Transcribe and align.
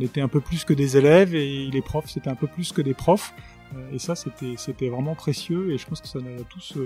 on 0.00 0.04
était 0.04 0.20
un 0.22 0.28
peu 0.28 0.40
plus 0.40 0.64
que 0.64 0.72
des 0.72 0.96
élèves 0.96 1.34
et 1.34 1.68
les 1.70 1.82
profs 1.82 2.08
c'était 2.08 2.30
un 2.30 2.34
peu 2.34 2.46
plus 2.46 2.72
que 2.72 2.80
des 2.80 2.94
profs. 2.94 3.34
et 3.92 3.98
ça 3.98 4.14
c'était 4.14 4.54
c'était 4.56 4.88
vraiment 4.88 5.14
précieux 5.14 5.72
et 5.72 5.78
je 5.78 5.86
pense 5.86 6.00
que 6.00 6.08
ça 6.08 6.18
nous 6.20 6.40
a 6.40 6.44
tous 6.48 6.78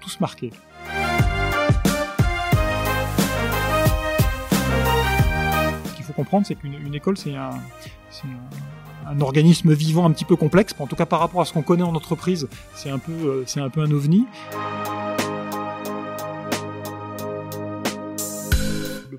tous 0.00 0.18
marqué. 0.20 0.50
Ce 5.84 5.94
qu'il 5.94 6.04
faut 6.04 6.14
comprendre, 6.14 6.46
c'est 6.46 6.54
qu'une 6.54 6.94
école, 6.94 7.18
c'est 7.18 7.34
un, 7.34 7.60
organisme 9.20 9.72
vivant 9.72 10.06
un 10.06 10.10
petit 10.12 10.24
peu 10.24 10.36
complexe. 10.36 10.74
En 10.78 10.86
tout 10.86 10.96
cas, 10.96 11.06
par 11.06 11.20
rapport 11.20 11.40
à 11.40 11.44
ce 11.44 11.52
qu'on 11.52 11.62
connaît 11.62 11.82
en 11.82 11.94
entreprise, 11.94 12.48
c'est 12.74 12.90
un 12.90 12.98
peu, 12.98 13.44
c'est 13.46 13.60
un 13.60 13.70
peu 13.70 13.80
un 13.80 13.90
ovni. 13.90 14.26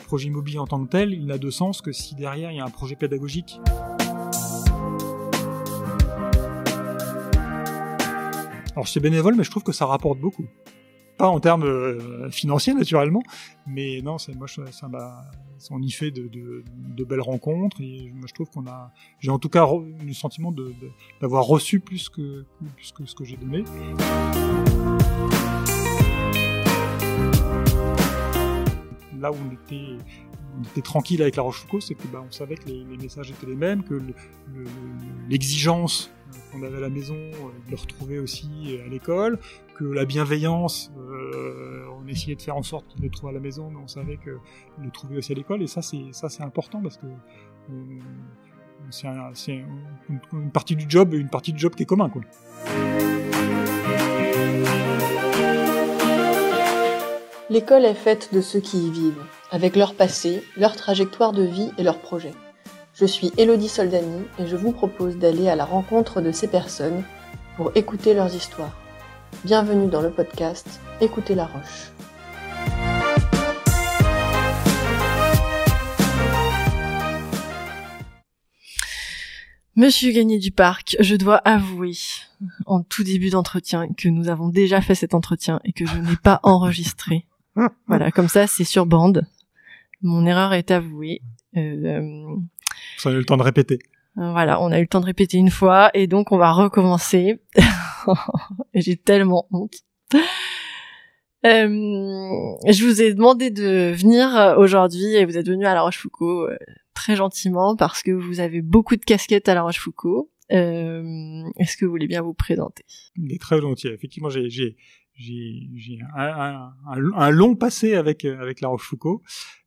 Projet 0.10 0.30
immobilier 0.30 0.58
en 0.58 0.66
tant 0.66 0.84
que 0.84 0.90
tel, 0.90 1.14
il 1.14 1.28
n'a 1.28 1.38
de 1.38 1.52
sens 1.52 1.84
que 1.84 1.92
si 1.92 2.16
derrière 2.16 2.52
il 2.52 2.58
y 2.58 2.60
a 2.60 2.66
un 2.66 2.72
projet 2.72 2.96
pédagogique. 2.96 3.60
Alors 8.74 8.88
c'est 8.88 9.00
bénévole, 9.00 9.36
mais 9.36 9.44
je 9.44 9.52
trouve 9.52 9.62
que 9.62 9.72
ça 9.72 9.86
rapporte 9.86 10.20
beaucoup. 10.20 10.48
Pas 11.20 11.28
en 11.28 11.40
termes 11.40 11.64
euh, 11.64 12.32
financiers 12.32 12.74
naturellement, 12.74 13.22
mais 13.68 14.02
non, 14.02 14.18
moi 14.36 14.48
ça 14.48 14.88
m'a, 14.88 15.26
on 15.70 15.80
y 15.80 15.92
fait 15.92 16.10
de, 16.10 16.28
de, 16.28 17.04
belles 17.04 17.22
rencontres 17.22 17.80
et 17.80 18.12
moi 18.12 18.26
je 18.28 18.34
trouve 18.34 18.50
qu'on 18.50 18.66
a, 18.66 18.92
j'ai 19.20 19.30
en 19.30 19.38
tout 19.38 19.50
cas 19.50 19.68
le 20.04 20.14
sentiment 20.14 20.52
d'avoir 21.22 21.44
reçu 21.46 21.80
plus 21.82 22.10
que 22.10 22.46
plus 22.76 22.92
que 22.94 23.06
ce 23.06 23.14
que 23.14 23.26
j'ai 23.26 23.38
donné. 23.38 23.64
Là 29.20 29.32
où 29.32 29.36
on 29.36 29.54
était, 29.54 30.82
tranquille 30.82 31.22
avec 31.22 31.36
La 31.36 31.44
Rochefoucauld, 31.44 31.82
c'est 31.82 31.96
que 31.96 32.08
bah, 32.08 32.24
on 32.28 32.32
savait 32.32 32.56
que 32.56 32.68
les, 32.68 32.84
messages 32.98 33.32
étaient 33.32 33.46
les 33.46 33.56
mêmes, 33.56 33.84
que 33.84 34.02
l'exigence 35.30 36.12
qu'on 36.52 36.64
avait 36.64 36.78
à 36.78 36.82
la 36.82 36.90
maison, 36.90 37.16
euh, 37.16 37.66
de 37.66 37.72
le 37.72 37.78
retrouver 37.78 38.20
aussi 38.20 38.80
à 38.86 38.90
l'école, 38.90 39.40
que 39.76 39.84
la 39.84 40.06
bienveillance, 40.06 40.92
euh, 40.98 41.86
on 42.02 42.08
essayait 42.08 42.36
de 42.36 42.42
faire 42.42 42.56
en 42.56 42.64
sorte 42.64 42.88
qu'il 42.88 43.02
le 43.02 43.10
trouve 43.10 43.30
à 43.30 43.34
la 43.34 43.40
maison, 43.40 43.70
mais 43.72 43.80
on 43.84 43.88
savait 43.88 44.18
que 44.18 44.38
le 44.82 44.92
trouvait 44.92 45.18
aussi 45.18 45.32
à 45.32 45.36
l'école, 45.36 45.64
et 45.64 45.68
ça 45.68 45.82
c'est 45.82 46.12
ça 46.12 46.30
c'est 46.30 46.44
important 46.44 46.82
parce 46.82 46.98
que 46.98 47.08
c'est 48.90 49.08
une, 49.54 50.20
une, 50.34 50.52
partie 50.52 50.76
du 50.76 50.86
job, 50.88 51.14
une 51.14 51.30
partie 51.30 51.54
du 51.54 51.60
job 51.60 51.76
qui 51.76 51.84
est 51.84 51.86
commun 51.86 52.10
quoi. 52.10 52.22
L'école 57.52 57.84
est 57.86 57.96
faite 57.96 58.30
de 58.32 58.42
ceux 58.42 58.60
qui 58.60 58.78
y 58.78 58.92
vivent, 58.92 59.24
avec 59.50 59.76
leur 59.76 59.96
passé, 59.96 60.44
leur 60.56 60.76
trajectoire 60.76 61.32
de 61.32 61.42
vie 61.42 61.72
et 61.80 61.84
leurs 61.84 61.98
projets. 61.98 62.36
Je 62.94 63.06
suis 63.06 63.32
Elodie 63.38 63.70
Soldani 63.70 64.22
et 64.38 64.46
je 64.46 64.56
vous 64.56 64.72
propose 64.72 65.18
d'aller 65.18 65.50
à 65.50 65.56
la 65.56 65.66
rencontre 65.66 66.22
de 66.22 66.32
ces 66.32 66.48
personnes 66.48 67.04
pour 67.58 67.72
écouter 67.74 68.14
leurs 68.14 68.36
histoires. 68.36 68.78
Bienvenue 69.46 69.88
dans 69.88 70.02
le 70.02 70.12
podcast 70.12 70.80
Écoutez 71.02 71.34
la 71.34 71.48
Roche. 71.48 71.92
Monsieur 79.76 80.12
Gagné 80.12 80.38
du 80.38 80.52
Parc, 80.52 80.98
je 81.00 81.16
dois 81.16 81.38
avouer 81.38 81.98
en 82.68 82.84
tout 82.84 83.04
début 83.04 83.32
d'entretien 83.32 83.88
que 83.98 84.08
nous 84.08 84.30
avons 84.30 84.50
déjà 84.50 84.82
fait 84.82 84.94
cet 84.94 85.16
entretien 85.16 85.60
et 85.64 85.74
que 85.74 85.88
je 85.88 85.98
n'ai 85.98 86.18
pas 86.18 86.42
enregistré 86.44 87.26
voilà, 87.88 88.12
comme 88.16 88.28
ça, 88.28 88.48
c'est 88.48 88.64
sur 88.64 88.86
bande. 88.86 89.26
Mon 90.02 90.26
erreur 90.26 90.54
est 90.54 90.72
avouée. 90.72 91.22
Euh, 91.58 92.36
ça 92.98 93.10
a 93.10 93.12
eu 93.14 93.18
le 93.18 93.26
temps 93.26 93.38
de 93.38 93.44
répéter. 93.44 93.80
Voilà, 94.16 94.62
on 94.62 94.72
a 94.72 94.80
eu 94.80 94.84
le 94.84 94.88
temps 94.88 95.00
de 95.00 95.06
répéter 95.06 95.38
une 95.38 95.50
fois 95.50 95.92
et 95.94 96.08
donc 96.08 96.32
on 96.32 96.38
va 96.38 96.52
recommencer. 96.52 97.40
J'ai 98.74 98.98
tellement 98.98 99.48
honte. 99.52 99.76
Euh, 101.46 101.70
je 102.68 102.86
vous 102.86 103.02
ai 103.02 103.14
demandé 103.14 103.50
de 103.50 103.94
venir 103.96 104.56
aujourd'hui 104.58 105.16
et 105.16 105.26
vous 105.26 105.38
êtes 105.38 105.48
venu 105.48 105.66
à 105.66 105.74
La 105.74 105.84
Rochefoucauld 105.84 106.52
euh, 106.52 106.58
très 106.94 107.16
gentiment 107.16 107.78
parce 107.78 108.04
que 108.04 108.12
vous 108.12 108.42
avez 108.42 108.62
beaucoup 108.62 108.98
de 108.98 109.06
casquettes 109.06 109.48
à 109.48 109.54
La 109.54 109.62
Rochefoucauld. 109.62 110.26
Euh, 110.52 111.44
Est-ce 111.58 111.78
que 111.78 111.86
vous 111.86 111.92
voulez 111.92 112.08
bien 112.08 112.22
vous 112.22 112.34
présenter? 112.34 112.84
Il 113.16 113.32
est 113.32 113.40
très 113.42 113.62
gentil. 113.62 113.88
Effectivement, 113.88 114.30
j'ai 114.30 114.76
j'ai 115.20 116.00
un, 116.16 116.74
un, 116.88 117.12
un, 117.14 117.30
long 117.30 117.56
passé 117.56 117.94
avec 117.96 118.26
avec 118.26 118.62
La 118.62 118.70
Rochefoucauld. 118.70 119.20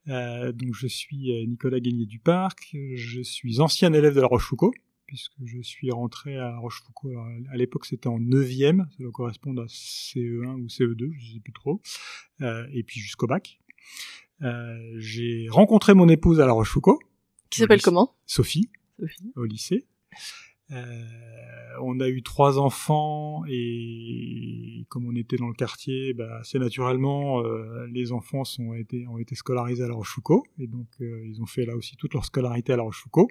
Euh, 0.08 0.52
donc 0.52 0.74
je 0.74 0.86
suis 0.86 1.32
euh, 1.32 1.46
Nicolas 1.46 1.78
Gagné 1.78 2.06
du 2.06 2.18
Parc, 2.18 2.76
je 2.94 3.22
suis 3.22 3.60
ancien 3.60 3.92
élève 3.92 4.14
de 4.14 4.20
La 4.20 4.26
Rochefoucauld 4.26 4.72
puisque 5.12 5.44
je 5.44 5.60
suis 5.60 5.90
rentré 5.90 6.38
à 6.38 6.52
La 6.52 6.58
Rochefoucauld. 6.58 7.14
à 7.52 7.56
l'époque 7.58 7.84
c'était 7.84 8.08
en 8.08 8.18
9e, 8.18 8.78
ça 8.78 8.96
doit 8.98 9.12
correspondre 9.12 9.60
à 9.60 9.66
CE1 9.66 10.54
ou 10.54 10.66
CE2, 10.68 11.12
je 11.18 11.34
sais 11.34 11.40
plus 11.40 11.52
trop, 11.52 11.82
euh, 12.40 12.66
et 12.72 12.82
puis 12.82 12.98
jusqu'au 12.98 13.26
bac. 13.26 13.60
Euh, 14.40 14.94
j'ai 14.96 15.48
rencontré 15.50 15.92
mon 15.92 16.08
épouse 16.08 16.40
à 16.40 16.46
La 16.46 16.52
Rochefoucauld. 16.52 16.96
Qui 17.50 17.60
s'appelle 17.60 17.82
comment? 17.82 18.16
Sophie, 18.24 18.70
Sophie, 18.98 19.32
au 19.36 19.44
lycée. 19.44 19.86
Euh, 20.72 21.04
on 21.80 22.00
a 22.00 22.08
eu 22.08 22.22
trois 22.22 22.58
enfants 22.58 23.44
et 23.48 24.84
comme 24.88 25.06
on 25.06 25.16
était 25.16 25.36
dans 25.36 25.48
le 25.48 25.54
quartier, 25.54 26.12
bah, 26.12 26.38
assez 26.40 26.58
naturellement, 26.58 27.42
euh, 27.42 27.86
les 27.92 28.12
enfants 28.12 28.44
sont 28.44 28.74
été, 28.74 29.06
ont 29.06 29.18
été 29.18 29.34
scolarisés 29.34 29.84
à 29.84 29.88
La 29.88 29.94
Rochefoucauld 29.94 30.42
et 30.58 30.66
donc 30.66 30.86
euh, 31.00 31.26
ils 31.26 31.40
ont 31.42 31.46
fait 31.46 31.64
là 31.64 31.76
aussi 31.76 31.96
toute 31.96 32.14
leur 32.14 32.24
scolarité 32.24 32.72
à 32.72 32.76
La 32.76 32.82
Rochefoucauld. 32.82 33.28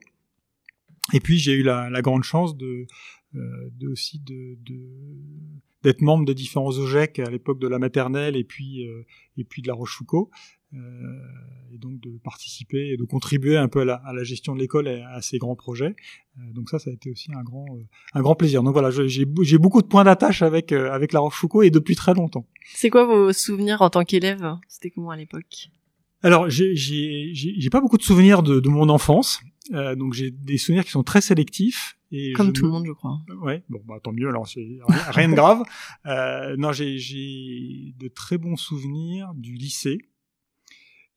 Et 1.13 1.19
puis 1.19 1.37
j'ai 1.37 1.53
eu 1.53 1.63
la, 1.63 1.89
grande 2.01 2.23
chance 2.23 2.55
de, 2.55 2.85
de 3.33 3.87
aussi 3.87 4.19
de, 4.19 4.57
d'être 5.83 6.01
membre 6.01 6.25
de 6.25 6.33
différents 6.33 6.69
OGEC 6.69 7.19
à 7.19 7.29
l'époque 7.29 7.59
de 7.59 7.67
la 7.67 7.79
maternelle 7.79 8.35
et 8.35 8.43
puis 8.43 8.85
et 9.35 9.43
puis 9.43 9.61
de 9.61 9.67
La 9.67 9.73
Rochefoucauld 9.73 10.27
euh, 10.27 10.60
et 10.73 11.77
donc 11.77 11.99
de 11.99 12.17
participer 12.23 12.91
et 12.93 12.97
de 12.97 13.03
contribuer 13.03 13.57
un 13.57 13.67
peu 13.67 13.81
à 13.81 13.85
la, 13.85 13.95
à 13.95 14.13
la 14.13 14.23
gestion 14.23 14.55
de 14.55 14.59
l'école 14.59 14.87
et 14.87 15.01
à 15.01 15.21
ces 15.21 15.37
grands 15.37 15.55
projets. 15.55 15.95
Euh, 16.37 16.53
donc 16.53 16.69
ça, 16.69 16.79
ça 16.79 16.89
a 16.89 16.93
été 16.93 17.09
aussi 17.09 17.29
un 17.33 17.43
grand, 17.43 17.65
euh, 17.75 17.83
un 18.13 18.21
grand 18.21 18.35
plaisir. 18.35 18.63
Donc 18.63 18.73
voilà, 18.73 18.89
j'ai 18.91 19.25
beaucoup 19.25 19.81
de 19.81 19.87
points 19.87 20.03
d'attache 20.03 20.41
avec 20.41 20.71
avec 20.71 21.13
La 21.13 21.19
Rochefoucauld 21.19 21.65
et 21.65 21.71
depuis 21.71 21.95
très 21.95 22.13
longtemps. 22.13 22.47
C'est 22.73 22.89
quoi 22.89 23.05
vos 23.05 23.33
souvenirs 23.33 23.81
en 23.81 23.89
tant 23.89 24.03
qu'élève? 24.03 24.57
C'était 24.67 24.91
comment 24.91 25.11
à 25.11 25.17
l'époque? 25.17 25.69
Alors, 26.23 26.49
j'ai 26.49 27.69
pas 27.71 27.81
beaucoup 27.81 27.97
de 27.97 28.03
souvenirs 28.03 28.43
de, 28.43 28.59
de 28.59 28.69
mon 28.69 28.89
enfance, 28.89 29.41
euh, 29.73 29.95
donc 29.95 30.13
j'ai 30.13 30.29
des 30.29 30.57
souvenirs 30.57 30.85
qui 30.85 30.91
sont 30.91 31.03
très 31.03 31.21
sélectifs. 31.21 31.97
Et 32.13 32.33
Comme 32.33 32.51
tout 32.51 32.65
le 32.65 32.71
monde, 32.71 32.85
je 32.85 32.91
crois. 32.91 33.21
Ouais, 33.41 33.63
bon, 33.69 33.81
bah, 33.87 33.95
tant 34.03 34.11
mieux. 34.11 34.27
Alors, 34.27 34.45
c'est 34.45 34.67
rien 35.07 35.29
de 35.29 35.33
grave. 35.33 35.63
Euh, 36.05 36.57
non, 36.57 36.73
j'ai 36.73 37.93
de 37.97 38.07
très 38.09 38.37
bons 38.37 38.57
souvenirs 38.57 39.31
du 39.33 39.53
lycée. 39.53 39.97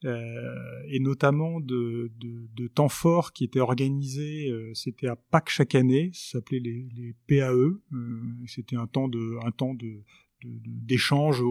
Euh, 0.05 0.83
et 0.89 1.01
notamment 1.01 1.61
de, 1.61 2.11
temps 2.75 2.89
forts 2.89 3.33
qui 3.33 3.45
étaient 3.45 3.61
organisés. 3.61 4.51
Euh, 4.51 4.73
c'était 4.75 5.07
à 5.07 5.17
Pâques 5.17 5.51
chaque 5.51 5.75
année, 5.75 6.11
ça 6.13 6.39
s'appelait 6.39 6.61
les, 6.61 6.89
les 6.97 7.15
PAE. 7.27 7.53
Euh, 7.53 7.79
c'était 8.47 8.77
un 8.77 8.87
temps 8.87 9.09
de, 9.09 9.39
un 9.47 9.51
temps 9.51 9.75
de, 9.75 10.03
d'échange 10.45 11.43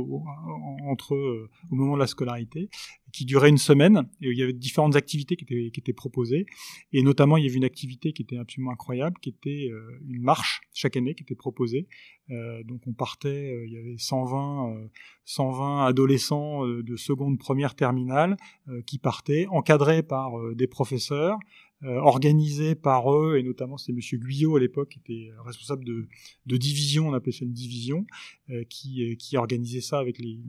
entre 0.87 1.15
euh, 1.15 1.49
au 1.71 1.75
moment 1.75 1.95
de 1.95 1.99
la 1.99 2.07
scolarité 2.07 2.69
qui 3.11 3.25
durait 3.25 3.49
une 3.49 3.57
semaine 3.57 4.09
et 4.21 4.29
il 4.29 4.37
y 4.37 4.41
avait 4.41 4.53
différentes 4.53 4.95
activités 4.95 5.35
qui 5.35 5.43
étaient, 5.43 5.71
qui 5.71 5.79
étaient 5.79 5.93
proposées. 5.93 6.45
Et 6.93 7.03
notamment 7.03 7.37
il 7.37 7.45
y 7.45 7.47
avait 7.47 7.57
une 7.57 7.63
activité 7.63 8.11
qui 8.11 8.23
était 8.23 8.37
absolument 8.37 8.71
incroyable 8.71 9.17
qui 9.21 9.29
était 9.29 9.69
euh, 9.71 9.99
une 10.07 10.21
marche 10.21 10.61
chaque 10.73 10.97
année 10.97 11.15
qui 11.15 11.23
était 11.23 11.35
proposée. 11.35 11.87
Euh, 12.31 12.63
donc 12.63 12.81
on 12.87 12.93
partait 12.93 13.66
il 13.66 13.72
y 13.72 13.78
avait 13.78 13.97
120 13.97 14.90
120 15.25 15.85
adolescents 15.85 16.66
de 16.66 16.96
seconde 16.96 17.37
première 17.37 17.75
terminale 17.75 18.37
qui 18.85 18.97
partaient 18.97 19.47
encadrés 19.47 20.03
par 20.03 20.34
des 20.55 20.67
professeurs 20.67 21.37
organisé 21.84 22.76
par 22.76 23.14
eux, 23.14 23.38
et 23.38 23.44
notamment 23.44 23.78
c'est 23.78 23.91
Monsieur 23.91 24.18
Guyot 24.18 24.56
à 24.56 24.59
l'époque, 24.59 24.90
qui 24.90 25.00
était 25.00 25.32
responsable 25.46 25.84
de, 25.84 26.08
de 26.46 26.58
division, 26.58 27.09
on 27.09 27.14
appelait 27.14 27.32
ça 27.32 27.46
une 27.46 27.53
division, 27.53 28.06
euh, 28.50 28.64
qui, 28.70 29.03
euh, 29.03 29.16
qui 29.16 29.38
organisait 29.38 29.82
ça 29.82 30.00
avec 30.00 30.20
les, 30.20 30.40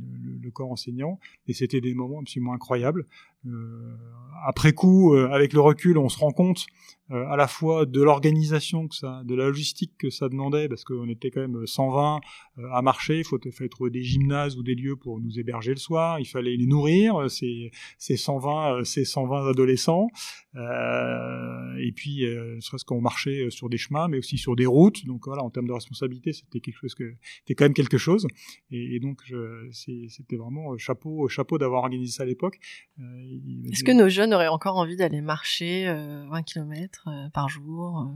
le, 0.42 0.50
corps 0.50 0.70
enseignant, 0.70 1.18
et 1.46 1.52
c'était 1.52 1.80
des 1.80 1.94
moments 1.94 2.20
absolument 2.20 2.52
incroyables. 2.52 3.06
Euh, 3.46 3.96
après 4.46 4.72
coup, 4.72 5.14
avec 5.14 5.52
le 5.52 5.60
recul, 5.60 5.96
on 5.96 6.08
se 6.08 6.18
rend 6.18 6.32
compte 6.32 6.66
à 7.10 7.36
la 7.36 7.46
fois 7.46 7.84
de 7.84 8.02
l'organisation 8.02 8.88
que 8.88 8.94
ça, 8.94 9.22
de 9.24 9.34
la 9.34 9.46
logistique 9.46 9.92
que 9.98 10.10
ça 10.10 10.28
demandait, 10.28 10.68
parce 10.68 10.84
qu'on 10.84 11.08
était 11.08 11.30
quand 11.30 11.40
même 11.40 11.66
120 11.66 12.20
à 12.72 12.82
marcher, 12.82 13.18
il 13.18 13.24
faut, 13.24 13.38
fallait 13.52 13.68
trouver 13.68 13.90
des 13.90 14.02
gymnases 14.02 14.56
ou 14.56 14.62
des 14.62 14.74
lieux 14.74 14.96
pour 14.96 15.20
nous 15.20 15.38
héberger 15.38 15.70
le 15.70 15.78
soir, 15.78 16.18
il 16.18 16.26
fallait 16.26 16.56
les 16.56 16.66
nourrir, 16.66 17.30
ces, 17.30 17.70
ces 17.98 18.16
120, 18.16 18.84
ces 18.84 19.04
120 19.04 19.48
adolescents. 19.48 20.08
Euh, 20.56 21.76
et 21.78 21.92
puis, 21.92 22.24
euh, 22.24 22.60
serait-ce 22.60 22.84
qu'on 22.84 23.00
marchait 23.00 23.50
sur 23.50 23.68
des 23.68 23.76
chemins, 23.76 24.08
mais 24.08 24.18
aussi 24.18 24.38
sur 24.38 24.56
des 24.56 24.66
routes. 24.66 25.04
Donc 25.06 25.26
voilà, 25.26 25.42
en 25.42 25.50
termes 25.50 25.66
de 25.66 25.72
responsabilité, 25.72 26.32
c'était 26.32 26.60
quelque 26.60 26.76
chose 26.76 26.94
que 26.94 27.14
c'était 27.40 27.54
quand 27.54 27.64
même 27.64 27.74
quelque 27.74 27.98
chose. 27.98 28.26
Et, 28.70 29.00
donc, 29.00 29.22
c'était 29.72 30.36
vraiment 30.36 30.76
chapeau, 30.78 31.28
chapeau 31.28 31.58
d'avoir 31.58 31.82
organisé 31.82 32.12
ça 32.12 32.22
à 32.22 32.26
l'époque. 32.26 32.58
Euh, 33.00 33.33
Est-ce 33.70 33.84
que 33.84 33.92
nos 33.92 34.08
jeunes 34.08 34.34
auraient 34.34 34.48
encore 34.48 34.76
envie 34.76 34.96
d'aller 34.96 35.20
marcher 35.20 35.86
20 36.30 36.42
km 36.42 37.08
par 37.32 37.48
jour 37.48 38.12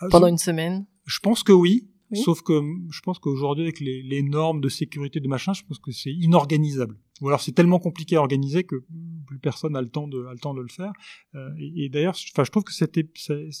ah, 0.00 0.06
pendant 0.10 0.26
une 0.26 0.38
semaine? 0.38 0.86
Je 1.06 1.18
pense 1.20 1.42
que 1.42 1.52
oui. 1.52 1.88
Sauf 2.12 2.42
que 2.42 2.60
je 2.90 3.00
pense 3.02 3.20
qu'aujourd'hui, 3.20 3.62
avec 3.62 3.78
les, 3.78 4.02
les, 4.02 4.22
normes 4.22 4.60
de 4.60 4.68
sécurité 4.68 5.20
de 5.20 5.28
machin, 5.28 5.52
je 5.52 5.62
pense 5.62 5.78
que 5.78 5.92
c'est 5.92 6.10
inorganisable. 6.10 6.96
Ou 7.20 7.28
alors 7.28 7.40
c'est 7.40 7.52
tellement 7.52 7.78
compliqué 7.78 8.16
à 8.16 8.20
organiser 8.20 8.64
que 8.64 8.84
plus 9.26 9.38
personne 9.38 9.76
a 9.76 9.82
le 9.82 9.88
temps 9.88 10.08
de, 10.08 10.24
a 10.24 10.32
le, 10.32 10.38
temps 10.38 10.54
de 10.54 10.60
le 10.60 10.68
faire. 10.68 10.92
Euh, 11.34 11.50
et, 11.58 11.84
et 11.84 11.88
d'ailleurs, 11.88 12.16
enfin, 12.32 12.44
je 12.44 12.50
trouve 12.50 12.64
que 12.64 12.72
c'était 12.72 13.08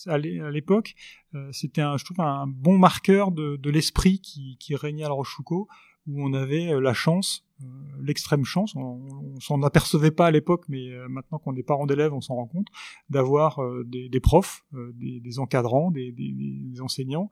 à 0.06 0.18
l'époque, 0.18 0.94
euh, 1.34 1.48
c'était 1.52 1.82
un, 1.82 1.96
je 1.96 2.04
trouve 2.04 2.20
un 2.20 2.46
bon 2.46 2.78
marqueur 2.78 3.30
de, 3.30 3.56
de 3.56 3.70
l'esprit 3.70 4.20
qui, 4.20 4.56
qui 4.58 4.74
régnait 4.74 5.04
à 5.04 5.08
La 5.08 5.14
Rochefoucauld, 5.14 5.66
où 6.06 6.24
on 6.24 6.32
avait 6.32 6.72
euh, 6.72 6.80
la 6.80 6.94
chance, 6.94 7.44
euh, 7.62 7.66
l'extrême 8.02 8.44
chance, 8.44 8.74
on, 8.76 9.38
s'en 9.40 9.62
apercevait 9.62 10.10
pas 10.10 10.26
à 10.26 10.30
l'époque, 10.30 10.64
mais 10.68 10.90
euh, 10.90 11.08
maintenant 11.08 11.38
qu'on 11.38 11.56
est 11.56 11.62
parents 11.62 11.86
d'élèves, 11.86 12.12
on 12.12 12.20
s'en 12.20 12.34
rend 12.34 12.46
compte, 12.46 12.68
d'avoir 13.08 13.60
des, 13.84 14.20
profs, 14.20 14.64
des, 14.72 15.38
encadrants, 15.38 15.90
des, 15.90 16.12
des 16.12 16.80
enseignants 16.80 17.30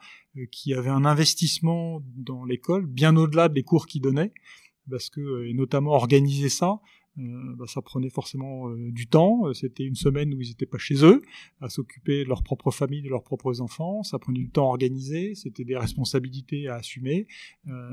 qui 0.50 0.72
avaient 0.72 0.88
un 0.88 1.04
investissement 1.04 2.02
dans 2.16 2.44
l'école 2.44 2.86
bien 2.86 3.14
au-delà 3.16 3.48
des 3.48 3.62
cours 3.62 3.86
qu'ils 3.86 4.00
donnaient, 4.00 4.32
parce 4.90 5.10
que 5.10 5.44
et 5.44 5.52
notamment 5.52 5.90
organiser 5.90 6.48
ça, 6.48 6.80
bah, 7.18 7.66
ça 7.66 7.82
prenait 7.82 8.10
forcément 8.10 8.68
euh, 8.68 8.92
du 8.92 9.08
temps. 9.08 9.48
Euh, 9.48 9.52
c'était 9.52 9.84
une 9.84 9.96
semaine 9.96 10.32
où 10.34 10.40
ils 10.40 10.48
n'étaient 10.48 10.66
pas 10.66 10.78
chez 10.78 11.04
eux, 11.04 11.22
à 11.60 11.68
s'occuper 11.68 12.22
de 12.22 12.28
leur 12.28 12.44
propre 12.44 12.70
famille, 12.70 13.02
de 13.02 13.08
leurs 13.08 13.24
propres 13.24 13.60
enfants. 13.60 14.02
Ça 14.04 14.18
prenait 14.18 14.38
du 14.38 14.50
temps 14.50 14.66
à 14.66 14.68
organiser. 14.68 15.34
C'était 15.34 15.64
des 15.64 15.76
responsabilités 15.76 16.68
à 16.68 16.76
assumer. 16.76 17.26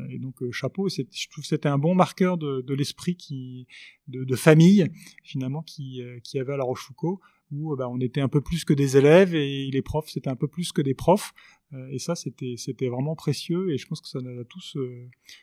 et 0.10 0.20
donc 0.20 0.36
chapeau. 0.52 0.90
Je 0.90 1.04
trouve 1.30 1.44
que 1.44 1.48
c'était 1.48 1.70
un 1.70 1.80
bon 1.80 1.96
marqueur 1.96 2.38
de, 2.38 2.62
de 2.62 2.74
l'esprit 2.74 3.16
qui 3.16 3.68
de, 4.08 4.24
de, 4.24 4.36
famille 4.36 4.86
finalement 5.24 5.64
qui 5.64 6.02
qui 6.24 6.38
avait 6.38 6.54
à 6.54 6.58
La 6.58 6.64
Rochefoucauld 6.64 7.18
où 7.52 7.76
bah, 7.76 7.90
on 7.90 8.00
était 8.00 8.22
un 8.22 8.28
peu 8.28 8.42
plus 8.42 8.64
que 8.66 8.74
des 8.74 8.98
élèves 8.98 9.34
et 9.34 9.70
les 9.72 9.82
profs 9.82 10.10
c'était 10.10 10.30
un 10.30 10.36
peu 10.36 10.48
plus 10.48 10.72
que 10.72 10.82
des 10.82 10.94
profs. 10.94 11.34
et 11.92 12.00
ça 12.00 12.16
c'était 12.16 12.56
c'était 12.58 12.90
vraiment 12.90 13.16
précieux 13.16 13.72
et 13.72 13.78
je 13.78 13.88
pense 13.88 14.02
que 14.02 14.08
ça 14.08 14.20
nous 14.22 14.40
a 14.40 14.46
tous 14.46 14.78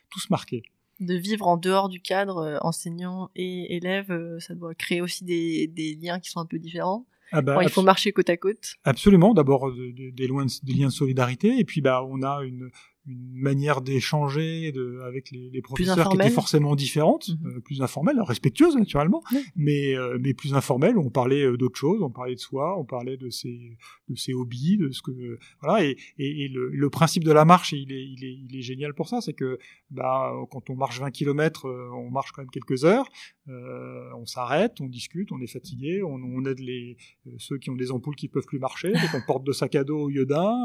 tous 0.09 0.29
marqué 0.29 0.63
de 0.99 1.15
vivre 1.15 1.47
en 1.47 1.57
dehors 1.57 1.89
du 1.89 2.01
cadre 2.01 2.37
euh, 2.37 2.57
enseignant 2.61 3.29
et 3.35 3.75
élève, 3.75 4.11
euh, 4.11 4.39
ça 4.39 4.55
doit 4.55 4.75
créer 4.75 5.01
aussi 5.01 5.23
des, 5.23 5.67
des 5.67 5.95
liens 5.95 6.19
qui 6.19 6.29
sont 6.29 6.39
un 6.39 6.45
peu 6.45 6.59
différents. 6.59 7.05
Ah 7.31 7.41
bah, 7.41 7.59
il 7.63 7.69
faut 7.69 7.81
marcher 7.81 8.11
côte 8.11 8.29
à 8.29 8.37
côte. 8.37 8.75
Absolument. 8.83 9.33
D'abord 9.33 9.71
des, 9.73 9.91
des, 9.91 10.11
des, 10.11 10.27
liens 10.27 10.87
de 10.87 10.91
solidarité, 10.91 11.57
et 11.57 11.65
puis 11.65 11.81
bah 11.81 12.03
on 12.07 12.21
a 12.21 12.43
une, 12.43 12.69
une 13.05 13.33
manière 13.33 13.81
d'échanger 13.81 14.71
de, 14.71 15.01
avec 15.05 15.29
les, 15.31 15.49
les 15.49 15.61
professeurs 15.61 16.07
qui 16.09 16.15
étaient 16.15 16.29
forcément 16.29 16.75
différentes, 16.75 17.29
mhm. 17.29 17.57
euh, 17.57 17.59
plus 17.59 17.81
informelles, 17.81 18.19
respectueuses 18.21 18.77
naturellement, 18.77 19.23
mais 19.55 19.95
euh, 19.97 20.17
mais 20.21 20.33
plus 20.33 20.53
informelles. 20.53 20.97
On 20.97 21.09
parlait 21.09 21.43
euh, 21.43 21.57
d'autres 21.57 21.77
choses, 21.77 22.01
on 22.01 22.09
parlait 22.09 22.35
de 22.35 22.39
soi, 22.39 22.79
on 22.79 22.85
parlait 22.85 23.17
de 23.17 23.29
ses 23.29 23.77
de 24.07 24.15
ses 24.15 24.33
hobbies, 24.33 24.77
de 24.77 24.89
ce 24.91 25.01
que 25.01 25.37
voilà. 25.61 25.83
Et, 25.83 25.97
et, 26.17 26.47
le, 26.47 26.69
le, 26.69 26.89
principe 26.89 27.23
de 27.23 27.31
la 27.31 27.43
marche, 27.43 27.73
il 27.73 27.91
est 27.91 28.05
il 28.05 28.23
est 28.23 28.37
il 28.49 28.57
est 28.57 28.61
génial 28.61 28.93
pour 28.93 29.09
ça, 29.09 29.19
c'est 29.19 29.33
que 29.33 29.57
bah 29.91 30.33
quand 30.51 30.69
on 30.69 30.75
marche 30.75 30.99
20 30.99 31.11
km, 31.11 31.67
on 31.93 32.09
marche 32.09 32.31
quand 32.31 32.41
même 32.41 32.51
quelques 32.51 32.85
heures, 32.85 33.09
on 33.47 34.25
s'arrête, 34.25 34.79
on 34.79 34.87
discute, 34.87 35.31
on 35.31 35.41
est 35.41 35.47
fatigué, 35.47 36.03
on, 36.03 36.15
on 36.15 36.45
aide 36.45 36.59
les 36.59 36.95
ceux 37.37 37.57
qui 37.57 37.69
ont 37.69 37.75
des 37.75 37.91
ampoules 37.91 38.15
qui 38.15 38.29
peuvent 38.29 38.45
plus 38.45 38.59
marcher, 38.59 38.93
donc 38.93 39.09
on 39.13 39.21
porte 39.25 39.43
de 39.43 39.51
sac 39.51 39.75
à 39.75 39.83
dos 39.83 39.99
au 39.99 40.09
lieu 40.09 40.25
d'un, 40.25 40.55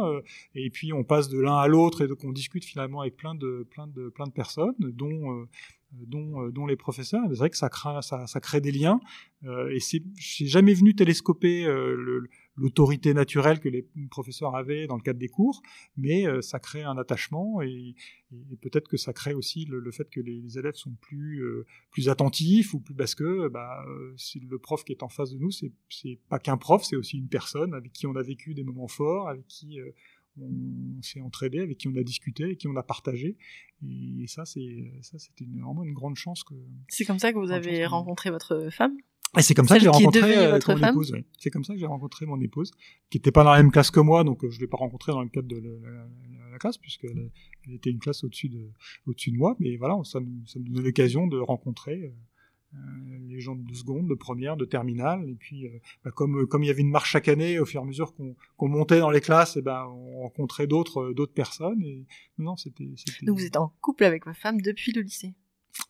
et 0.55 0.70
puis 0.70 0.93
on 0.93 1.02
passe 1.02 1.29
de 1.29 1.41
l'un 1.41 1.56
à 1.56 1.67
l'autre 1.67 2.02
et 2.02 2.08
de 2.08 2.14
on 2.29 2.33
discute 2.33 2.65
finalement 2.65 3.01
avec 3.01 3.17
plein 3.17 3.35
de, 3.35 3.67
plein 3.71 3.87
de, 3.87 4.11
plein 4.11 4.27
de 4.27 4.33
personnes, 4.33 4.75
dont, 4.79 5.33
euh, 5.33 5.49
dont, 5.93 6.43
euh, 6.43 6.51
dont 6.51 6.67
les 6.67 6.77
professeurs. 6.77 7.23
C'est 7.29 7.39
vrai 7.39 7.49
que 7.49 7.57
ça 7.57 7.71
crée, 7.71 8.03
ça, 8.03 8.27
ça 8.27 8.41
crée 8.41 8.61
des 8.61 8.71
liens. 8.71 9.01
Euh, 9.45 9.71
et 9.71 9.81
c'est, 9.81 10.03
j'ai 10.19 10.47
jamais 10.47 10.75
venu 10.75 10.95
télescoper 10.95 11.65
l'autorité 12.57 13.15
naturelle 13.15 13.61
que 13.61 13.69
les 13.69 13.87
professeurs 14.11 14.57
avaient 14.57 14.87
dans 14.87 14.97
le 14.97 15.03
cadre 15.03 15.19
des 15.19 15.29
cours, 15.29 15.63
mais 15.97 16.25
ça 16.43 16.59
crée 16.59 16.83
un 16.83 16.99
attachement 16.99 17.63
et, 17.63 17.95
peut-être 18.61 18.89
que 18.89 18.99
ça 18.99 19.13
crée 19.15 19.33
aussi 19.33 19.65
le, 19.65 19.91
fait 19.93 20.11
que 20.11 20.21
les, 20.21 20.59
élèves 20.59 20.75
sont 20.75 20.93
plus 21.01 21.43
plus 21.91 22.09
attentifs 22.09 22.75
ou 22.75 22.81
plus 22.81 22.95
parce 22.95 23.15
que 23.15 23.49
bah, 23.49 23.87
c'est 24.17 24.43
le 24.43 24.59
prof 24.59 24.85
qui 24.85 24.93
est 24.93 25.05
en 25.05 25.09
face 25.09 25.31
de 25.31 25.39
nous, 25.39 25.53
c'est 25.53 25.73
c'est 25.89 26.19
pas 26.29 26.41
qu'un 26.41 26.57
prof, 26.57 26.83
c'est 26.83 26.97
aussi 26.97 27.17
une 27.17 27.29
personne 27.29 27.75
avec 27.75 27.93
qui 27.93 28.09
on 28.09 28.17
a 28.17 28.23
vécu 28.23 28.55
des 28.55 28.65
moments 28.65 28.89
forts, 28.89 29.29
avec 29.29 29.47
qui 29.47 29.79
on 30.40 31.02
s'est 31.02 31.20
entraidé, 31.20 31.61
avec 31.61 31.79
qui 31.79 31.88
on 31.88 31.96
a 31.96 32.02
discuté, 32.02 32.44
avec 32.44 32.58
qui 32.58 32.69
on 32.69 32.76
a 32.76 32.82
partagé. 32.82 33.37
Et 33.82 34.26
ça, 34.26 34.44
c'est 34.44 34.93
ça, 35.02 35.19
c'était 35.19 35.44
vraiment 35.44 35.85
une 35.85 35.94
grande 35.94 36.17
chance 36.17 36.43
que. 36.44 36.55
C'est 36.88 37.05
comme 37.05 37.19
ça 37.19 37.32
que 37.32 37.38
vous 37.38 37.52
avez 37.52 37.87
rencontré 37.87 38.31
votre 38.31 38.69
femme? 38.70 38.96
Et 39.37 39.43
c'est 39.43 39.55
comme 39.55 39.69
ça 39.69 39.76
que 39.76 39.82
j'ai 39.82 39.88
rencontré 39.88 40.38
euh, 40.38 40.52
votre 40.52 40.75
mon 40.75 40.88
épouse. 40.88 41.14
C'est 41.38 41.50
comme 41.50 41.64
ça 41.64 41.75
que 41.75 41.79
j'ai 41.79 41.87
rencontré 41.87 42.25
mon 42.25 42.40
épouse, 42.40 42.70
qui 43.11 43.19
n'était 43.19 43.31
pas 43.31 43.44
dans 43.44 43.50
la 43.50 43.58
même 43.58 43.70
classe 43.70 43.90
que 43.90 44.00
moi, 44.00 44.25
donc 44.25 44.43
euh, 44.43 44.50
je 44.50 44.58
l'ai 44.58 44.67
pas 44.67 44.79
rencontrée 44.79 45.12
dans 45.12 45.23
le 45.23 45.29
cadre 45.29 45.49
de 45.49 45.56
la, 46.50 46.58
classe, 46.58 46.79
puisqu'elle 46.79 47.31
elle 47.67 47.75
était 47.75 47.91
une 47.91 48.00
classe 48.00 48.25
au-dessus 48.25 48.49
de, 48.49 48.73
au-dessus 49.06 49.31
de 49.31 49.37
moi. 49.37 49.55
Mais 49.61 49.76
voilà, 49.76 49.96
ça, 50.05 50.19
ça 50.46 50.58
nous 50.58 50.73
donne 50.73 50.84
l'occasion 50.84 51.26
de 51.26 51.38
rencontrer 51.38 52.05
euh, 52.05 52.11
les 53.38 53.41
gens 53.41 53.55
de 53.55 53.75
seconde, 53.75 54.09
de 54.09 54.15
première, 54.15 54.56
de 54.56 54.65
terminale. 54.65 55.29
Et 55.29 55.35
puis, 55.35 55.67
euh, 55.67 55.70
bah, 56.05 56.11
comme 56.11 56.47
comme 56.47 56.62
il 56.65 56.67
y 56.67 56.70
avait 56.70 56.82
une 56.82 56.91
marche 56.91 57.11
chaque 57.11 57.29
année, 57.29 57.59
au 57.59 57.65
fur 57.65 57.81
et 57.81 57.85
à 57.85 57.87
mesure 57.87 58.15
qu'on 58.56 58.69
montait 58.69 58.99
dans 58.99 59.11
les 59.11 59.20
classes, 59.20 59.56
et 59.56 59.62
ben 59.62 59.87
on 59.87 60.23
rencontrait 60.23 60.67
d'autres 60.67 61.11
euh, 61.11 61.15
d'autres 61.15 61.32
personnes. 61.32 61.82
Et 61.82 62.05
non, 62.38 62.56
c'était. 62.56 62.88
Donc 63.23 63.38
vous 63.38 63.44
êtes 63.44 63.56
en 63.56 63.73
couple 63.81 64.05
avec 64.05 64.26
votre 64.26 64.38
femme 64.38 64.61
depuis 64.61 64.93
le 64.93 65.03
lycée. 65.03 65.35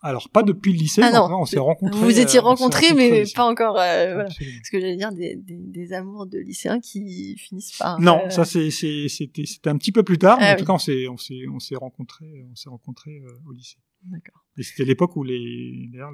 Alors 0.02 0.28
pas 0.28 0.42
depuis 0.42 0.72
le 0.72 0.78
lycée, 0.78 1.00
ah 1.02 1.12
non, 1.12 1.40
on 1.40 1.46
s'est 1.46 1.58
rencontrés. 1.58 2.00
Vous 2.00 2.20
étiez 2.20 2.40
rencontrés, 2.40 2.92
mais 2.94 3.24
pas 3.34 3.44
encore. 3.44 3.74
voilà. 3.74 4.28
Ce 4.28 4.70
que 4.70 4.78
j'allais 4.78 4.96
dire, 4.96 5.12
des, 5.12 5.36
des, 5.36 5.56
des, 5.56 5.92
amours 5.94 6.26
de 6.26 6.38
lycéens 6.38 6.78
qui 6.78 7.36
finissent 7.38 7.78
par. 7.78 7.98
Non, 7.98 8.28
ça 8.28 8.44
c'est 8.44 8.70
c'était 8.70 9.46
c'était 9.46 9.70
un 9.70 9.78
petit 9.78 9.92
peu 9.92 10.02
plus 10.02 10.18
tard. 10.18 10.38
mais 10.38 10.48
ah 10.48 10.54
en 10.54 10.56
tout 10.56 10.66
cas, 10.66 10.74
on 10.74 10.78
s'est 10.78 11.08
on 11.08 11.16
s'est 11.16 11.46
on 11.50 11.58
s'est 11.58 11.76
rencontrés 11.76 12.44
on 12.50 12.54
s'est 12.54 12.68
rencontrés 12.68 13.22
au 13.46 13.52
lycée. 13.52 13.78
D'accord. 14.02 14.44
Et 14.58 14.62
c'était 14.62 14.84
l'époque 14.84 15.16
où 15.16 15.24
les 15.24 15.88
d'ailleurs 15.90 16.12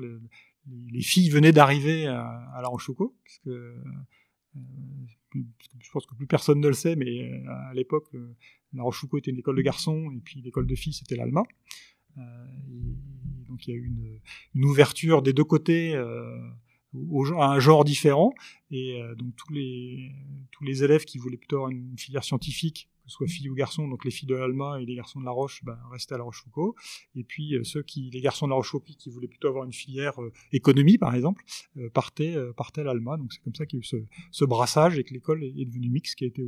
les, 0.66 1.02
filles 1.02 1.30
venaient 1.30 1.52
d'arriver 1.52 2.06
à, 2.06 2.26
à, 2.54 2.62
La 2.62 2.68
Rochefoucauld, 2.68 3.12
parce 3.24 3.38
que 3.38 3.50
euh, 3.50 5.40
je 5.80 5.90
pense 5.90 6.06
que 6.06 6.14
plus 6.14 6.26
personne 6.26 6.60
ne 6.60 6.68
le 6.68 6.74
sait, 6.74 6.96
mais 6.96 7.22
euh, 7.22 7.50
à 7.70 7.74
l'époque, 7.74 8.06
euh, 8.14 8.34
La 8.72 8.82
Rochefoucauld 8.82 9.18
était 9.18 9.30
une 9.30 9.38
école 9.38 9.56
de 9.56 9.62
garçons, 9.62 10.10
et 10.12 10.20
puis 10.20 10.40
l'école 10.40 10.66
de 10.66 10.74
filles, 10.74 10.94
c'était 10.94 11.16
l'Alma. 11.16 11.42
donc 13.48 13.66
il 13.66 13.70
y 13.70 13.72
a 13.72 13.76
eu 13.76 13.86
une, 13.86 14.20
une, 14.54 14.64
ouverture 14.64 15.22
des 15.22 15.32
deux 15.32 15.44
côtés 15.44 15.94
à 15.96 17.50
un 17.50 17.60
genre 17.60 17.84
différent, 17.84 18.34
et 18.70 19.00
donc 19.16 19.34
tous 19.36 19.52
les, 19.52 20.12
tous 20.50 20.64
les 20.64 20.84
élèves 20.84 21.04
qui 21.04 21.18
voulaient 21.18 21.36
plutôt 21.36 21.56
avoir 21.56 21.70
une 21.70 21.98
filière 21.98 22.24
scientifique 22.24 22.88
que 23.04 23.10
ce 23.10 23.16
soit 23.16 23.26
filles 23.26 23.50
ou 23.50 23.54
garçons, 23.54 23.86
donc 23.86 24.04
les 24.04 24.10
filles 24.10 24.28
de 24.28 24.34
l'Alma 24.34 24.80
et 24.80 24.86
les 24.86 24.94
garçons 24.94 25.20
de 25.20 25.24
La 25.24 25.30
Roche, 25.30 25.62
bah, 25.62 25.78
restaient 25.90 26.14
à 26.14 26.18
La 26.18 26.24
Rochefoucauld. 26.24 26.74
Et 27.14 27.24
puis 27.24 27.54
euh, 27.54 27.62
ceux 27.62 27.82
qui, 27.82 28.10
les 28.10 28.20
garçons 28.20 28.46
de 28.46 28.50
La 28.50 28.56
Rochefoucauld 28.56 28.96
qui 28.96 29.10
voulaient 29.10 29.28
plutôt 29.28 29.48
avoir 29.48 29.64
une 29.64 29.72
filière 29.72 30.20
euh, 30.22 30.32
économie, 30.52 30.96
par 30.96 31.14
exemple, 31.14 31.44
euh, 31.76 31.90
partaient, 31.90 32.36
partaient 32.56 32.80
à 32.80 32.84
l'Alma. 32.84 33.16
Donc 33.16 33.32
c'est 33.32 33.42
comme 33.42 33.54
ça 33.54 33.66
qu'il 33.66 33.78
y 33.78 33.80
a 33.80 33.82
eu 33.82 33.84
ce, 33.84 33.96
ce, 34.30 34.44
brassage 34.44 34.98
et 34.98 35.04
que 35.04 35.12
l'école 35.12 35.44
est, 35.44 35.64
devenue 35.64 35.90
mixte, 35.90 36.16
qui 36.16 36.24
a 36.24 36.28
été 36.28 36.42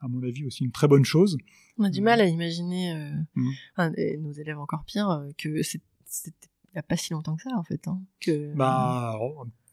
à 0.00 0.06
mon 0.06 0.22
avis 0.22 0.46
aussi 0.46 0.64
une 0.64 0.70
très 0.70 0.86
bonne 0.86 1.04
chose. 1.04 1.36
On 1.76 1.84
a 1.84 1.90
du 1.90 2.00
mal 2.00 2.20
à 2.20 2.26
imaginer, 2.26 2.94
mmh. 3.34 3.90
nos 4.20 4.32
élèves 4.32 4.58
encore 4.58 4.84
pire, 4.84 5.26
que 5.36 5.62
c'était 5.62 6.48
il 6.70 6.76
n'y 6.76 6.80
a 6.80 6.82
pas 6.82 6.96
si 6.96 7.12
longtemps 7.12 7.36
que 7.36 7.42
ça 7.42 7.50
en 7.56 7.62
fait. 7.62 7.88
Hein, 7.88 8.00
que... 8.20 8.54
Bah, 8.54 9.18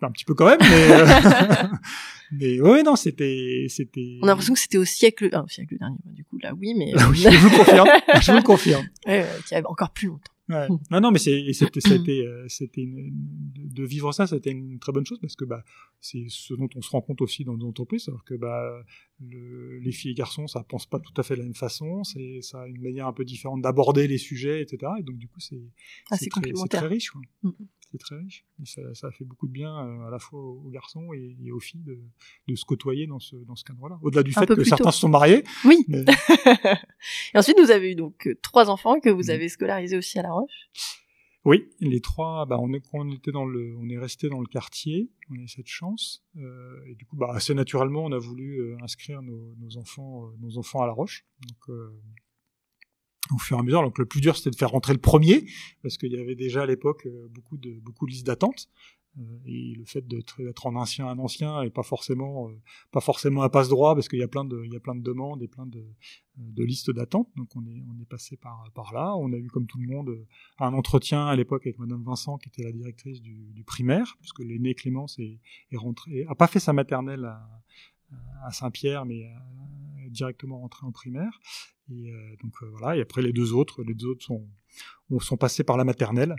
un 0.02 0.12
petit 0.12 0.26
peu 0.26 0.34
quand 0.34 0.46
même, 0.46 0.60
mais, 0.60 0.92
euh, 0.92 1.68
mais 2.32 2.62
ouais, 2.62 2.84
non, 2.84 2.96
c'était, 2.96 3.66
c'était. 3.70 4.20
On 4.22 4.26
a 4.26 4.32
l'impression 4.32 4.54
que 4.54 4.60
c'était 4.60 4.78
au 4.78 4.86
siècle, 4.86 5.30
ah, 5.34 5.44
au 5.44 5.48
siècle 5.48 5.78
dernier. 5.80 5.98
Du 6.06 6.24
coup, 6.26 6.38
là, 6.38 6.54
oui, 6.54 6.74
mais. 6.78 6.92
je 7.14 7.30
vous 7.38 7.50
confirme. 7.50 7.88
Je 8.22 8.32
vous 8.32 8.44
confirme. 8.44 8.86
Ouais, 9.08 9.26
qui 9.48 9.56
avait 9.56 9.66
encore 9.66 9.92
plus 9.92 10.08
longtemps. 10.08 10.32
Ouais. 10.50 10.68
Non, 10.92 11.02
non, 11.02 11.12
mais 11.12 11.20
c'est, 11.20 11.52
c'était, 11.54 11.80
c'était, 11.82 12.26
euh, 12.26 12.46
c'était 12.48 12.86
de 12.86 13.84
vivre 13.84 14.12
ça, 14.12 14.28
c'était 14.28 14.52
une 14.52 14.80
très 14.80 14.92
bonne 14.92 15.06
chose 15.06 15.20
parce 15.20 15.36
que 15.36 15.46
bah, 15.46 15.64
c'est 16.00 16.26
ce 16.30 16.54
dont 16.54 16.70
on 16.76 16.82
se 16.82 16.90
rend 16.90 17.02
compte 17.02 17.22
aussi 17.22 17.44
dans 17.44 17.58
nos 17.58 17.68
entreprises, 17.68 18.08
alors 18.08 18.24
que 18.24 18.36
bah, 18.36 18.84
le, 19.20 19.80
les 19.80 19.92
filles 19.92 20.12
et 20.12 20.16
garçons, 20.16 20.48
ça 20.48 20.64
pense 20.64 20.86
pas 20.86 21.00
tout 21.00 21.14
à 21.18 21.24
fait 21.24 21.36
de 21.36 21.40
la 21.40 21.46
même 21.46 21.56
façon, 21.56 22.04
c'est, 22.04 22.42
ça 22.42 22.62
a 22.62 22.68
une 22.68 22.82
manière 22.82 23.08
un 23.08 23.14
peu 23.14 23.26
différente 23.26 23.62
d'aborder 23.62 24.08
les 24.08 24.18
sujets, 24.18 24.62
etc. 24.62 24.92
Et 25.00 25.04
donc 25.04 25.18
du 25.18 25.28
coup, 25.28 25.40
c'est, 25.40 25.62
ah, 26.12 26.18
c'est, 26.18 26.30
très, 26.30 26.42
très, 26.70 26.88
riche. 26.88 27.10
Quoi. 27.10 27.22
Très 27.98 28.18
riche. 28.18 28.46
ça, 28.66 28.82
ça, 28.94 29.12
fait 29.12 29.24
beaucoup 29.24 29.48
de 29.48 29.52
bien 29.52 29.70
euh, 29.70 30.08
à 30.08 30.10
la 30.10 30.20
fois 30.20 30.40
aux 30.40 30.70
garçons 30.70 31.14
et, 31.14 31.52
aux 31.52 31.60
filles 31.60 31.84
de, 31.84 32.00
de, 32.48 32.56
se 32.56 32.66
côtoyer 32.66 33.08
dans 33.08 33.20
ce, 33.20 33.36
dans 33.36 33.56
ce 33.56 33.64
cadre-là. 33.64 33.98
Au-delà 34.02 34.24
du 34.24 34.34
fait 34.34 34.46
que 34.48 34.64
certains 34.64 34.92
se 34.92 35.00
sont 35.00 35.10
mariés. 35.10 35.44
Oui. 35.64 35.86
et 35.90 37.38
ensuite, 37.38 37.60
vous 37.60 37.72
avez 37.72 37.92
eu 37.92 37.96
donc 37.96 38.28
euh, 38.28 38.36
trois 38.42 38.70
enfants 38.70 39.00
que 39.00 39.10
vous 39.10 39.30
avez 39.30 39.50
scolarisés 39.50 39.98
aussi 39.98 40.20
à 40.20 40.24
La 40.24 40.32
Roche. 40.32 40.68
Oui, 41.46 41.70
les 41.80 42.02
trois, 42.02 42.46
bah, 42.48 42.58
on 42.60 42.74
est, 42.74 42.84
on 42.94 43.12
était 43.12 43.32
dans 43.32 43.46
le, 43.46 43.76
on 43.78 43.88
est 43.90 44.00
resté 44.00 44.30
dans 44.30 44.40
le 44.40 44.48
quartier, 44.48 45.12
on 45.30 45.36
a 45.36 45.42
eu 45.42 45.48
cette 45.48 45.68
chance, 45.68 46.26
euh, 46.38 46.84
et 46.88 46.96
du 46.96 47.06
coup, 47.06 47.16
bah, 47.16 47.28
assez 47.32 47.54
naturellement, 47.54 48.04
on 48.04 48.12
a 48.12 48.18
voulu 48.18 48.76
inscrire 48.82 49.22
nos, 49.22 49.54
nos 49.60 49.78
enfants, 49.78 50.32
nos 50.40 50.58
enfants 50.58 50.82
à 50.82 50.88
La 50.88 50.94
Roche. 50.94 51.24
Donc, 51.48 51.78
au 53.34 53.38
fur 53.38 53.58
et 53.58 53.60
à 53.60 53.64
mesure. 53.64 53.82
Donc 53.82 53.98
le 53.98 54.06
plus 54.06 54.22
dur 54.22 54.36
c'était 54.36 54.52
de 54.52 54.56
faire 54.56 54.72
rentrer 54.72 54.94
le 54.94 55.00
premier 55.00 55.46
parce 55.82 55.98
qu'il 55.98 56.12
y 56.12 56.20
avait 56.20 56.36
déjà 56.36 56.64
à 56.64 56.66
l'époque 56.66 57.06
euh, 57.06 57.28
beaucoup 57.30 57.58
de 57.58 57.80
beaucoup 57.80 58.06
de 58.06 58.12
listes 58.12 58.26
d'attente. 58.26 58.70
Euh, 59.18 59.22
et 59.46 59.74
le 59.78 59.86
fait 59.86 60.06
d'être 60.06 60.66
en 60.66 60.76
ancien 60.76 61.08
un 61.08 61.20
ancien 61.20 61.62
et 61.62 61.70
pas 61.70 61.84
forcément 61.84 62.50
euh, 62.50 62.62
pas 62.92 63.00
forcément 63.00 63.44
un 63.44 63.50
passe 63.50 63.70
droit 63.70 63.96
parce 63.96 64.10
qu'il 64.10 64.20
y 64.20 64.24
a 64.24 64.28
plein 64.28 64.44
de 64.44 64.62
il 64.66 64.74
y 64.74 64.76
a 64.76 64.80
plein 64.82 64.96
de 64.96 65.02
demandes 65.02 65.42
et 65.42 65.48
plein 65.48 65.66
de, 65.66 65.86
de 66.36 66.64
listes 66.66 66.92
d'attente 66.92 67.30
donc 67.38 67.48
on 67.56 67.66
est 67.66 67.82
on 67.90 68.02
est 68.02 68.10
passé 68.10 68.36
par 68.36 68.70
par 68.74 68.94
là 68.94 69.16
on 69.16 69.32
a 69.32 69.38
eu 69.38 69.48
comme 69.48 69.68
tout 69.68 69.78
le 69.78 69.88
monde 69.88 70.26
un 70.60 70.74
entretien 70.74 71.28
à 71.28 71.36
l'époque 71.38 71.66
avec 71.66 71.80
Madame 71.80 72.04
Vincent 72.04 72.38
qui 72.38 72.50
était 72.50 72.64
la 72.64 72.74
directrice 72.74 73.22
du, 73.22 73.54
du 73.54 73.64
primaire 73.64 74.18
puisque 74.20 74.40
l'aîné 74.40 74.74
Clémence 74.76 75.18
est, 75.20 75.40
est 75.72 75.78
rentré 75.78 76.26
a 76.28 76.36
pas 76.36 76.48
fait 76.48 76.60
sa 76.60 76.74
maternelle 76.74 77.24
à, 77.24 77.40
à 78.44 78.52
Saint-Pierre 78.52 79.06
mais 79.06 79.30
directement 80.10 80.60
rentré 80.60 80.86
en 80.86 80.92
primaire 80.92 81.40
et 81.90 82.12
euh, 82.12 82.36
donc 82.42 82.54
euh, 82.62 82.70
voilà 82.78 82.98
et 82.98 83.02
après 83.02 83.22
les 83.22 83.34
deux 83.34 83.54
autres 83.54 83.84
les 83.84 83.94
deux 83.94 84.08
autres 84.08 84.24
sont 84.24 84.48
sont 85.20 85.38
passés 85.38 85.64
par 85.64 85.78
la 85.78 85.84
maternelle 85.84 86.36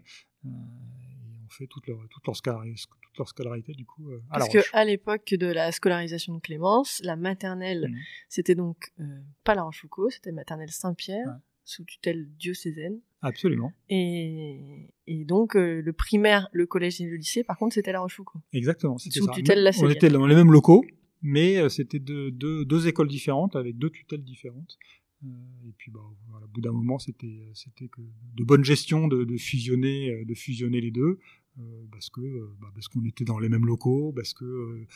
fait 1.56 1.66
toute 1.66 1.86
leur, 1.86 1.98
toute 2.10 2.26
leur, 2.26 2.36
scolarité, 2.36 2.74
toute 3.02 3.18
leur 3.18 3.28
scolarité 3.28 3.72
du 3.72 3.84
coup. 3.84 4.10
Euh, 4.10 4.22
Parce 4.30 4.48
que 4.48 4.58
à 4.72 4.84
l'époque 4.84 5.34
de 5.34 5.46
la 5.46 5.72
scolarisation 5.72 6.34
de 6.34 6.40
Clémence, 6.40 7.00
la 7.02 7.16
maternelle, 7.16 7.88
mmh. 7.90 7.96
c'était 8.28 8.54
donc 8.54 8.92
euh, 9.00 9.04
pas 9.44 9.54
la 9.54 9.62
Rochefoucauld, 9.62 10.12
c'était 10.12 10.32
maternelle 10.32 10.70
Saint-Pierre, 10.70 11.38
sous 11.64 11.84
tutelle 11.84 12.28
diocésaine. 12.38 13.00
Absolument. 13.22 13.72
Et, 13.88 14.94
et 15.06 15.24
donc 15.24 15.56
euh, 15.56 15.80
le 15.80 15.92
primaire, 15.92 16.48
le 16.52 16.66
collège 16.66 17.00
et 17.00 17.06
le 17.06 17.16
lycée, 17.16 17.42
par 17.42 17.58
contre, 17.58 17.74
c'était 17.74 17.92
la 17.92 18.00
Rochefoucauld. 18.00 18.42
Exactement, 18.52 18.98
c'était 18.98 19.20
sous 19.20 19.28
tutelle 19.28 19.62
la 19.62 19.70
On 19.80 19.90
était 19.90 20.10
dans 20.10 20.26
les 20.26 20.34
mêmes 20.34 20.52
locaux, 20.52 20.84
mais 21.22 21.68
c'était 21.68 21.98
deux, 21.98 22.30
deux, 22.30 22.64
deux 22.64 22.86
écoles 22.88 23.08
différentes 23.08 23.56
avec 23.56 23.78
deux 23.78 23.90
tutelles 23.90 24.24
différentes. 24.24 24.78
et 25.24 25.72
puis, 25.78 25.90
bah, 25.90 26.00
au 26.42 26.48
bout 26.48 26.60
d'un 26.60 26.72
moment, 26.72 26.98
c'était, 26.98 27.52
que 27.90 28.00
de 28.34 28.44
bonne 28.44 28.64
gestion 28.64 29.08
de, 29.08 29.24
de, 29.24 29.36
fusionner, 29.36 30.24
de 30.24 30.34
fusionner 30.34 30.80
les 30.80 30.90
deux. 30.90 31.18
Euh, 31.58 31.86
parce 31.90 32.10
que 32.10 32.20
euh, 32.20 32.54
bah, 32.60 32.68
parce 32.74 32.88
qu'on 32.88 33.04
était 33.04 33.24
dans 33.24 33.38
les 33.38 33.48
mêmes 33.48 33.64
locaux, 33.64 34.12
parce 34.14 34.34
que 34.34 34.44
euh, 34.44 34.86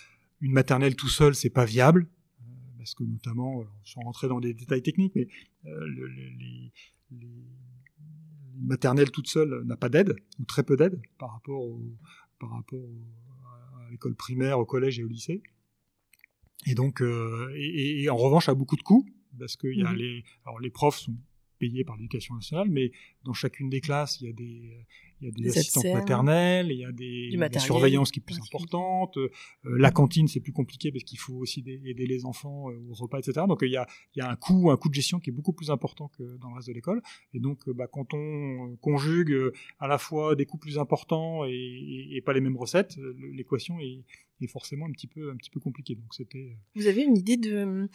une 0.43 0.53
maternelle 0.53 0.95
tout 0.95 1.09
seul 1.09 1.35
c'est 1.35 1.51
pas 1.51 1.65
viable, 1.65 2.07
parce 2.77 2.95
que 2.95 3.03
notamment, 3.03 3.65
sans 3.85 4.01
rentrer 4.03 4.29
dans 4.29 4.41
des 4.41 4.53
détails 4.53 4.83
techniques, 4.83 5.15
mais 5.15 5.29
le, 5.65 6.07
les, 6.07 6.73
les, 7.13 7.29
maternelle 8.59 9.11
toute 9.11 9.27
seule 9.27 9.63
n'a 9.65 9.77
pas 9.77 9.89
d'aide 9.89 10.17
ou 10.39 10.45
très 10.45 10.63
peu 10.63 10.77
d'aide 10.77 11.01
par 11.19 11.33
rapport 11.33 11.63
au, 11.63 11.81
par 12.39 12.51
rapport 12.51 12.89
à 13.45 13.91
l'école 13.91 14.15
primaire, 14.15 14.59
au 14.59 14.65
collège 14.65 14.99
et 14.99 15.05
au 15.05 15.09
lycée. 15.09 15.43
Et 16.67 16.75
donc, 16.75 17.01
et, 17.01 18.03
et, 18.03 18.11
en 18.11 18.17
revanche, 18.17 18.49
a 18.49 18.55
beaucoup 18.55 18.77
de 18.77 18.83
coûts 18.83 19.07
parce 19.39 19.57
que 19.57 19.69
y 19.69 19.83
a 19.83 19.93
mmh 19.93 19.97
les, 19.97 20.25
alors 20.45 20.61
les 20.61 20.71
profs 20.71 20.99
sont 20.99 21.17
payés 21.59 21.85
par 21.85 21.97
l'éducation 21.97 22.35
nationale, 22.35 22.69
mais 22.71 22.91
dans 23.25 23.33
chacune 23.33 23.69
des 23.69 23.81
classes, 23.81 24.21
il 24.21 24.27
y 24.27 24.31
a 24.31 24.33
des, 24.33 24.87
il 25.21 25.27
y 25.27 25.29
a 25.29 25.33
des, 25.33 25.59
assistantes 25.59 25.93
maternelles, 25.93 26.71
il 26.71 26.79
y 26.79 26.85
a 26.85 26.93
des, 26.93 27.37
des 27.49 27.59
surveillances 27.59 28.11
qui 28.11 28.21
est 28.21 28.23
plus 28.23 28.39
importante. 28.39 29.19
Euh, 29.19 29.29
la 29.65 29.91
cantine, 29.91 30.29
c'est 30.29 30.41
plus 30.41 30.53
compliqué 30.53 30.91
parce 30.91 31.05
qu'il 31.05 31.19
faut 31.19 31.35
aussi 31.35 31.61
aider 31.61 32.07
les 32.07 32.25
enfants 32.25 32.71
euh, 32.71 32.89
au 32.89 32.95
repas, 32.95 33.19
etc. 33.19 33.43
Donc 33.47 33.61
il 33.63 33.71
y 33.71 33.77
a, 33.77 33.87
il 34.15 34.21
y 34.21 34.23
a 34.23 34.31
un 34.31 34.37
coût, 34.37 34.71
un 34.71 34.77
coût 34.77 34.89
de 34.89 34.95
gestion 34.95 35.21
qui 35.21 35.31
est 35.31 35.33
beaucoup 35.33 35.53
plus 35.53 35.71
important 35.71 36.09
que 36.09 36.39
dans 36.39 36.49
le 36.49 36.55
reste 36.57 36.69
de 36.69 36.73
l'école. 36.73 37.03
Et 37.35 37.41
donc, 37.41 37.69
euh, 37.69 37.75
bah, 37.75 37.87
quand 37.87 38.15
on 38.15 38.77
conjugue 38.81 39.37
à 39.79 39.87
la 39.87 39.99
fois 39.99 40.35
des 40.35 40.47
coûts 40.47 40.59
plus 40.59 40.79
importants 40.79 41.45
et, 41.45 41.51
et, 41.51 42.17
et 42.17 42.21
pas 42.23 42.33
les 42.33 42.41
mêmes 42.41 42.57
recettes, 42.57 42.97
l'équation 43.35 43.79
est, 43.81 44.05
est 44.41 44.47
forcément 44.47 44.87
un 44.87 44.93
petit 44.93 45.07
peu 45.07 45.31
un 45.31 45.37
petit 45.37 45.51
peu 45.51 45.61
compliquée. 45.61 45.97
Donc 45.97 46.15
c'était. 46.15 46.57
Vous 46.75 46.87
avez 46.87 47.03
une 47.03 47.19
idée 47.19 47.37
de 47.37 47.89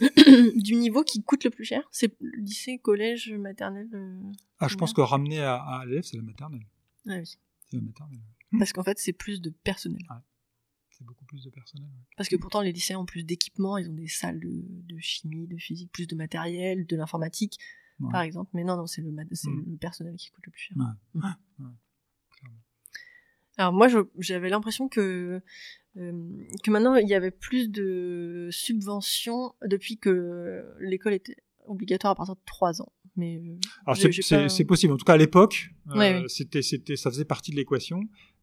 du 0.56 0.76
niveau 0.76 1.02
qui 1.02 1.22
coûte 1.22 1.44
le 1.44 1.50
plus 1.50 1.64
cher? 1.64 1.86
C'est 1.92 2.16
lycée, 2.20 2.78
collège, 2.78 3.32
maternelle 3.32 3.88
ah, 4.62 4.68
je 4.70 4.76
pense 4.76 4.92
que 4.92 5.00
ramener 5.00 5.40
à, 5.40 5.56
à 5.56 5.84
l'élève, 5.84 6.04
c'est 6.04 6.16
la 6.16 6.22
maternelle. 6.22 6.66
Ah 7.06 7.16
oui. 7.18 7.38
C'est 7.68 7.76
la 7.76 7.82
maternelle. 7.82 8.20
Parce 8.58 8.72
qu'en 8.72 8.82
fait, 8.82 8.98
c'est 8.98 9.12
plus 9.12 9.40
de 9.40 9.50
personnel. 9.50 10.02
Ouais. 10.10 10.16
C'est 10.90 11.04
beaucoup 11.04 11.24
plus 11.24 11.44
de 11.44 11.50
personnel. 11.50 11.88
Parce 12.16 12.28
que 12.28 12.36
pourtant, 12.36 12.60
les 12.60 12.72
lycéens 12.72 12.98
ont 12.98 13.06
plus 13.06 13.24
d'équipements, 13.24 13.78
ils 13.78 13.88
ont 13.88 13.94
des 13.94 14.08
salles 14.08 14.40
de, 14.40 14.64
de, 14.94 14.98
chimie, 14.98 15.46
de 15.46 15.56
physique, 15.56 15.90
plus 15.92 16.06
de 16.06 16.14
matériel, 16.14 16.86
de 16.86 16.96
l'informatique, 16.96 17.58
par 18.10 18.22
exemple. 18.22 18.50
Mais 18.54 18.64
non, 18.64 18.76
non, 18.76 18.86
c'est 18.86 19.02
le, 19.02 19.10
mm. 19.10 19.64
le, 19.66 19.76
personnel 19.76 20.16
qui 20.16 20.30
coûte 20.30 20.44
le 20.46 20.52
plus 20.52 20.60
cher. 20.60 20.76
Mm. 21.14 21.22
Alors 23.56 23.72
moi, 23.72 23.88
j'avais 24.18 24.48
l'impression 24.48 24.88
que 24.88 25.42
euh, 25.96 26.46
que 26.62 26.70
maintenant 26.70 26.94
il 26.94 27.08
y 27.08 27.14
avait 27.14 27.32
plus 27.32 27.68
de 27.68 28.48
subventions 28.52 29.54
depuis 29.62 29.98
que 29.98 30.64
l'école 30.80 31.14
était 31.14 31.36
obligatoire 31.66 32.12
à 32.12 32.14
partir 32.14 32.36
de 32.36 32.40
3 32.46 32.80
ans. 32.80 32.92
Mais 33.16 33.36
euh, 33.36 33.58
Alors 33.86 33.96
c'est 33.96 34.64
possible. 34.64 34.92
En 34.92 34.96
tout 34.96 35.04
cas, 35.04 35.14
à 35.14 35.18
l'époque, 35.18 35.70
euh, 35.94 36.26
c'était 36.28 36.62
c'était 36.62 36.96
ça 36.96 37.10
faisait 37.10 37.24
partie 37.24 37.50
de 37.50 37.56
l'équation. 37.56 38.02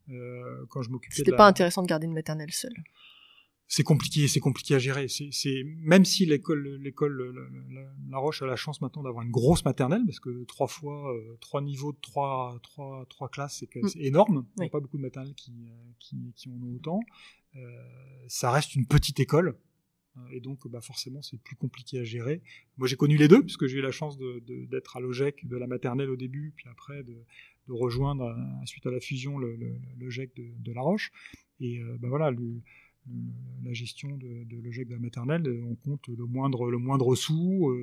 Euh, 0.09 0.65
quand 0.69 0.81
je 0.81 0.89
m'occupais. 0.89 1.15
C'était 1.15 1.35
pas 1.35 1.47
intéressant 1.47 1.81
de 1.81 1.87
garder 1.87 2.05
une 2.05 2.13
maternelle 2.13 2.51
seule. 2.53 2.75
C'est 3.69 3.83
compliqué, 3.83 4.29
c'est 4.29 4.39
compliqué 4.39 4.75
à 4.75 4.79
gérer. 4.79 5.07
C'est 5.09 5.63
même 5.81 6.05
si 6.05 6.25
l'école, 6.25 6.77
l'école, 6.81 7.35
la, 8.09 8.17
Roche 8.17 8.41
a 8.41 8.45
la 8.45 8.55
chance 8.55 8.79
maintenant 8.79 9.03
d'avoir 9.03 9.25
une 9.25 9.31
grosse 9.31 9.65
maternelle 9.65 10.03
parce 10.05 10.21
que 10.21 10.45
trois 10.45 10.67
fois, 10.67 11.13
trois 11.41 11.61
niveaux 11.61 11.91
de 11.91 11.97
trois, 12.01 12.57
trois, 12.63 13.05
trois 13.09 13.27
classes, 13.27 13.57
c'est 13.57 13.75
mm. 13.75 13.89
énorme. 13.99 14.45
Il 14.55 14.61
n'y 14.61 14.67
a 14.67 14.69
pas 14.69 14.79
beaucoup 14.79 14.95
de 14.95 15.01
maternelles 15.01 15.35
qui, 15.35 15.51
qui, 15.99 16.31
qui 16.37 16.47
en 16.47 16.53
ont 16.53 16.75
autant. 16.75 17.01
ça 18.29 18.51
reste 18.51 18.75
une 18.75 18.85
petite 18.85 19.19
école 19.19 19.57
et 20.31 20.39
donc 20.39 20.67
bah, 20.67 20.81
forcément 20.81 21.21
c'est 21.21 21.39
plus 21.41 21.55
compliqué 21.55 21.99
à 21.99 22.03
gérer. 22.03 22.41
Moi 22.77 22.87
j'ai 22.87 22.95
connu 22.95 23.17
les 23.17 23.27
deux 23.27 23.41
puisque 23.41 23.67
j'ai 23.67 23.77
eu 23.77 23.81
la 23.81 23.91
chance 23.91 24.17
d'être 24.17 24.97
à 24.97 24.99
l'OGEC 24.99 25.47
de 25.47 25.57
la 25.57 25.67
maternelle 25.67 26.09
au 26.09 26.15
début, 26.15 26.53
puis 26.55 26.67
après 26.69 27.03
de, 27.03 27.23
rejoindre 27.69 28.23
euh, 28.23 28.65
suite 28.65 28.85
à 28.85 28.91
la 28.91 29.01
fusion 29.01 29.37
le, 29.37 29.57
l'OGEC 29.99 30.31
de, 30.35 30.71
La 30.71 30.81
Roche. 30.81 31.11
Et 31.59 31.79
euh, 31.79 31.97
bah, 31.99 32.07
voilà, 32.07 32.31
la 33.63 33.73
gestion 33.73 34.15
de, 34.17 34.45
l'OGEC 34.63 34.87
de 34.87 34.93
la 34.93 34.99
maternelle, 34.99 35.43
on 35.65 35.75
compte 35.75 36.07
le 36.07 36.25
moindre, 36.25 36.69
le 36.71 36.77
moindre 36.77 37.15
sou, 37.15 37.73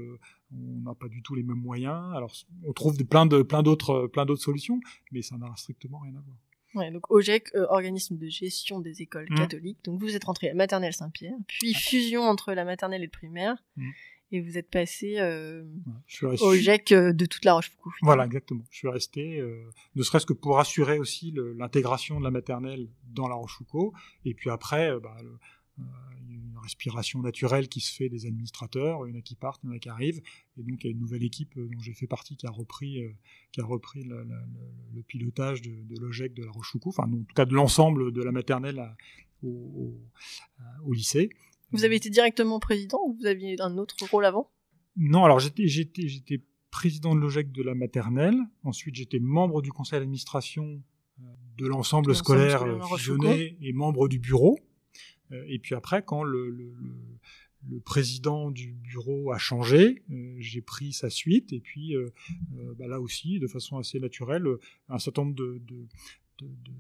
on 0.53 0.81
n'a 0.81 0.95
pas 0.95 1.09
du 1.09 1.23
tout 1.23 1.35
les 1.35 1.43
mêmes 1.43 1.61
moyens. 1.61 2.15
Alors 2.15 2.35
on 2.63 2.73
trouve 2.73 2.97
plein 3.05 3.27
d'autres 3.27 4.07
plein 4.07 4.25
d'autres 4.25 4.43
solutions, 4.43 4.81
mais 5.13 5.23
ça 5.23 5.37
n'a 5.37 5.53
strictement 5.57 5.99
rien 5.99 6.15
à 6.17 6.21
voir. 6.21 6.39
Ouais, 6.75 6.91
donc 6.91 7.11
OGEC, 7.11 7.55
euh, 7.55 7.67
organisme 7.69 8.17
de 8.17 8.29
gestion 8.29 8.81
des 8.81 9.03
écoles 9.03 9.27
mmh. 9.31 9.37
catholiques. 9.37 9.79
Donc 9.85 10.01
vous 10.01 10.15
êtes 10.17 10.25
rentré 10.25 10.51
à 10.51 10.55
maternelle 10.55 10.93
Saint-Pierre, 10.93 11.37
puis 11.47 11.75
fusion 11.75 12.23
entre 12.23 12.53
la 12.53 12.65
maternelle 12.65 13.03
et 13.03 13.07
le 13.07 13.11
primaire, 13.11 13.57
mmh. 13.77 13.91
et 14.33 14.41
vous 14.41 14.59
êtes 14.59 14.71
passé 14.71 15.19
euh, 15.19 15.65
au 16.41 16.55
GEC 16.55 16.93
euh, 16.93 17.13
de 17.13 17.27
toute 17.27 17.45
la 17.45 17.55
Rochefoucauld. 17.55 17.93
Voilà, 18.03 18.25
exactement. 18.25 18.65
Je 18.71 18.79
suis 18.79 18.89
resté, 18.89 19.43
ne 19.95 20.03
serait-ce 20.03 20.27
que 20.27 20.33
pour 20.33 20.59
assurer 20.59 20.99
aussi 20.99 21.33
l'intégration 21.57 22.19
de 22.19 22.25
la 22.25 22.31
maternelle 22.31 22.89
dans 23.05 23.29
la 23.29 23.37
Rochefoucauld, 23.37 23.93
et 24.25 24.35
puis 24.35 24.51
après, 24.51 24.99
bah, 25.01 25.17
une 25.79 26.57
respiration 26.63 27.21
naturelle 27.21 27.69
qui 27.69 27.81
se 27.81 27.95
fait 27.95 28.09
des 28.09 28.27
administrateurs, 28.27 29.07
il 29.07 29.13
y 29.13 29.17
en 29.17 29.19
a 29.19 29.23
qui 29.23 29.35
partent, 29.35 29.61
il 29.65 29.69
y 29.69 29.73
en 29.73 29.77
a 29.77 29.79
qui 29.79 29.89
arrivent, 29.89 30.21
et 30.57 30.63
donc 30.63 30.83
il 30.83 30.87
y 30.87 30.89
a 30.89 30.93
une 30.93 31.01
nouvelle 31.01 31.23
équipe 31.23 31.57
euh, 31.57 31.69
dont 31.69 31.81
j'ai 31.81 31.95
fait 31.95 32.07
partie 32.07 32.37
qui 32.37 32.47
a 32.47 32.51
repris, 32.51 33.01
euh, 33.01 33.13
qui 33.53 33.61
a 33.61 33.65
repris 33.65 34.05
le, 34.05 34.27
le, 34.95 35.03
pilotage 35.03 35.63
de, 35.63 35.71
de 35.71 36.01
l'OGEC 36.01 36.35
de 36.35 36.45
la 36.45 36.51
Rochefoucauld, 36.51 36.95
enfin 36.97 37.11
en 37.11 37.25
tout 37.25 37.35
cas 37.35 37.45
de 37.45 37.55
l'ensemble 37.55 38.13
de 38.13 38.23
la 38.23 38.33
maternelle 38.33 38.83
au, 39.43 39.95
au, 40.85 40.93
lycée. 40.93 41.29
Vous 41.73 41.85
avez 41.85 41.97
été 41.97 42.09
directement 42.09 42.61
président 42.61 43.01
ou 43.07 43.15
vous 43.15 43.27
aviez 43.27 43.61
un 43.61 43.77
autre 43.79 43.97
rôle 44.11 44.25
avant? 44.25 44.51
Non, 44.97 45.25
alors 45.25 45.41
j'étais, 45.41 46.43
président 46.71 47.15
de 47.15 47.21
l'OGEC 47.21 47.53
de 47.53 47.63
la 47.63 47.75
maternelle, 47.75 48.37
ensuite 48.63 48.95
j'étais 48.95 49.19
membre 49.19 49.61
du 49.61 49.73
conseil 49.73 49.99
d'administration 49.99 50.83
euh, 51.21 51.23
de 51.59 51.67
l'ensemble 51.67 52.15
scolaire 52.15 52.65
fusionné 52.89 53.57
et 53.61 53.73
membre 53.73 54.09
du 54.09 54.19
bureau. 54.19 54.59
Euh, 55.33 55.45
et 55.49 55.59
puis 55.59 55.75
après, 55.75 56.03
quand 56.05 56.23
le, 56.23 56.75
président 57.85 58.51
du 58.51 58.73
bureau 58.73 59.33
a 59.33 59.39
changé, 59.39 60.03
euh, 60.11 60.35
j'ai 60.39 60.61
pris 60.61 60.93
sa 60.93 61.09
suite. 61.09 61.53
Et 61.53 61.61
puis 61.61 61.97
euh, 61.97 62.11
bah 62.77 62.87
là 62.87 63.01
aussi, 63.01 63.39
de 63.39 63.47
façon 63.47 63.79
assez 63.79 63.99
naturelle, 64.01 64.47
un 64.89 64.99
certain 64.99 65.25
nombre 65.25 65.59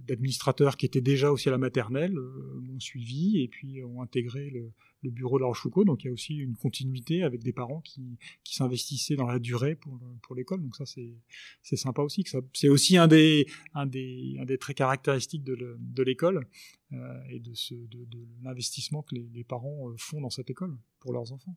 d'administrateurs 0.06 0.76
qui 0.76 0.84
étaient 0.84 1.00
déjà 1.00 1.30
aussi 1.30 1.48
à 1.48 1.52
la 1.52 1.58
maternelle 1.58 2.12
m'ont 2.12 2.80
suivi 2.80 3.40
et 3.40 3.48
puis 3.48 3.82
ont 3.82 4.02
intégré 4.02 4.50
le, 4.50 4.72
le, 5.04 5.10
bureau 5.10 5.38
de 5.38 5.42
la 5.42 5.48
Rochefoucauld. 5.48 5.86
Donc 5.86 6.04
il 6.04 6.06
y 6.06 6.10
a 6.10 6.12
aussi 6.12 6.36
une 6.36 6.56
continuité 6.56 7.22
avec 7.22 7.42
des 7.42 7.52
parents 7.52 7.80
qui, 7.80 8.18
qui 8.42 8.54
s'investissaient 8.54 9.16
dans 9.16 9.26
la 9.26 9.38
durée 9.38 9.74
pour, 9.74 9.98
pour 10.22 10.34
l'école. 10.34 10.62
Donc 10.62 10.76
ça 10.76 10.86
c'est 10.86 11.14
c'est 11.62 11.76
sympa 11.76 12.02
aussi. 12.02 12.24
C'est 12.52 12.68
aussi 12.68 12.96
un 12.96 13.08
des 13.08 13.46
un 13.74 13.86
des 13.86 14.36
un 14.40 14.44
des 14.44 14.58
traits 14.58 14.76
caractéristiques 14.76 15.44
de, 15.44 15.76
de 15.78 16.02
l'école 16.02 16.46
euh, 16.92 17.22
et 17.30 17.38
de 17.38 17.54
ce 17.54 17.74
de, 17.74 18.04
de 18.04 18.26
l'investissement 18.42 19.02
que 19.02 19.14
les, 19.14 19.28
les, 19.32 19.44
parents 19.44 19.90
euh, 19.90 19.94
font 19.98 20.20
dans 20.20 20.30
cette 20.30 20.50
école 20.50 20.76
pour 21.00 21.12
leurs 21.12 21.32
enfants. 21.32 21.56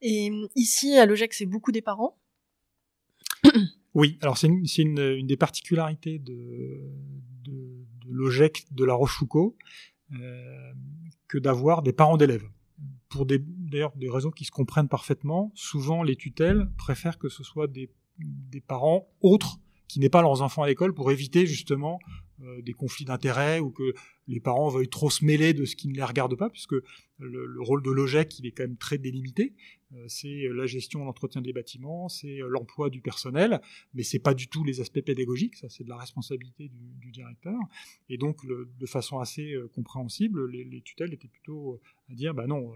Et 0.00 0.30
ici 0.54 0.96
à 0.96 1.06
Logec 1.06 1.34
c'est 1.34 1.46
beaucoup 1.46 1.72
des 1.72 1.82
parents? 1.82 2.18
Oui, 3.94 4.18
alors 4.20 4.36
c'est 4.38 4.46
une, 4.46 4.64
une, 4.78 4.98
une, 4.98 5.26
des 5.26 5.36
particularités 5.36 6.18
de, 6.18 6.92
de, 7.42 7.86
de 8.04 8.12
l'OGEC 8.12 8.66
de 8.70 8.84
la 8.84 8.94
Rochefoucauld 8.94 9.54
euh, 10.12 10.72
que 11.28 11.38
d'avoir 11.38 11.82
des 11.82 11.92
parents 11.92 12.16
d'élèves. 12.16 12.48
Pour 13.08 13.26
des, 13.26 13.38
d'ailleurs 13.38 13.92
des 13.96 14.10
raisons 14.10 14.30
qui 14.30 14.44
se 14.44 14.50
comprennent 14.50 14.88
parfaitement. 14.88 15.50
Souvent, 15.54 16.02
les 16.02 16.16
tutelles 16.16 16.70
préfèrent 16.76 17.18
que 17.18 17.28
ce 17.28 17.42
soit 17.42 17.66
des, 17.66 17.90
des 18.18 18.60
parents 18.60 19.08
autres 19.20 19.58
qui 19.86 20.00
n'aient 20.00 20.10
pas 20.10 20.22
leurs 20.22 20.42
enfants 20.42 20.62
à 20.62 20.66
l'école 20.66 20.94
pour 20.94 21.10
éviter 21.10 21.46
justement 21.46 21.98
des 22.62 22.72
conflits 22.72 23.04
d'intérêts 23.04 23.58
ou 23.58 23.70
que 23.70 23.94
les 24.28 24.40
parents 24.40 24.68
veuillent 24.68 24.88
trop 24.88 25.10
se 25.10 25.24
mêler 25.24 25.54
de 25.54 25.64
ce 25.64 25.74
qui 25.74 25.88
ne 25.88 25.94
les 25.94 26.04
regarde 26.04 26.36
pas, 26.36 26.50
puisque 26.50 26.74
le, 27.18 27.62
rôle 27.62 27.82
de 27.82 27.90
l'OGEC, 27.90 28.38
il 28.38 28.46
est 28.46 28.52
quand 28.52 28.62
même 28.62 28.76
très 28.76 28.98
délimité. 28.98 29.54
Euh, 29.94 30.04
c'est 30.06 30.48
la 30.52 30.66
gestion, 30.66 31.04
l'entretien 31.04 31.40
des 31.40 31.52
bâtiments, 31.52 32.08
c'est 32.08 32.42
euh, 32.42 32.48
l'emploi 32.48 32.90
du 32.90 33.00
personnel, 33.00 33.60
mais 33.94 34.02
c'est 34.02 34.18
pas 34.18 34.34
du 34.34 34.48
tout 34.48 34.62
les 34.62 34.80
aspects 34.80 35.00
pédagogiques, 35.00 35.56
ça 35.56 35.68
c'est 35.68 35.82
de 35.82 35.88
la 35.88 35.96
responsabilité 35.96 36.70
du, 37.00 37.10
directeur. 37.10 37.58
Et 38.08 38.18
donc, 38.18 38.44
de 38.46 38.86
façon 38.86 39.18
assez 39.18 39.54
compréhensible, 39.72 40.50
les, 40.50 40.62
les, 40.62 40.82
tutelles 40.82 41.14
étaient 41.14 41.28
plutôt 41.28 41.80
à 42.10 42.14
dire, 42.14 42.34
bah 42.34 42.46
non, 42.46 42.70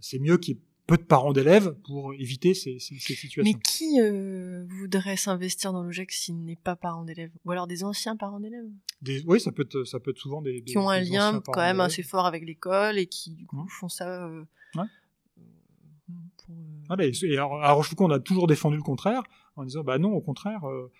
c'est 0.00 0.18
mieux 0.18 0.38
qu'il 0.38 0.54
y 0.54 0.58
ait 0.58 0.60
peu 0.86 0.96
de 0.96 1.02
parents 1.02 1.32
d'élèves 1.32 1.74
pour 1.84 2.14
éviter 2.14 2.54
ces, 2.54 2.78
ces, 2.78 2.98
ces, 2.98 3.14
situations. 3.14 3.42
Mais 3.52 3.60
qui 3.60 4.00
euh, 4.00 4.64
voudrait 4.68 5.16
s'investir 5.16 5.72
dans 5.72 5.82
l'OGEC 5.82 6.12
s'il 6.12 6.44
n'est 6.44 6.56
pas 6.56 6.76
parent 6.76 7.04
d'élèves? 7.04 7.32
Ou 7.44 7.50
alors 7.50 7.66
des 7.66 7.82
anciens 7.82 8.16
parents 8.16 8.40
d'élèves? 8.40 8.66
Oui, 9.26 9.40
ça 9.40 9.50
peut, 9.50 9.62
être, 9.62 9.84
ça 9.84 9.98
peut 9.98 10.12
être 10.12 10.18
souvent 10.18 10.42
des... 10.42 10.62
Qui 10.62 10.78
ont 10.78 10.88
un 10.88 11.00
lien 11.00 11.40
quand 11.44 11.60
même 11.60 11.80
assez 11.80 12.02
fort 12.02 12.26
avec 12.26 12.44
l'école 12.44 12.98
et 12.98 13.06
qui 13.06 13.34
du 13.34 13.46
coup 13.46 13.56
mmh. 13.56 13.68
font 13.68 13.88
ça... 13.88 14.26
Euh, 14.26 14.44
ouais. 14.76 14.84
pour, 16.46 16.96
euh... 16.96 17.12
et 17.22 17.32
alors, 17.36 17.62
à 17.62 17.72
Rochefoucauld, 17.72 18.10
on 18.10 18.14
a 18.14 18.20
toujours 18.20 18.46
défendu 18.46 18.76
le 18.76 18.82
contraire, 18.82 19.22
en 19.56 19.64
disant, 19.64 19.82
bah 19.82 19.98
non, 19.98 20.12
au 20.12 20.20
contraire, 20.20 20.68
euh, 20.68 20.92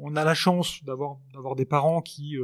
on 0.00 0.16
a 0.16 0.24
la 0.24 0.34
chance 0.34 0.82
d'avoir 0.84 1.18
d'avoir 1.32 1.54
des 1.54 1.66
parents 1.66 2.02
qui 2.02 2.36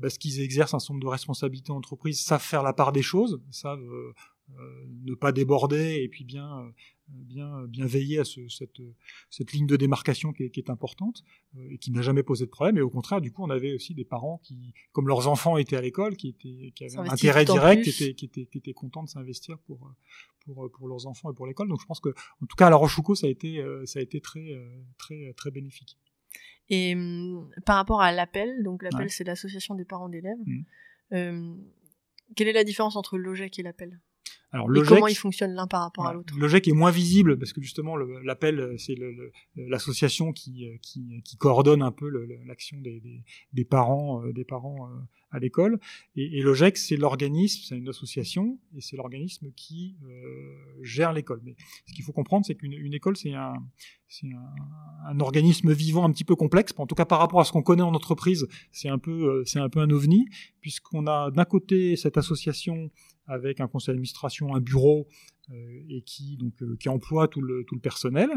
parce 0.00 0.18
qu'ils 0.18 0.40
exercent 0.40 0.74
un 0.74 0.80
certain 0.80 0.94
nombre 0.94 1.04
de 1.04 1.10
responsabilités 1.10 1.70
en 1.70 1.76
entreprise, 1.76 2.20
savent 2.20 2.42
faire 2.42 2.64
la 2.64 2.72
part 2.72 2.90
des 2.90 3.02
choses, 3.02 3.40
savent 3.52 3.86
ne 5.04 5.14
pas 5.14 5.32
déborder 5.32 6.02
et 6.02 6.08
puis 6.08 6.24
bien 6.24 6.60
euh, 6.60 6.70
bien 7.08 7.64
bien 7.66 7.86
veiller 7.86 8.18
à 8.18 8.24
ce, 8.24 8.46
cette 8.48 8.80
cette 9.30 9.52
ligne 9.52 9.66
de 9.66 9.76
démarcation 9.76 10.32
qui 10.32 10.44
est, 10.44 10.50
qui 10.50 10.60
est 10.60 10.70
importante 10.70 11.22
euh, 11.56 11.68
et 11.70 11.78
qui 11.78 11.90
n'a 11.90 12.02
jamais 12.02 12.22
posé 12.22 12.44
de 12.44 12.50
problème. 12.50 12.78
Et 12.78 12.80
au 12.80 12.90
contraire 12.90 13.20
du 13.20 13.32
coup 13.32 13.42
on 13.42 13.50
avait 13.50 13.74
aussi 13.74 13.94
des 13.94 14.04
parents 14.04 14.38
qui 14.42 14.74
comme 14.92 15.08
leurs 15.08 15.28
enfants 15.28 15.56
étaient 15.56 15.76
à 15.76 15.80
l'école 15.80 16.16
qui 16.16 16.28
étaient 16.28 16.72
qui 16.74 16.84
avaient 16.84 16.98
un 16.98 17.12
intérêt 17.12 17.44
direct 17.44 17.84
qui 17.84 17.90
étaient, 17.90 18.14
qui 18.14 18.24
étaient 18.26 18.46
qui 18.46 18.58
étaient 18.58 18.72
contents 18.72 19.02
de 19.02 19.08
s'investir 19.08 19.58
pour 19.60 19.94
pour 20.40 20.70
pour 20.70 20.88
leurs 20.88 21.06
enfants 21.06 21.30
et 21.30 21.34
pour 21.34 21.46
l'école. 21.46 21.68
Donc 21.68 21.80
je 21.80 21.86
pense 21.86 22.00
que 22.00 22.10
en 22.10 22.46
tout 22.46 22.56
cas 22.56 22.66
à 22.66 22.70
la 22.70 22.76
Rochefoucauld 22.76 23.16
ça 23.16 23.26
a 23.26 23.30
été 23.30 23.62
ça 23.86 23.98
a 23.98 24.02
été 24.02 24.20
très 24.20 24.46
très 24.98 25.32
très 25.34 25.50
bénéfique. 25.50 25.98
Et 26.68 26.94
hum, 26.94 27.50
par 27.66 27.76
rapport 27.76 28.00
à 28.00 28.12
l'appel 28.12 28.62
donc 28.62 28.82
l'appel 28.82 29.10
c'est 29.10 29.24
l'association 29.24 29.74
des 29.74 29.84
parents 29.84 30.08
d'élèves. 30.08 30.38
Mmh. 30.44 30.62
euh, 31.12 31.54
quelle 32.36 32.48
est 32.48 32.52
la 32.52 32.64
différence 32.64 32.96
entre 32.96 33.18
le 33.18 33.24
LOGEC 33.24 33.58
et 33.58 33.62
l'appel? 33.62 34.00
Alors, 34.54 34.76
et 34.76 34.82
comment 34.86 35.08
ils 35.08 35.16
fonctionnent 35.16 35.54
l'un 35.54 35.66
par 35.66 35.80
rapport 35.80 36.06
à 36.06 36.12
l'autre 36.12 36.32
Le 36.38 36.46
GEC 36.46 36.68
est 36.68 36.72
moins 36.72 36.92
visible 36.92 37.36
parce 37.36 37.52
que 37.52 37.60
justement 37.60 37.96
l'appel 37.96 38.60
euh, 38.60 38.78
c'est 38.78 38.94
l'association 39.56 40.32
qui, 40.32 40.66
euh, 40.66 40.76
qui, 40.80 41.22
qui, 41.24 41.36
coordonne 41.36 41.82
un 41.82 41.90
peu 41.90 42.08
l'action 42.46 42.78
des, 42.80 43.00
des, 43.00 43.24
des, 43.52 43.64
parents 43.64 44.24
euh, 44.24 44.32
des 44.32 44.44
parents 44.44 44.88
à 45.32 45.40
l'école 45.40 45.80
et, 46.14 46.38
et, 46.38 46.42
le 46.42 46.54
GEC 46.54 46.76
c'est 46.76 46.96
l'organisme 46.96 47.62
c'est 47.68 47.76
une 47.76 47.88
association 47.88 48.60
et 48.76 48.80
c'est 48.80 48.96
l'organisme 48.96 49.50
qui 49.56 49.96
gère 50.82 51.12
l'école. 51.12 51.40
Mais 51.42 51.56
ce 51.86 51.92
qu'il 51.92 52.04
faut 52.04 52.12
comprendre 52.12 52.46
c'est 52.46 52.54
qu'une 52.54 52.94
école 52.94 53.16
c'est 53.16 53.34
un 53.34 53.54
c'est 54.06 54.28
un, 54.28 55.10
un, 55.10 55.18
organisme 55.18 55.72
vivant 55.72 56.04
un 56.04 56.12
petit 56.12 56.22
peu 56.22 56.36
complexe. 56.36 56.72
En 56.76 56.86
tout 56.86 56.94
cas, 56.94 57.04
par 57.04 57.18
rapport 57.18 57.40
à 57.40 57.44
ce 57.44 57.50
qu'on 57.50 57.62
connaît 57.62 57.82
en 57.82 57.94
entreprise, 57.94 58.46
c'est 58.70 58.88
un 58.88 58.98
peu, 58.98 59.42
c'est 59.44 59.58
un 59.58 59.68
peu 59.68 59.80
un 59.80 59.90
ovni, 59.90 60.28
puisqu'on 60.60 61.08
a 61.08 61.32
d'un 61.32 61.44
côté 61.44 61.96
cette 61.96 62.16
association 62.16 62.92
avec 63.26 63.60
un 63.60 63.68
conseil 63.68 63.94
d'administration, 63.94 64.54
un 64.54 64.60
bureau, 64.60 65.06
euh, 65.50 65.82
et 65.88 66.04
euh, 66.62 66.76
qui 66.76 66.88
emploie 66.88 67.28
tout 67.28 67.40
le 67.40 67.78
personnel, 67.80 68.30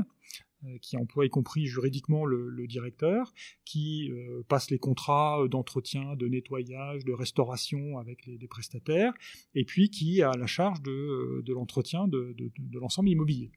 euh, 0.65 0.77
qui 0.81 0.97
emploie 0.97 1.25
y 1.25 1.29
compris 1.29 1.65
juridiquement 1.65 2.25
le, 2.25 2.67
directeur, 2.67 3.33
qui 3.63 4.11
passe 4.47 4.69
les 4.69 4.79
contrats 4.79 5.39
d'entretien, 5.49 6.15
de 6.15 6.27
nettoyage, 6.27 7.05
de 7.05 7.13
restauration 7.13 7.97
avec 7.97 8.25
les, 8.25 8.47
prestataires, 8.47 9.13
et 9.55 9.63
puis 9.63 9.89
qui 9.89 10.21
a 10.21 10.31
la 10.31 10.47
charge 10.47 10.81
de, 10.81 11.43
l'entretien 11.47 12.07
de, 12.07 12.35
l'ensemble 12.73 13.09
immobilier. 13.09 13.51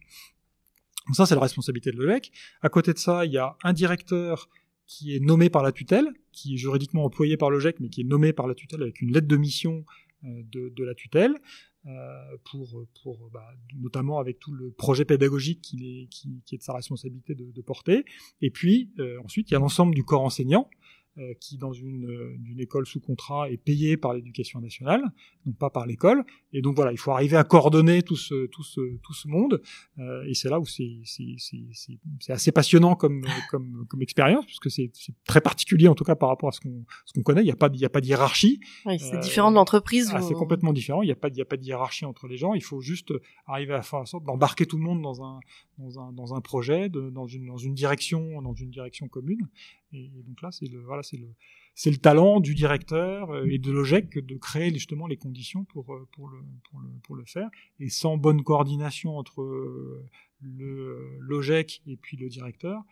Donc 1.07 1.17
ça, 1.17 1.27
c'est 1.27 1.35
la 1.35 1.41
responsabilité 1.41 1.91
de 1.91 2.01
l'ELEC. 2.01 2.31
À 2.61 2.69
côté 2.69 2.93
de 2.93 2.99
ça, 2.99 3.25
il 3.25 3.33
y 3.33 3.39
a 3.39 3.57
un 3.65 3.73
directeur 3.73 4.49
qui 4.87 5.17
est 5.17 5.21
nommé 5.21 5.51
par 5.51 5.63
la 5.63 5.73
tutelle, 5.73 6.13
qui 6.33 6.55
est 6.55 6.57
juridiquement 6.57 7.05
employé 7.05 7.37
par 7.37 7.51
le 7.51 7.59
GEC, 7.59 7.81
mais 7.81 7.89
qui 7.89 8.03
est 8.03 8.05
nommé 8.05 8.33
par 8.33 8.47
la 8.47 8.55
tutelle 8.55 8.83
avec 8.83 9.01
une 9.01 9.13
lettre 9.13 9.29
de 9.29 9.37
mission 9.37 9.85
de, 10.23 10.69
de, 10.69 10.85
la 10.85 10.95
tutelle, 10.95 11.35
euh, 11.87 12.37
pour, 12.51 12.87
pour 13.03 13.31
bah, 13.33 13.49
notamment 13.75 14.19
avec 14.19 14.39
tout 14.39 14.53
le 14.53 14.71
projet 14.71 15.07
pédagogique 15.07 15.63
qui 15.63 16.03
est, 16.03 16.07
qui 16.09 16.55
est 16.55 16.59
de 16.59 16.63
sa 16.63 16.75
responsabilité 16.75 17.35
de, 17.35 17.51
de 17.51 17.63
porter. 17.63 18.05
Et 18.43 18.51
puis 18.51 18.91
euh, 18.99 19.19
ensuite, 19.25 19.51
il 19.51 19.55
y 19.55 19.57
a 19.57 19.61
l'ensemble 19.61 19.95
du 19.95 20.05
corps 20.05 20.23
enseignant 20.23 20.69
euh, 21.19 21.35
qui 21.41 21.59
dans 21.59 21.73
une, 21.73 22.39
une, 22.47 22.61
école 22.61 22.87
sous 22.87 23.01
contrat 23.01 23.51
est 23.51 23.57
payé 23.57 23.97
par 23.97 24.15
l'éducation 24.15 24.61
nationale, 24.61 25.03
donc 25.45 25.57
pas 25.57 25.69
par 25.69 25.85
l'école. 25.85 26.25
Et 26.53 26.63
donc 26.63 26.77
voilà, 26.77 26.93
il 26.93 26.99
faut 26.99 27.11
arriver 27.11 27.37
à 27.37 27.43
coordonner 27.43 28.03
tout 28.03 28.17
ce, 28.17 28.47
tout 28.47 28.63
ce, 28.63 28.97
tout 29.03 29.13
ce 29.13 29.27
monde. 29.27 29.61
Euh, 29.99 30.23
et 30.29 30.35
c'est 30.35 30.49
là 30.49 30.61
où 30.61 30.67
c'est 30.67 31.03
assez 32.29 32.53
passionnant 32.53 32.95
comme, 32.95 33.25
comme, 33.51 33.87
comme 33.89 34.03
expérience, 34.03 34.47
puisque 34.47 34.71
c'est 34.71 34.93
très 35.27 35.41
particulier 35.41 35.89
en 35.89 35.97
tout 35.97 36.05
cas 36.05 36.15
par 36.15 36.29
rapport 36.29 36.51
à 36.51 36.53
ce 36.53 36.61
qu'on 36.61 36.85
qu'on 37.15 37.23
connaît. 37.23 37.43
Il 37.43 37.47
n'y 37.47 37.51
a 37.51 37.57
pas, 37.57 37.69
il 37.73 37.81
y 37.81 37.85
a 37.85 37.91
pas 37.91 38.01
de 38.01 38.07
hiérarchie. 38.07 38.61
Oui, 38.87 38.99
c'est 39.01 39.17
euh, 39.17 39.21
différent 39.21 39.51
de 39.51 39.57
l'entreprise. 39.57 40.13
Ah, 40.15 40.23
c'est 40.23 40.35
complètement 40.35 40.73
différent. 40.73 41.03
Il 41.03 41.07
n'y 41.07 41.13
a 41.13 41.17
pas, 41.17 41.29
il 41.29 41.37
y 41.37 41.43
a 41.43 41.45
pas 41.45 41.57
de 41.57 41.65
hiérarchie 41.65 42.05
entre 42.05 42.29
les 42.29 42.37
gens. 42.37 42.55
Il 42.55 42.63
faut 42.63 42.81
juste 42.81 43.13
arriver 43.47 43.75
à 43.75 43.83
faire 43.83 44.01
en 44.01 44.07
sorte 44.07 44.25
d'embarquer 44.25 44.65
tout 44.67 44.77
le 44.77 44.85
monde 44.85 45.03
dans 45.03 45.25
un, 45.25 45.41
dans 45.79 45.99
un, 46.01 46.13
dans 46.13 46.35
un 46.35 46.41
projet, 46.41 46.89
de, 46.89 47.11
dans 47.11 47.27
une, 47.27 47.47
dans 47.47 47.57
une 47.57 47.75
direction, 47.75 48.41
dans 48.43 48.55
une 48.55 48.71
direction 48.71 49.09
commune. 49.09 49.49
Et, 49.93 50.11
donc 50.25 50.41
là, 50.43 50.51
c'est 50.51 50.67
le, 50.67 50.81
voilà, 50.81 51.00
c'est 51.03 51.17
le, 51.17 51.35
c'est 51.75 51.91
le 51.91 51.97
talent 51.97 52.41
du 52.41 52.55
directeur 52.55 53.31
euh, 53.31 53.47
et 53.49 53.59
de 53.59 53.71
l'OGEC 53.71 54.19
de 54.19 54.37
créer 54.37 54.71
justement 54.71 55.07
les 55.07 55.17
conditions 55.17 55.65
pour, 55.65 55.95
euh, 55.95 56.07
pour, 56.13 56.29
le, 56.29 56.39
pour, 56.69 56.81
le, 56.81 56.89
pour 57.03 57.17
le 57.17 57.25
faire. 57.25 57.49
Et 57.79 57.89
sans 57.89 58.17
bonne 58.17 58.43
coordination 58.43 59.17
entre 59.17 59.41
euh, 59.41 60.05
le, 60.41 61.17
l'OGEC 61.21 61.83
et 61.87 61.97
puis 61.97 62.17
le 62.17 62.29
directeur, 62.29 62.83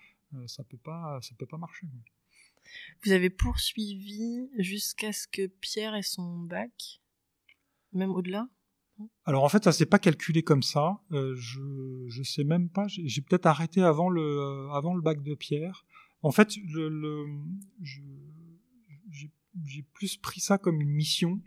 ça 0.47 0.63
peut 0.63 0.79
pas, 0.79 1.19
ça 1.23 1.35
peut 1.39 1.47
pas 1.47 1.57
marcher. 1.57 1.87
Vous 3.05 3.13
avez 3.13 3.31
poursuivi 3.31 4.49
jusqu'à 4.59 5.13
ce 5.13 5.27
que 5.27 5.47
Pierre 5.47 5.95
ait 5.95 6.03
son 6.03 6.39
bac, 6.39 7.01
même 7.93 8.11
au-delà 8.11 8.49
alors 9.27 9.45
en 9.45 9.49
fait, 9.49 9.63
ça 9.63 9.71
s'est 9.71 9.87
pas 9.87 10.01
calculé 10.01 10.43
comme 10.43 10.65
ça. 10.65 10.99
je 11.13 12.05
je 12.09 12.23
sais 12.25 12.43
même 12.43 12.69
pas. 12.69 12.87
J'ai 12.89 13.23
peut-être 13.23 13.47
arrêté 13.47 13.81
avant 13.81 14.09
le 14.09 14.69
avant 14.73 14.93
le 14.93 15.01
bac 15.01 15.23
de 15.23 15.37
Pierre. 15.37 15.87
En 16.23 16.33
fait, 16.33 16.57
le, 16.57 16.89
le 16.89 17.27
j'ai 19.65 19.83
plus 19.83 20.17
pris 20.17 20.41
ça 20.41 20.59
comme 20.59 20.81
une 20.81 20.91
mission. 20.91 21.41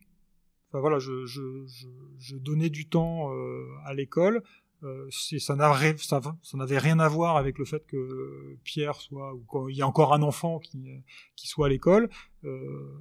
Enfin 0.69 0.79
voilà, 0.79 0.99
je, 0.99 1.25
je, 1.25 1.65
je, 1.67 1.87
je 2.17 2.35
donnais 2.37 2.69
du 2.69 2.87
temps 2.87 3.33
euh, 3.33 3.65
à 3.85 3.93
l'école. 3.93 4.43
Euh, 4.83 5.07
ça 5.11 5.55
n'avait 5.55 5.95
ça, 5.97 6.21
ça 6.41 6.57
rien 6.79 6.99
à 6.99 7.07
voir 7.07 7.37
avec 7.37 7.59
le 7.59 7.65
fait 7.65 7.85
que 7.85 8.57
Pierre 8.63 8.95
soit 8.95 9.33
ou 9.35 9.45
qu'il 9.67 9.75
y 9.77 9.81
a 9.81 9.87
encore 9.87 10.13
un 10.13 10.23
enfant 10.23 10.59
qui, 10.59 11.03
qui 11.35 11.47
soit 11.47 11.67
à 11.67 11.69
l'école. 11.69 12.09
Euh, 12.45 12.97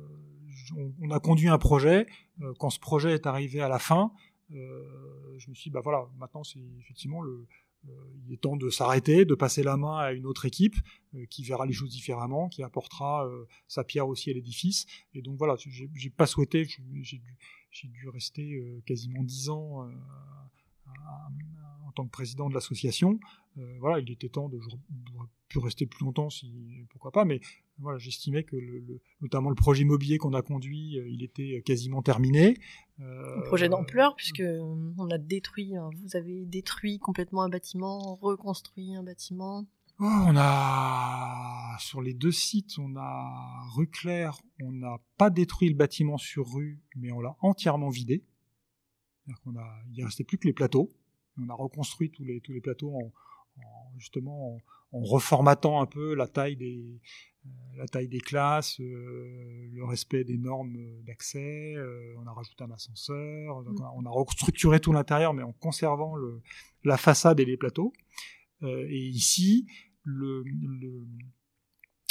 on, 0.76 0.92
on, 1.00 1.10
a 1.10 1.20
conduit 1.20 1.48
un 1.48 1.58
projet. 1.58 2.06
Euh, 2.42 2.52
quand 2.58 2.70
ce 2.70 2.80
projet 2.80 3.14
est 3.14 3.26
arrivé 3.26 3.60
à 3.60 3.68
la 3.68 3.78
fin, 3.78 4.12
euh, 4.52 5.38
je 5.38 5.48
me 5.48 5.54
suis 5.54 5.70
dit, 5.70 5.74
bah 5.74 5.80
voilà, 5.82 6.06
maintenant 6.18 6.44
c'est 6.44 6.60
effectivement 6.80 7.22
le, 7.22 7.32
euh, 7.32 7.46
il 7.84 8.34
est 8.34 8.40
temps 8.40 8.56
de 8.56 8.70
s'arrêter, 8.70 9.24
de 9.24 9.34
passer 9.34 9.62
la 9.62 9.76
main 9.76 9.98
à 9.98 10.12
une 10.12 10.26
autre 10.26 10.44
équipe 10.44 10.76
euh, 11.14 11.26
qui 11.26 11.42
verra 11.42 11.66
les 11.66 11.72
choses 11.72 11.90
différemment, 11.90 12.48
qui 12.48 12.62
apportera 12.62 13.26
euh, 13.26 13.46
sa 13.68 13.84
pierre 13.84 14.06
aussi 14.08 14.30
à 14.30 14.34
l'édifice. 14.34 14.86
Et 15.14 15.22
donc 15.22 15.36
voilà, 15.38 15.56
j'ai 15.58 16.10
pas 16.10 16.26
souhaité, 16.26 16.64
j'ai 16.64 16.82
dû, 16.82 17.88
dû, 17.88 18.08
rester 18.08 18.62
quasiment 18.86 19.22
dix 19.22 19.48
ans 19.48 19.88
en 21.86 21.92
tant 21.92 22.04
que 22.04 22.10
président 22.10 22.48
de 22.48 22.54
l'association. 22.54 23.18
voilà, 23.78 23.98
il 24.00 24.10
était 24.10 24.28
temps 24.28 24.48
de, 24.48 24.60
pu 25.50 25.58
rester 25.58 25.84
plus 25.84 26.04
longtemps, 26.04 26.30
si 26.30 26.50
pourquoi 26.90 27.10
pas, 27.10 27.26
mais 27.26 27.40
voilà, 27.78 27.98
j'estimais 27.98 28.44
que 28.44 28.56
le, 28.56 29.00
notamment 29.20 29.50
le 29.50 29.54
projet 29.54 29.82
immobilier 29.82 30.16
qu'on 30.16 30.32
a 30.32 30.42
conduit, 30.42 30.96
il 31.10 31.22
était 31.22 31.60
quasiment 31.66 32.02
terminé. 32.02 32.56
un 32.98 33.42
projet 33.42 33.68
d'ampleur, 33.68 34.14
puisque 34.16 34.42
on 34.42 35.10
a 35.10 35.18
détruit, 35.18 35.76
hein, 35.76 35.90
vous 36.02 36.16
avez 36.16 36.46
détruit 36.46 36.98
complètement 36.98 37.42
un 37.42 37.48
bâtiment, 37.48 38.16
reconstruit 38.16 38.94
un 38.94 39.02
bâtiment. 39.02 39.66
Oh, 39.98 40.06
on 40.28 40.34
a 40.36 41.76
sur 41.78 42.00
les 42.00 42.14
deux 42.14 42.32
sites, 42.32 42.78
on 42.78 42.96
a 42.96 43.66
rue 43.74 43.88
Claire, 43.88 44.38
on 44.62 44.72
n'a 44.72 44.96
pas 45.18 45.28
détruit 45.28 45.68
le 45.68 45.74
bâtiment 45.74 46.16
sur 46.16 46.50
rue, 46.50 46.80
mais 46.96 47.12
on 47.12 47.20
l'a 47.20 47.36
entièrement 47.40 47.90
vidé. 47.90 48.24
On 49.44 49.56
a, 49.56 49.66
il 49.92 50.00
ne 50.00 50.04
restait 50.06 50.24
plus 50.24 50.38
que 50.38 50.46
les 50.46 50.54
plateaux. 50.54 50.90
On 51.38 51.48
a 51.50 51.54
reconstruit 51.54 52.10
tous 52.10 52.24
les 52.24 52.40
tous 52.40 52.52
les 52.52 52.60
plateaux 52.60 52.94
en, 52.94 53.12
justement 53.98 54.56
en, 54.92 55.00
reformatant 55.00 55.80
un 55.80 55.86
peu 55.86 56.14
la 56.14 56.26
taille 56.26 56.56
des 56.56 57.00
la 57.76 57.86
taille 57.86 58.08
des 58.08 58.20
classes, 58.20 58.78
le 58.80 59.82
respect 59.84 60.24
des 60.24 60.36
normes 60.36 60.76
d'accès, 61.06 61.74
on 62.18 62.26
a 62.26 62.32
rajouté 62.32 62.64
un 62.64 62.70
ascenseur, 62.70 63.62
mm. 63.62 63.76
on 63.96 64.04
a 64.04 64.10
restructuré 64.10 64.78
tout 64.78 64.92
l'intérieur 64.92 65.32
mais 65.32 65.42
en 65.42 65.52
conservant 65.52 66.16
le, 66.16 66.42
la 66.84 66.98
façade 66.98 67.40
et 67.40 67.46
les 67.46 67.56
plateaux. 67.56 67.94
et 68.62 68.98
ici, 68.98 69.66
le, 70.02 70.42
le, 70.44 71.06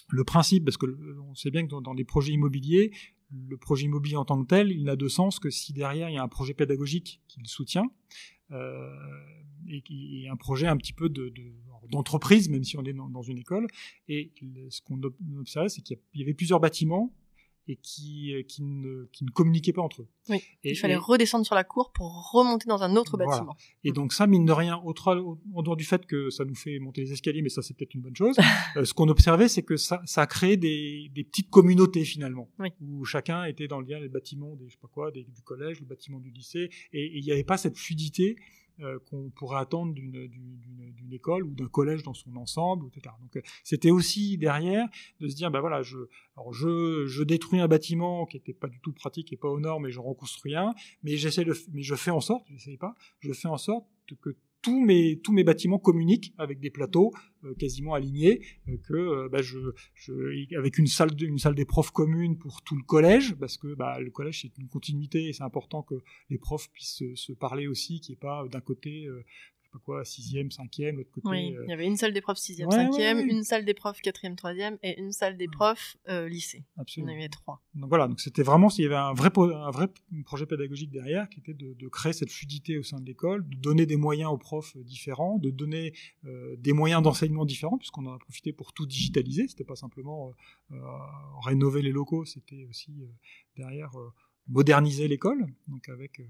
le 0.10 0.24
principe, 0.24 0.66
parce 0.66 0.78
que 0.78 0.88
on 1.22 1.36
sait 1.36 1.52
bien 1.52 1.64
que 1.64 1.70
dans, 1.70 1.82
dans, 1.82 1.96
des 1.96 2.06
projets 2.06 2.34
immobiliers, 2.34 2.92
le 3.32 3.58
projet 3.58 3.86
immobilier 3.86 4.16
en 4.16 4.26
tant 4.26 4.42
que 4.42 4.48
tel, 4.48 4.72
il 4.72 4.84
n'a 4.84 4.96
de 4.96 5.08
sens 5.08 5.40
que 5.40 5.50
si 5.50 5.74
derrière 5.74 6.10
il 6.10 6.16
y 6.16 6.18
a 6.18 6.24
un 6.24 6.28
projet 6.28 6.54
pédagogique 6.54 7.22
qui 7.28 7.40
le 7.40 7.46
soutient 7.48 7.86
euh, 8.52 8.90
et, 9.68 9.84
et, 9.90 10.30
un 10.30 10.36
projet 10.36 10.68
un 10.68 10.78
petit 10.78 10.94
peu 10.94 11.10
de, 11.10 11.32
d'entreprise, 11.90 12.50
même 12.50 12.64
si 12.64 12.78
on 12.78 12.84
est 12.84 12.94
dans, 12.94 13.10
dans 13.10 13.22
une 13.22 13.38
école. 13.38 13.68
Et 14.08 14.32
ce 14.70 14.82
qu'on 14.82 15.02
observait, 15.40 15.70
c'est 15.70 15.82
qu'il 15.82 15.98
y 16.16 16.22
avait 16.22 16.34
plusieurs 16.34 16.60
bâtiments 16.60 17.14
et 17.70 17.76
qui, 17.76 18.34
euh, 18.34 18.42
qui, 18.42 18.64
ne, 18.64 19.06
qui 19.12 19.24
ne 19.24 19.30
communiquaient 19.30 19.74
pas 19.74 19.84
entre 19.84 20.02
eux. 20.02 20.08
Oui, 20.28 20.42
il 20.64 20.76
fallait 20.76 20.96
redescendre 20.96 21.46
sur 21.46 21.54
la 21.54 21.64
cour 21.64 21.92
pour 21.94 22.32
remonter 22.32 22.68
dans 22.68 22.82
un 22.82 22.96
autre 22.96 23.16
bâtiment. 23.16 23.56
Et 23.84 23.92
donc 23.92 24.12
ça, 24.12 24.26
mine 24.26 24.46
de 24.46 24.52
rien, 24.52 24.82
autre, 24.84 25.38
en 25.54 25.62
dehors 25.62 25.76
du 25.76 25.84
fait 25.84 26.06
que 26.08 26.32
ça 26.32 26.46
nous 26.46 26.56
fait 26.56 26.80
monter 26.80 27.02
les 27.02 27.12
escaliers, 27.14 27.44
mais 27.44 27.50
ça 27.50 27.62
c'est 27.62 27.76
peut-être 27.76 27.94
une 27.94 28.02
bonne 28.02 28.16
chose, 28.16 28.36
euh, 28.76 28.86
ce 28.86 28.94
qu'on 28.94 29.08
observait, 29.08 29.48
c'est 29.48 29.62
que 29.62 29.78
ça, 29.78 30.02
ça 30.06 30.24
a 30.24 30.28
créé 30.28 30.58
des, 30.58 31.12
des 31.14 31.24
petites 31.24 31.52
communautés 31.52 32.06
finalement, 32.06 32.50
où 32.82 33.06
chacun 33.06 33.44
était 33.44 33.68
dans 33.68 33.80
le 33.80 33.88
lien, 33.88 34.00
les 34.00 34.10
bâtiments 34.10 34.56
des, 34.56 34.68
je 34.68 34.74
sais 34.74 34.80
pas 34.82 34.90
quoi, 34.92 35.12
des, 35.12 35.24
du 35.24 35.42
collège, 35.44 35.80
le 35.80 35.86
bâtiment 35.86 36.20
du 36.20 36.32
lycée, 36.32 36.72
et 36.92 37.18
il 37.18 37.24
n'y 37.24 37.32
avait 37.32 37.44
pas 37.44 37.58
cette 37.58 37.78
fluidité 37.78 38.36
qu'on 39.10 39.30
pourrait 39.30 39.60
attendre 39.60 39.94
d'une 39.94 41.14
école 41.14 41.44
ou 41.44 41.54
d'un 41.54 41.68
collège 41.68 42.04
dans 42.04 42.14
son 42.14 42.36
ensemble, 42.36 42.88
etc. 42.88 43.16
Donc 43.22 43.36
euh, 43.38 43.42
c'était 43.64 43.92
aussi 43.92 44.38
derrière 44.38 44.88
de 45.20 45.28
se 45.28 45.36
dire, 45.36 45.52
ben 45.52 45.60
voilà, 45.60 45.82
je, 45.82 45.98
alors 46.36 46.54
je, 46.54 47.06
je 47.08 47.24
détruis 47.24 47.60
un 47.60 47.68
bâtiment 47.68 48.26
qui 48.26 48.38
n'était 48.38 48.54
pas 48.54 48.68
du 48.68 48.80
tout 48.80 48.94
pratique 48.94 49.34
et 49.34 49.38
pas 49.38 49.50
aux 49.50 49.60
normes, 49.60 49.88
et 49.88 49.92
je 49.92 50.00
reconstruis 50.00 50.56
un, 50.56 50.74
mais 51.04 51.18
j'essaie 51.18 51.46
mais 51.74 51.82
je 51.82 51.96
fais 51.96 52.12
en 52.12 52.22
sorte, 52.22 52.46
j'essaie 52.50 52.78
pas, 52.78 52.96
je 53.20 53.34
fais 53.34 53.48
en 53.48 53.58
sorte 53.58 53.88
que 54.22 54.36
tous 54.62 54.80
mes 54.80 55.44
bâtiments 55.44 55.80
communiquent 55.80 56.34
avec 56.38 56.60
des 56.60 56.70
plateaux 56.70 57.12
euh, 57.46 57.54
quasiment 57.56 57.94
alignés 57.94 58.42
euh, 58.68 58.78
que 58.88 58.94
euh, 58.94 59.30
bah, 59.30 59.42
je, 59.42 59.60
je, 59.94 60.58
avec 60.58 60.78
une 60.78 60.88
salle 60.88 61.12
des 61.16 61.66
profs 61.66 61.92
commune 61.92 62.38
pour 62.38 62.62
tout 62.64 62.76
le 62.76 62.84
collège 62.84 63.36
parce 63.36 63.58
que 63.58 63.74
bah, 63.76 64.00
le 64.00 64.12
collège 64.12 64.42
c'est 64.42 64.58
une 64.58 64.68
continuité 64.68 65.30
et 65.30 65.34
c'est 65.34 65.44
important 65.44 65.82
que 65.82 65.96
les 66.30 66.38
profs 66.38 66.70
puissent 66.72 66.98
se, 66.98 67.16
se 67.16 67.32
parler 67.32 67.68
aussi 67.68 68.02
qui 68.02 68.12
est 68.14 68.20
pas 68.20 68.46
d'un 68.52 68.62
côté 68.62 69.08
pas 69.72 69.80
quoi, 69.80 70.04
sixième, 70.06 70.52
cinquième, 70.52 70.98
l'autre 70.98 71.12
côté. 71.12 71.28
Oui, 71.30 71.56
euh, 71.56 71.64
il 71.66 71.70
y 71.70 71.74
avait 71.74 71.86
une 71.86 71.96
salle 71.96 72.14
des 72.14 72.22
profs 72.22 72.38
sixième, 72.38 72.72
cinquième, 72.72 73.20
une 73.20 73.44
salle 73.44 73.66
des 73.66 73.74
profs 73.74 74.02
quatrième, 74.02 74.36
troisième 74.36 74.78
et 74.84 75.00
une 75.00 75.12
salle 75.12 75.38
des 75.38 75.48
profs 75.48 75.98
euh, 76.08 76.28
lycée. 76.28 76.66
Absolument. 76.78 77.12
Il 77.12 77.14
y 77.14 77.18
en 77.18 77.20
avait 77.20 77.30
trois. 77.30 77.62
Donc 77.76 77.90
voilà, 77.90 78.08
donc 78.08 78.20
c'était 78.20 78.44
vraiment, 78.44 78.70
il 78.78 78.84
y 78.84 78.86
avait 78.86 78.96
un 78.96 79.14
vrai, 79.14 79.30
un 79.38 79.72
vrai 79.72 79.88
projet 80.26 80.46
pédagogique 80.46 80.92
derrière 80.92 81.30
qui 81.30 81.40
était 81.40 81.54
de, 81.54 81.74
de 81.74 81.88
créer 81.88 82.14
cette 82.14 82.32
fluidité 82.32 82.78
au 82.78 82.84
sein 82.84 83.00
de 83.00 83.06
l'école, 83.06 83.48
de 83.48 83.56
donner 83.56 83.86
des 83.86 83.98
moyens 83.98 84.32
aux 84.32 84.38
profs 84.38 84.78
différents, 84.78 85.38
de 85.38 85.50
donner 85.50 85.94
euh, 86.26 86.56
des 86.58 86.74
moyens 86.74 87.02
d'enseignement 87.02 87.46
différents, 87.46 87.78
puisqu'on 87.78 88.06
en 88.06 88.16
a 88.16 88.20
profité 88.20 88.54
pour 88.54 88.74
tout 88.74 88.86
digitaliser. 88.86 89.48
C'était 89.48 89.64
pas 89.64 89.76
simplement 89.76 90.34
euh, 90.72 90.76
rénover 91.44 91.82
les 91.82 91.92
locaux, 91.92 92.26
c'était 92.26 92.66
aussi 92.70 92.92
derrière 93.56 93.92
moderniser 94.48 95.08
l'école, 95.08 95.46
donc 95.68 95.90
avec 95.90 96.22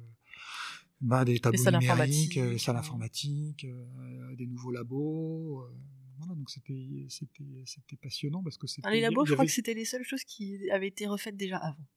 bah, 1.02 1.26
des 1.26 1.40
tableaux 1.40 1.72
numériques, 1.72 2.40
des 2.40 2.58
salles 2.58 2.76
informatiques, 2.78 3.66
euh, 3.66 4.36
des 4.36 4.48
nouveaux 4.48 4.72
labos. 4.72 5.62
Euh, 5.62 5.74
voilà, 6.18 6.36
donc 6.36 6.50
c'était 6.50 7.06
c'était 7.08 7.64
c'était 7.66 7.96
passionnant 7.96 8.44
parce 8.44 8.58
que 8.58 8.68
c'était. 8.68 8.88
Ah, 8.88 8.92
les 8.92 9.02
labos, 9.02 9.26
je 9.26 9.34
crois 9.34 9.46
que 9.46 9.52
c'était 9.52 9.74
les 9.74 9.86
seules 9.86 10.04
choses 10.04 10.24
qui 10.24 10.70
avaient 10.72 10.90
été 10.90 11.08
refaites 11.08 11.38
déjà 11.38 11.58
avant. 11.58 11.88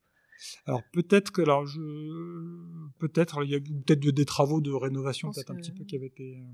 Alors 0.66 0.82
peut-être 0.92 1.30
que 1.30 1.42
alors 1.42 1.66
je 1.66 1.80
peut-être 2.98 3.44
il 3.44 3.50
y 3.50 3.54
a 3.54 3.60
peut-être 3.60 4.00
des 4.00 4.24
travaux 4.24 4.60
de 4.60 4.72
rénovation 4.72 5.30
peut-être 5.30 5.50
un 5.52 5.56
petit 5.56 5.70
peu 5.70 5.84
qui 5.84 5.94
avaient 5.94 6.06
été 6.06 6.36
euh, 6.36 6.44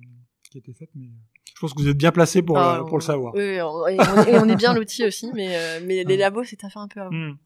qui 0.51 0.59
étaient 0.59 0.75
faits, 0.75 0.91
mais 0.95 1.09
je 1.55 1.61
pense 1.61 1.73
que 1.73 1.81
vous 1.81 1.89
êtes 1.89 1.97
bien 1.97 2.13
placé 2.13 2.43
pour 2.43 2.59
ah, 2.59 2.85
pour 2.87 2.99
le 2.99 3.03
savoir. 3.03 3.35
Oui, 3.35 3.43
et, 3.43 3.63
on, 3.63 3.87
et 3.87 4.39
on 4.39 4.49
est 4.49 4.57
bien 4.57 4.75
l'outil 4.75 5.05
aussi, 5.05 5.31
mais 5.35 5.81
mais 5.83 6.05
les 6.05 6.17
labos 6.17 6.45
c'est 6.45 6.65
à 6.65 6.71
faire 6.71 6.83
un 6.83 6.89
peu 6.89 7.01
avant. 7.01 7.13
Hmm. 7.13 7.39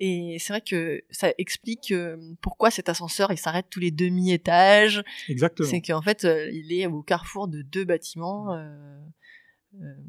Et 0.00 0.38
c'est 0.40 0.52
vrai 0.52 0.60
que 0.60 1.02
ça 1.10 1.32
explique 1.38 1.92
euh, 1.92 2.16
pourquoi 2.40 2.70
cet 2.70 2.88
ascenseur 2.88 3.30
il 3.30 3.38
s'arrête 3.38 3.66
tous 3.70 3.80
les 3.80 3.90
demi-étages. 3.90 5.02
Exactement. 5.28 5.68
C'est 5.68 5.80
qu'en 5.80 6.02
fait 6.02 6.24
euh, 6.24 6.50
il 6.50 6.72
est 6.72 6.86
au 6.86 7.02
carrefour 7.02 7.46
de 7.48 7.62
deux 7.62 7.84
bâtiments. 7.84 8.52
Euh, 8.54 8.98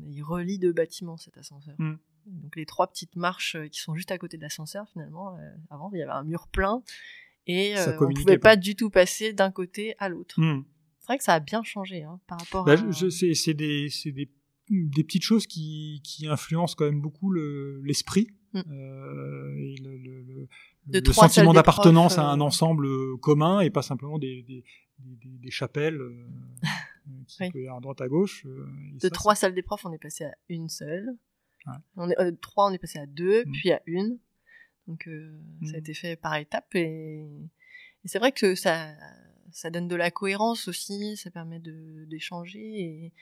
il 0.09 0.21
relie 0.23 0.57
deux 0.57 0.73
bâtiments 0.73 1.17
cet 1.17 1.37
ascenseur. 1.37 1.75
Mm. 1.77 1.95
Donc 2.25 2.55
les 2.55 2.65
trois 2.65 2.87
petites 2.87 3.15
marches 3.15 3.57
qui 3.71 3.79
sont 3.79 3.95
juste 3.95 4.11
à 4.11 4.17
côté 4.17 4.37
de 4.37 4.41
l'ascenseur 4.41 4.87
finalement. 4.91 5.37
avant 5.69 5.91
il 5.93 5.99
y 5.99 6.01
avait 6.01 6.11
un 6.11 6.23
mur 6.23 6.47
plein 6.47 6.81
et 7.45 7.75
on 7.77 8.07
ne 8.09 8.15
pouvait 8.15 8.37
pas. 8.37 8.55
du 8.55 8.75
tout 8.75 8.89
passer 8.89 9.33
d'un 9.33 9.51
côté 9.51 9.95
à 9.99 10.09
l'autre. 10.09 10.39
Mm. 10.39 10.65
C'est 10.99 11.07
vrai 11.07 11.17
que 11.17 11.23
ça 11.25 11.33
a 11.33 11.39
bien 11.41 11.63
changé 11.63 12.03
hein, 12.03 12.19
par 12.27 12.39
rapport. 12.39 12.63
Bah, 12.63 12.73
à... 12.73 13.09
C'est 13.09 13.53
des, 13.53 13.89
des, 14.05 14.31
des, 14.69 15.03
petites 15.03 15.23
choses 15.23 15.47
qui, 15.47 16.01
qui 16.03 16.27
influencent 16.27 16.75
quand 16.75 16.85
même 16.85 17.01
beaucoup 17.01 17.31
l'esprit. 17.31 18.27
Mm. 18.53 18.61
Euh, 18.69 19.57
et 19.57 19.75
le, 19.81 19.97
le, 19.97 20.47
le, 20.87 21.13
sentiment 21.13 21.53
d'appartenance 21.53 22.17
à 22.17 22.25
un 22.29 22.39
euh, 22.39 22.43
ensemble 22.43 23.17
commun 23.19 23.61
et 23.61 23.69
pas 23.69 23.81
simplement 23.81 24.19
des, 24.19 24.43
des, 24.43 24.63
des, 24.99 25.37
des 25.39 25.51
chapelles 25.51 25.99
euh, 25.99 26.27
qui 27.27 27.43
oui. 27.43 27.51
peut 27.51 27.71
à 27.71 27.79
droite 27.79 28.01
à 28.01 28.07
gauche. 28.07 28.45
de 28.45 29.09
trois 29.09 29.35
salles 29.35 29.55
des 29.55 29.63
profs, 29.63 29.85
on 29.85 29.93
est 29.93 29.97
passé 29.97 30.25
à 30.25 30.35
une 30.49 30.69
seule. 30.69 31.15
Ouais. 31.65 31.73
On 31.95 32.09
est, 32.09 32.41
trois, 32.41 32.69
on 32.69 32.73
est 32.73 32.77
passé 32.77 32.99
à 32.99 33.07
deux, 33.07 33.43
mm. 33.45 33.51
puis 33.53 33.71
à 33.71 33.81
une. 33.87 34.19
Donc 34.87 35.07
mm. 35.07 35.65
ça 35.65 35.75
a 35.75 35.79
été 35.79 35.93
fait 35.93 36.15
par 36.15 36.35
étapes 36.35 36.75
et, 36.75 37.25
et 38.03 38.07
c'est 38.07 38.19
vrai 38.19 38.31
que 38.31 38.53
ça, 38.53 38.93
ça 39.51 39.69
donne 39.69 39.87
de 39.87 39.95
la 39.95 40.11
cohérence 40.11 40.67
aussi, 40.67 41.17
ça 41.17 41.31
permet 41.31 41.59
d'échanger 41.59 42.59
et, 42.59 43.13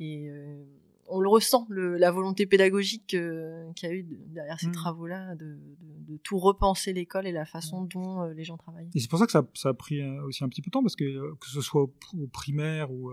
et 0.00 0.28
euh, 0.28 0.64
on 1.08 1.20
le 1.20 1.28
ressent, 1.28 1.66
le, 1.70 1.96
la 1.96 2.10
volonté 2.10 2.46
pédagogique 2.46 3.14
euh, 3.14 3.72
qu'il 3.72 3.88
y 3.88 3.92
a 3.92 3.94
eu 3.94 4.06
derrière 4.28 4.60
ces 4.60 4.68
mmh. 4.68 4.72
travaux-là, 4.72 5.34
de, 5.34 5.46
de, 5.46 6.12
de, 6.12 6.16
tout 6.18 6.38
repenser 6.38 6.92
l'école 6.92 7.26
et 7.26 7.32
la 7.32 7.46
façon 7.46 7.82
mmh. 7.82 7.88
dont 7.88 8.22
euh, 8.22 8.34
les 8.34 8.44
gens 8.44 8.56
travaillent. 8.56 8.90
Et 8.94 9.00
c'est 9.00 9.08
pour 9.08 9.18
ça 9.18 9.26
que 9.26 9.32
ça, 9.32 9.46
ça, 9.54 9.70
a 9.70 9.74
pris 9.74 10.04
aussi 10.20 10.44
un 10.44 10.48
petit 10.48 10.62
peu 10.62 10.68
de 10.68 10.72
temps, 10.72 10.82
parce 10.82 10.96
que 10.96 11.34
que 11.34 11.46
ce 11.46 11.60
soit 11.60 11.82
au, 11.82 11.94
au 12.18 12.26
primaire 12.26 12.90
ou, 12.90 13.10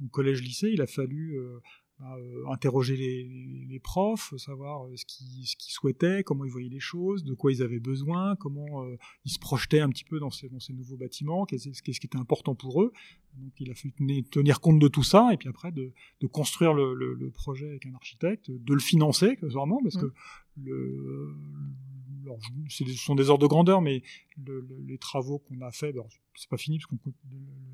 ou 0.00 0.08
collège-lycée, 0.08 0.70
il 0.72 0.82
a 0.82 0.86
fallu 0.86 1.38
interroger 2.48 2.96
les, 2.96 3.28
les, 3.68 3.78
profs, 3.78 4.34
savoir 4.36 4.86
euh, 4.86 4.96
ce 4.96 5.04
qu'ils 5.04 5.72
souhaitaient, 5.72 6.22
comment 6.22 6.44
ils 6.44 6.50
voyaient 6.50 6.68
les 6.68 6.80
choses, 6.80 7.24
de 7.24 7.34
quoi 7.34 7.52
ils 7.52 7.62
avaient 7.62 7.80
besoin, 7.80 8.36
comment 8.36 8.84
euh, 8.84 8.96
ils 9.24 9.30
se 9.30 9.38
projetaient 9.38 9.80
un 9.80 9.88
petit 9.88 10.04
peu 10.04 10.18
dans 10.18 10.30
ces, 10.30 10.48
dans 10.48 10.60
ces 10.60 10.72
nouveaux 10.72 10.96
bâtiments, 10.96 11.44
qu'est-ce 11.44 11.82
qui 11.82 11.90
était 11.90 12.16
important 12.16 12.54
pour 12.54 12.82
eux. 12.82 12.92
Donc 13.36 13.52
il 13.60 13.70
a 13.70 13.74
fallu 13.74 14.24
tenir 14.24 14.60
compte 14.60 14.78
de 14.78 14.88
tout 14.88 15.02
ça 15.02 15.28
et 15.32 15.36
puis 15.36 15.48
après 15.48 15.72
de, 15.72 15.92
de 16.20 16.26
construire 16.26 16.72
le, 16.72 16.94
le, 16.94 17.14
le, 17.14 17.30
projet 17.30 17.68
avec 17.68 17.86
un 17.86 17.94
architecte, 17.94 18.50
de 18.50 18.74
le 18.74 18.80
financer 18.80 19.28
accessoirement 19.28 19.80
parce 19.82 19.96
mmh. 19.96 20.00
que 20.00 20.12
le, 20.62 21.34
ce 22.68 22.84
sont 22.94 23.14
des 23.14 23.30
ordres 23.30 23.42
de 23.42 23.48
grandeur, 23.48 23.80
mais 23.80 24.02
le, 24.36 24.66
les 24.86 24.98
travaux 24.98 25.38
qu'on 25.38 25.60
a 25.60 25.72
fait, 25.72 25.94
c'est 26.34 26.48
pas 26.48 26.56
fini 26.56 26.78
parce 26.78 26.86
que 26.86 27.10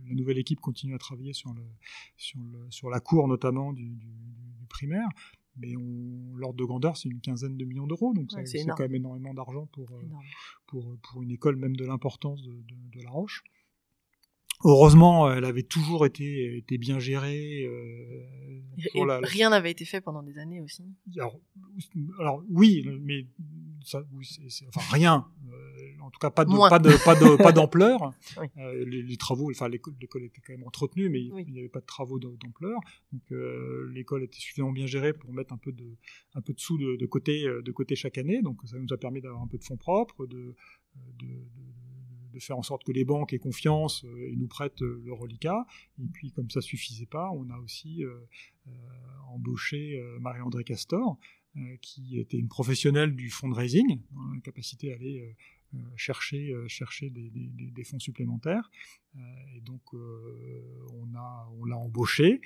la 0.09 0.15
nouvelle 0.15 0.39
équipe 0.39 0.61
continue 0.61 0.95
à 0.95 0.99
travailler 0.99 1.33
sur, 1.33 1.53
le, 1.53 1.63
sur, 2.17 2.41
le, 2.41 2.71
sur 2.71 2.91
la 2.91 3.01
cour 3.01 3.29
notamment 3.29 3.73
du, 3.73 3.97
du, 3.97 4.07
du 4.59 4.67
primaire. 4.69 5.09
Mais 5.59 5.73
l'ordre 6.35 6.59
de 6.59 6.65
grandeur, 6.65 6.97
c'est 6.97 7.09
une 7.09 7.21
quinzaine 7.21 7.57
de 7.57 7.65
millions 7.65 7.87
d'euros, 7.87 8.13
donc 8.13 8.31
c'est 8.45 8.65
quand 8.67 8.81
même 8.81 8.97
énormément 8.97 9.33
d'argent 9.33 9.67
pour, 9.73 9.91
euh, 9.91 10.03
pour, 10.67 10.99
pour 11.03 11.23
une 11.23 11.31
école 11.31 11.57
même 11.57 11.77
de 11.77 11.85
l'importance 11.85 12.43
de, 12.43 12.53
de, 12.53 12.99
de, 12.99 13.03
La 13.03 13.11
Roche. 13.11 13.43
Heureusement, 14.65 15.31
elle 15.31 15.45
avait 15.45 15.63
toujours 15.63 16.07
été, 16.07 16.57
été 16.57 16.79
bien 16.79 16.99
gérée. 16.99 17.65
Euh, 17.65 19.21
rien 19.23 19.51
n'avait 19.51 19.71
été 19.71 19.85
fait 19.85 20.01
pendant 20.01 20.23
des 20.23 20.39
années 20.39 20.61
aussi. 20.61 20.83
Alors, 21.17 21.39
alors 22.19 22.43
oui, 22.49 22.87
mais 23.01 23.27
ça, 23.85 24.03
oui, 24.13 24.27
c'est, 24.49 24.67
enfin 24.69 24.81
rien. 24.95 25.27
Euh, 25.53 26.01
en 26.01 26.11
tout 26.11 26.19
cas, 26.19 26.31
pas 26.31 26.45
de, 26.45 26.51
pas 26.51 26.79
de, 26.79 27.05
pas 27.05 27.15
de, 27.15 27.37
pas 27.37 27.53
d'ampleur. 27.53 28.13
oui. 28.41 28.47
euh, 28.59 28.85
les, 28.85 29.03
les, 29.03 29.17
travaux, 29.17 29.51
enfin 29.51 29.69
l'école, 29.69 29.95
était 30.01 30.41
quand 30.41 30.53
même 30.53 30.65
entretenue, 30.65 31.09
mais 31.09 31.31
oui. 31.33 31.45
il 31.47 31.53
n'y 31.53 31.59
avait 31.59 31.69
pas 31.69 31.81
de 31.81 31.87
travaux 31.87 32.19
d'ampleur. 32.19 32.81
Donc 33.13 33.23
euh, 33.33 33.91
l'école 33.93 34.25
était 34.25 34.39
suffisamment 34.39 34.73
bien 34.73 34.87
gérée 34.87 35.13
pour 35.13 35.33
mettre 35.33 35.53
un 35.53 35.59
peu 35.59 35.73
de, 35.73 35.97
un 36.35 36.41
peu 36.41 36.53
de 36.53 36.61
sous 36.61 36.79
de, 36.79 36.97
de 36.97 37.07
côté, 37.07 37.45
de 37.45 37.73
côté 37.73 37.97
chaque 37.97 38.19
année. 38.19 38.43
Donc 38.43 38.61
ça 38.65 38.79
nous 38.79 38.93
a 38.93 38.97
permis 38.97 39.21
d'avoir 39.21 39.43
un 39.43 39.49
peu 39.49 39.59
de 39.59 39.65
fonds 39.65 39.77
propres, 39.77 40.27
de, 40.27 40.55
de, 41.19 41.27
de 42.35 42.39
faire 42.41 42.59
en 42.59 42.63
sorte 42.63 42.85
que 42.85 42.93
les 42.93 43.05
banques 43.05 43.33
aient 43.33 43.39
confiance 43.39 44.05
et 44.29 44.37
nous 44.37 44.49
prêtent 44.49 44.81
le 44.81 45.13
reliquat. 45.13 45.67
Et 45.99 46.09
puis, 46.13 46.31
comme 46.33 46.51
ça 46.51 46.61
suffisait 46.61 47.07
pas, 47.07 47.31
on 47.33 47.51
a 47.51 47.59
aussi 47.59 48.05
embauché 49.29 50.01
Marie-André 50.21 50.65
Castor, 50.65 51.19
qui 51.81 52.19
était 52.19 52.37
une 52.37 52.49
professionnelle 52.49 53.15
du 53.15 53.31
fundraising, 53.31 54.01
dans 54.13 54.35
la 54.35 54.41
capacité 54.41 54.93
à 54.93 54.97
aller 54.97 55.35
chercher, 55.97 56.55
chercher 56.69 57.11
des, 57.11 57.31
des, 57.31 57.71
des, 57.71 57.85
fonds 57.85 57.99
supplémentaires. 57.99 58.71
et 59.55 59.61
donc, 59.63 59.83
on 59.93 61.15
a, 61.15 61.49
on 61.59 61.65
l'a 61.65 61.77
embauché 61.77 62.41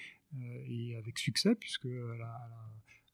et 0.68 0.96
avec 0.96 1.18
succès 1.18 1.54
puisque 1.54 1.86
elle 1.86 2.22
a, 2.22 2.50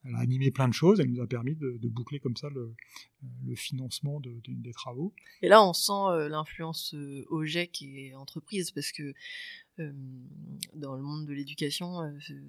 elle 0.06 0.14
a 0.14 0.18
animé 0.18 0.50
plein 0.50 0.68
de 0.68 0.74
choses, 0.74 1.00
elle 1.00 1.10
nous 1.10 1.20
a 1.20 1.26
permis 1.26 1.54
de, 1.54 1.88
boucler 1.88 2.20
comme 2.20 2.36
ça 2.36 2.48
le, 2.50 2.74
le 3.44 3.54
financement 3.54 4.20
de, 4.20 4.40
des 4.46 4.72
travaux. 4.72 5.14
Et 5.42 5.48
là, 5.48 5.62
on 5.62 5.72
sent 5.72 6.28
l'influence 6.28 6.94
OGEC 7.28 7.82
et 7.82 8.14
entreprise, 8.14 8.70
parce 8.70 8.92
que 8.92 9.14
dans 9.78 10.94
le 10.94 11.02
monde 11.02 11.26
de 11.26 11.32
l'éducation, 11.32 11.98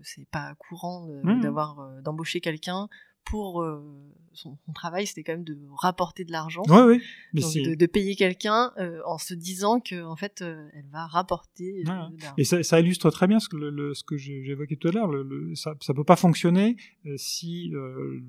c'est 0.04 0.28
pas 0.30 0.56
courant 0.56 1.08
mmh. 1.24 1.42
d'avoir 1.42 2.02
d'embaucher 2.02 2.42
quelqu'un 2.42 2.88
pour 3.30 3.62
euh, 3.62 3.84
son, 4.34 4.58
travail, 4.74 5.08
c'était 5.08 5.24
quand 5.24 5.34
même 5.34 5.44
de 5.44 5.58
rapporter 5.82 6.24
de 6.24 6.32
l'argent, 6.32 6.62
ouais, 6.70 7.00
de, 7.34 7.76
de, 7.76 7.86
payer 7.88 8.16
quelqu'un 8.16 8.72
euh, 8.78 9.00
en 9.06 9.18
se 9.18 9.34
disant 9.34 9.80
que 9.80 10.04
en 10.04 10.16
fait, 10.16 10.42
euh, 10.42 10.70
elle 10.74 10.88
va 10.92 11.08
rapporter. 11.08 11.84
et 12.38 12.44
ça, 12.44 12.62
ça, 12.64 12.80
illustre 12.80 13.10
très 13.10 13.28
bien 13.28 13.40
ce 13.40 13.50
que, 13.50 13.58
le, 13.58 13.94
ce 13.94 14.04
que 14.04 14.16
j'évoquais 14.16 14.76
tout 14.76 14.90
à 14.90 14.92
l'heure. 14.92 15.12
Ça, 15.56 15.74
ça 15.82 15.94
peut 15.94 16.04
pas 16.04 16.16
fonctionner 16.16 16.78
si 17.16 17.70
le, 17.70 18.22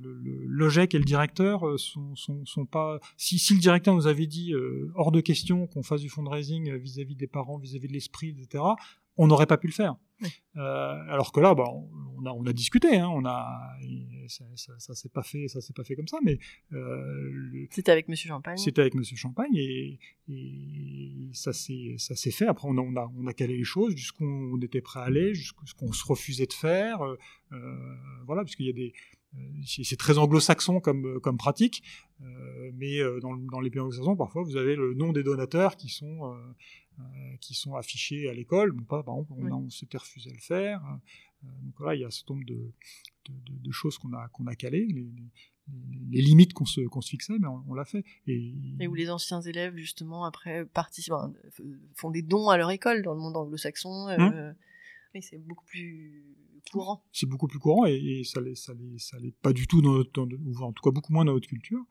l'OGEC 0.46 0.94
et 0.94 0.98
le 0.98 1.04
directeur 1.04 1.78
sont, 1.78 2.16
sont, 2.16 2.44
sont, 2.46 2.66
pas. 2.66 2.98
Si, 3.16 3.38
si 3.38 3.54
le 3.54 3.60
directeur 3.60 3.94
nous 3.94 4.06
avait 4.06 4.26
dit 4.26 4.54
hors 4.94 5.12
de 5.12 5.20
question 5.20 5.66
qu'on 5.66 5.82
fasse 5.82 6.00
du 6.00 6.08
fundraising 6.08 6.74
vis-à-vis 6.76 7.16
des 7.16 7.26
parents, 7.26 7.58
vis-à-vis 7.58 7.88
de 7.88 7.92
l'esprit, 7.92 8.30
etc 8.30 8.62
on 9.18 9.26
n'aurait 9.26 9.46
pas 9.46 9.58
pu 9.58 9.66
le 9.66 9.72
faire. 9.72 9.96
Euh, 10.56 10.60
alors 11.08 11.30
que 11.32 11.40
là, 11.40 11.54
bah, 11.54 11.66
on, 11.68 12.26
a, 12.26 12.30
on 12.30 12.44
a 12.46 12.52
discuté, 12.52 12.96
hein, 12.96 13.08
on 13.08 13.24
a, 13.24 13.76
ça, 14.26 14.44
ça, 14.78 14.94
s'est 14.94 15.08
pas 15.08 15.22
fait, 15.22 15.46
ça 15.48 15.60
s'est 15.60 15.72
pas 15.72 15.84
fait 15.84 15.94
comme 15.94 16.08
ça, 16.08 16.18
mais 16.24 16.38
euh, 16.72 17.66
c'était 17.70 17.92
avec 17.92 18.08
Monsieur 18.08 18.28
Champagne. 18.28 18.56
C'était 18.56 18.80
avec 18.80 18.94
Monsieur 18.94 19.16
Champagne 19.16 19.54
et, 19.54 19.98
ça 21.32 21.52
s'est, 21.52 21.94
ça 21.98 22.16
s'est 22.16 22.30
fait. 22.30 22.46
Après, 22.46 22.66
on 22.68 22.76
a, 22.78 22.80
on 22.80 22.96
a, 22.96 23.12
on 23.16 23.26
a 23.26 23.32
calé 23.32 23.56
les 23.56 23.64
choses 23.64 23.94
jusqu'où 23.94 24.24
on 24.24 24.60
était 24.60 24.80
prêt 24.80 25.00
à 25.00 25.04
aller, 25.04 25.34
jusqu'où 25.34 25.66
ce 25.66 25.74
qu'on 25.74 25.92
se 25.92 26.04
refusait 26.04 26.46
de 26.46 26.52
faire, 26.52 27.02
euh, 27.02 27.16
voilà, 28.26 28.42
parce 28.42 28.56
qu'il 28.56 28.66
y 28.66 28.70
a 28.70 28.72
des 28.72 28.92
c'est 29.62 29.98
très 29.98 30.16
anglo-saxon 30.16 30.80
comme, 30.80 31.20
comme 31.20 31.36
pratique, 31.36 31.82
mais 32.72 32.98
dans, 33.20 33.36
dans 33.36 33.60
les 33.60 33.68
pays 33.68 33.78
anglo-saxons, 33.78 34.16
parfois, 34.16 34.42
vous 34.42 34.56
avez 34.56 34.74
le 34.74 34.94
nom 34.94 35.12
des 35.12 35.22
donateurs 35.22 35.76
qui 35.76 35.90
sont 35.90 36.34
qui 37.40 37.54
sont 37.54 37.74
affichés 37.74 38.28
à 38.28 38.34
l'école. 38.34 38.74
par 38.84 39.00
exemple, 39.00 39.32
on, 39.32 39.70
s'était 39.70 39.98
refusé 39.98 40.30
à 40.30 40.34
le 40.34 40.40
faire. 40.40 40.82
Euh, 41.44 41.46
donc 41.62 41.74
voilà, 41.78 41.94
il 41.94 42.00
y 42.00 42.04
a 42.04 42.10
ce 42.10 42.24
nombre 42.28 42.44
de, 42.44 42.72
de, 43.28 43.70
choses 43.70 43.98
qu'on 43.98 44.12
a, 44.12 44.28
qu'on 44.28 44.46
a 44.46 44.54
calées, 44.54 44.86
les, 44.86 45.08
les, 46.10 46.22
limites 46.22 46.52
qu'on 46.52 46.64
se, 46.64 46.80
qu'on 46.80 47.00
se 47.00 47.10
fixait, 47.10 47.38
mais 47.38 47.46
on, 47.46 47.74
l'a 47.74 47.84
fait. 47.84 48.04
Et, 48.26 48.88
où 48.88 48.94
les 48.94 49.10
anciens 49.10 49.40
élèves, 49.40 49.76
justement, 49.76 50.24
après, 50.24 50.64
participent, 50.66 51.14
font 51.94 52.10
des 52.10 52.22
dons 52.22 52.48
à 52.48 52.56
leur 52.56 52.70
école 52.70 53.02
dans 53.02 53.14
le 53.14 53.20
monde 53.20 53.36
anglo-saxon. 53.36 54.08
Euh, 54.08 54.16
hum. 54.16 55.20
c'est 55.20 55.38
beaucoup 55.38 55.66
plus 55.66 56.24
courant. 56.72 57.04
C'est 57.12 57.26
beaucoup 57.26 57.46
plus 57.46 57.58
courant 57.58 57.86
et, 57.86 58.22
ça 58.24 58.40
l'est, 58.40 58.54
ça 58.54 58.74
ça 58.98 59.16
pas 59.42 59.52
du 59.52 59.66
tout 59.66 59.80
dans 59.80 59.92
notre, 59.92 60.20
ou 60.20 60.62
en 60.62 60.72
tout 60.72 60.82
cas 60.82 60.90
beaucoup 60.90 61.12
moins 61.12 61.24
dans 61.24 61.34
notre 61.34 61.48
culture. 61.48 61.84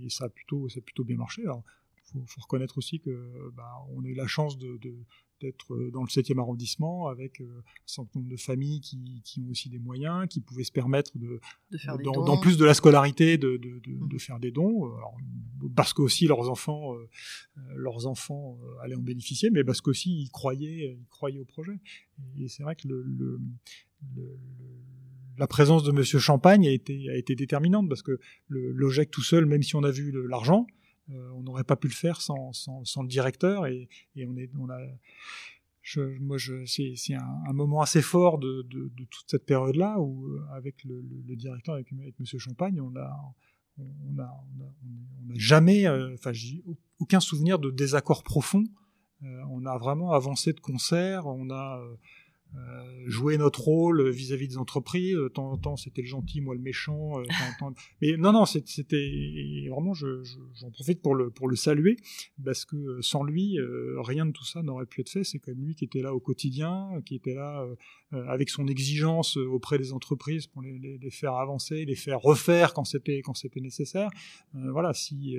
Et 0.00 0.08
ça 0.08 0.24
a 0.24 0.28
plutôt, 0.28 0.68
ça 0.68 0.78
a 0.78 0.82
plutôt 0.82 1.04
bien 1.04 1.16
marché. 1.16 1.42
Alors, 1.42 1.62
faut, 2.06 2.24
faut 2.26 2.40
reconnaître 2.40 2.78
aussi 2.78 3.00
que 3.00 3.50
bah, 3.54 3.70
on 3.90 4.04
a 4.04 4.08
eu 4.08 4.14
la 4.14 4.26
chance 4.26 4.58
de, 4.58 4.76
de 4.78 4.94
d'être 5.40 5.74
euh, 5.74 5.90
dans 5.90 6.02
le 6.02 6.08
7e 6.08 6.38
arrondissement 6.38 7.08
avec 7.08 7.40
euh, 7.40 7.44
un 7.44 7.62
certain 7.86 8.20
nombre 8.20 8.30
de 8.30 8.36
familles 8.36 8.80
qui, 8.80 9.22
qui, 9.24 9.40
ont 9.40 9.50
aussi 9.50 9.68
des 9.68 9.78
moyens, 9.78 10.26
qui 10.28 10.40
pouvaient 10.40 10.64
se 10.64 10.72
permettre 10.72 11.16
de, 11.18 11.40
de 11.70 11.78
faire 11.78 11.98
dans, 11.98 12.12
dons. 12.12 12.24
dans, 12.24 12.40
plus 12.40 12.56
de 12.56 12.64
la 12.64 12.74
scolarité 12.74 13.38
de, 13.38 13.60
mmh. 13.86 14.08
de 14.08 14.18
faire 14.18 14.38
des 14.38 14.50
dons, 14.50 14.86
alors, 14.96 15.16
parce 15.74 15.92
qu'aussi 15.92 16.26
leurs 16.26 16.48
enfants, 16.50 16.94
euh, 16.94 17.08
leurs 17.74 18.06
enfants 18.06 18.58
allaient 18.82 18.96
en 18.96 19.02
bénéficier, 19.02 19.50
mais 19.50 19.64
parce 19.64 19.80
qu'aussi 19.80 20.22
ils 20.22 20.30
croyaient, 20.30 20.96
ils 20.98 21.08
croyaient 21.08 21.40
au 21.40 21.44
projet. 21.44 21.78
Et 22.38 22.48
c'est 22.48 22.62
vrai 22.62 22.76
que 22.76 22.88
le, 22.88 23.02
le, 23.02 23.40
le, 24.14 24.38
la 25.38 25.46
présence 25.46 25.84
de 25.84 25.92
Monsieur 25.92 26.18
Champagne 26.18 26.66
a 26.66 26.70
été, 26.70 27.10
a 27.10 27.16
été 27.16 27.34
déterminante 27.34 27.88
parce 27.88 28.02
que 28.02 28.18
le 28.48 28.72
l'OGEC 28.72 29.10
tout 29.10 29.22
seul, 29.22 29.44
même 29.44 29.62
si 29.62 29.76
on 29.76 29.82
a 29.82 29.90
vu 29.90 30.12
l'argent, 30.28 30.66
euh, 31.10 31.30
on 31.36 31.42
n'aurait 31.42 31.64
pas 31.64 31.76
pu 31.76 31.86
le 31.88 31.92
faire 31.94 32.20
sans, 32.20 32.52
le 33.02 33.06
directeur 33.08 33.66
et, 33.66 33.88
on 34.16 34.36
est 34.36 34.50
a 34.70 34.78
je, 35.82 36.00
moi 36.18 36.36
c'est 36.66 37.14
un, 37.14 37.52
moment 37.52 37.80
assez 37.80 38.02
fort 38.02 38.38
de, 38.38 38.62
toute 38.62 39.30
cette 39.30 39.46
période 39.46 39.76
là 39.76 40.00
où 40.00 40.26
euh, 40.26 40.44
avec 40.52 40.82
le, 40.84 41.00
directeur 41.36 41.76
avec, 41.76 41.92
avec 41.92 42.18
Monsieur 42.18 42.40
Champagne 42.40 42.80
on 42.80 42.96
a 42.96 43.34
on 43.78 44.18
a, 44.18 44.44
on 44.58 44.64
a, 44.64 45.34
jamais 45.34 45.86
euh, 45.86 46.14
enfin 46.14 46.32
aucun 46.98 47.20
souvenir 47.20 47.58
de 47.58 47.70
désaccord 47.70 48.22
profond. 48.22 48.64
On 49.22 49.64
a 49.64 49.78
vraiment 49.78 50.12
avancé 50.12 50.52
de 50.52 50.60
concert 50.60 51.26
on 51.26 51.50
a 51.50 51.80
jouer 53.06 53.38
notre 53.38 53.60
rôle 53.60 54.10
vis-à-vis 54.10 54.48
des 54.48 54.58
entreprises. 54.58 55.14
De 55.14 55.28
temps 55.28 55.50
en 55.52 55.56
temps, 55.56 55.76
c'était 55.76 56.02
le 56.02 56.08
gentil, 56.08 56.40
moi 56.40 56.54
le 56.54 56.60
méchant. 56.60 57.20
Euh, 57.20 57.24
mais 58.02 58.16
non, 58.16 58.32
non, 58.32 58.44
c'était 58.44 59.66
vraiment, 59.70 59.94
j'en 59.94 60.22
je, 60.24 60.66
profite 60.72 61.00
pour 61.00 61.14
le, 61.14 61.30
pour 61.30 61.48
le 61.48 61.56
saluer, 61.56 61.96
parce 62.44 62.64
que 62.64 62.76
euh, 62.76 63.02
sans 63.02 63.22
lui, 63.22 63.58
rien 63.98 64.26
de 64.26 64.32
tout 64.32 64.44
ça 64.44 64.62
n'aurait 64.62 64.86
pu 64.86 65.00
être 65.00 65.10
fait. 65.10 65.24
C'est 65.24 65.38
quand 65.38 65.52
même 65.52 65.64
lui 65.64 65.74
qui 65.74 65.84
était 65.84 66.02
là 66.02 66.14
au 66.14 66.20
quotidien, 66.20 67.00
qui 67.04 67.14
était 67.14 67.34
là 67.34 67.66
avec 68.12 68.50
son 68.50 68.66
exigence 68.66 69.36
auprès 69.36 69.78
des 69.78 69.92
entreprises 69.92 70.46
pour 70.46 70.62
les, 70.62 70.78
les, 70.78 70.98
les 70.98 71.10
faire 71.10 71.34
avancer, 71.34 71.84
les 71.84 71.94
faire 71.94 72.20
refaire 72.20 72.72
quand 72.74 72.84
c'était 72.84 73.20
quand 73.22 73.34
c'était 73.34 73.60
nécessaire. 73.60 74.10
voilà, 74.54 74.92
si 74.92 75.36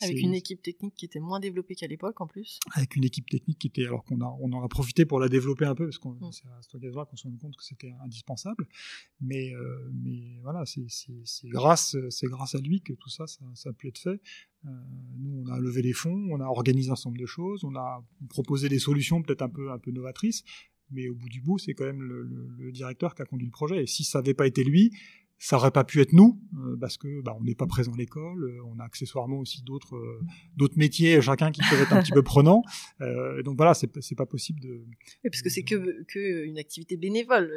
avec 0.00 0.20
une 0.20 0.34
équipe 0.34 0.62
technique 0.62 0.94
qui 0.94 1.04
était 1.04 1.20
moins 1.20 1.40
développée 1.40 1.74
qu'à 1.74 1.86
l'époque 1.86 2.20
en 2.20 2.26
plus. 2.26 2.58
Avec 2.72 2.96
une 2.96 3.04
équipe 3.04 3.28
technique 3.28 3.58
qui 3.58 3.68
était, 3.68 3.86
alors 3.86 4.04
qu'on 4.04 4.20
a, 4.20 4.36
on 4.40 4.52
en 4.52 4.62
a 4.62 4.68
profité 4.68 5.06
pour 5.06 5.20
la 5.20 5.28
développer 5.28 5.64
un 5.64 5.74
peu 5.74 5.86
parce 5.86 5.98
qu'on 5.98 6.12
mm. 6.12 6.32
c'est 6.32 6.46
à 6.46 6.60
cette 6.62 6.74
occasion-là 6.74 7.06
qu'on 7.06 7.16
s'est 7.16 7.28
rendu 7.28 7.38
compte 7.38 7.56
que 7.56 7.64
c'était 7.64 7.92
indispensable. 8.02 8.66
Mais, 9.20 9.54
euh, 9.54 9.90
mais 9.92 10.38
voilà, 10.42 10.64
c'est, 10.66 10.86
c'est, 10.88 11.48
grâce, 11.48 11.96
c'est 12.10 12.26
grâce 12.26 12.54
à 12.54 12.58
lui 12.58 12.80
que 12.80 12.92
tout 12.92 13.08
ça, 13.08 13.26
ça, 13.26 13.44
ça 13.54 13.70
a 13.70 13.72
pu 13.72 13.88
être 13.88 13.98
fait. 13.98 14.20
Euh, 14.66 14.70
nous, 15.18 15.44
on 15.44 15.52
a 15.52 15.58
levé 15.60 15.82
les 15.82 15.92
fonds, 15.92 16.28
on 16.30 16.40
a 16.40 16.46
organisé 16.46 16.90
un 16.90 16.96
certain 16.96 17.10
nombre 17.10 17.20
de 17.20 17.26
choses, 17.26 17.64
on 17.64 17.74
a 17.76 18.04
proposé 18.28 18.68
des 18.68 18.78
solutions 18.78 19.22
peut-être 19.22 19.42
un 19.42 19.48
peu, 19.48 19.70
un 19.70 19.78
peu 19.78 19.90
novatrices. 19.90 20.44
Mais 20.90 21.08
au 21.08 21.14
bout 21.14 21.28
du 21.28 21.40
bout, 21.40 21.58
c'est 21.58 21.74
quand 21.74 21.84
même 21.84 22.02
le, 22.02 22.22
le, 22.22 22.48
le 22.58 22.70
directeur 22.70 23.16
qui 23.16 23.22
a 23.22 23.24
conduit 23.24 23.46
le 23.46 23.52
projet. 23.52 23.82
Et 23.82 23.86
si 23.86 24.04
ça 24.04 24.20
n'avait 24.20 24.34
pas 24.34 24.46
été 24.46 24.62
lui, 24.62 24.92
ça 25.38 25.56
aurait 25.56 25.70
pas 25.70 25.84
pu 25.84 26.00
être 26.00 26.12
nous 26.12 26.40
euh, 26.58 26.76
parce 26.80 26.96
que 26.96 27.20
bah, 27.20 27.36
on 27.38 27.44
n'est 27.44 27.54
pas 27.54 27.66
présent 27.66 27.92
à 27.92 27.96
l'école 27.96 28.44
euh, 28.44 28.58
on 28.64 28.78
a 28.78 28.84
accessoirement 28.84 29.38
aussi 29.38 29.62
d'autres 29.62 29.96
euh, 29.96 30.20
d'autres 30.56 30.78
métiers 30.78 31.20
chacun 31.20 31.50
qui 31.50 31.60
peuvent 31.68 31.80
être 31.80 31.92
un 31.92 32.02
petit 32.02 32.12
peu 32.12 32.22
prenants 32.22 32.62
donc 33.44 33.56
voilà 33.56 33.74
c'est 33.74 33.90
c'est 34.00 34.14
pas 34.14 34.26
possible 34.26 34.60
de 34.60 34.84
oui, 35.24 35.30
parce 35.30 35.42
que 35.42 35.50
c'est 35.50 35.62
que 35.62 36.04
que 36.04 36.44
une 36.44 36.58
activité 36.58 36.96
bénévole 36.96 37.52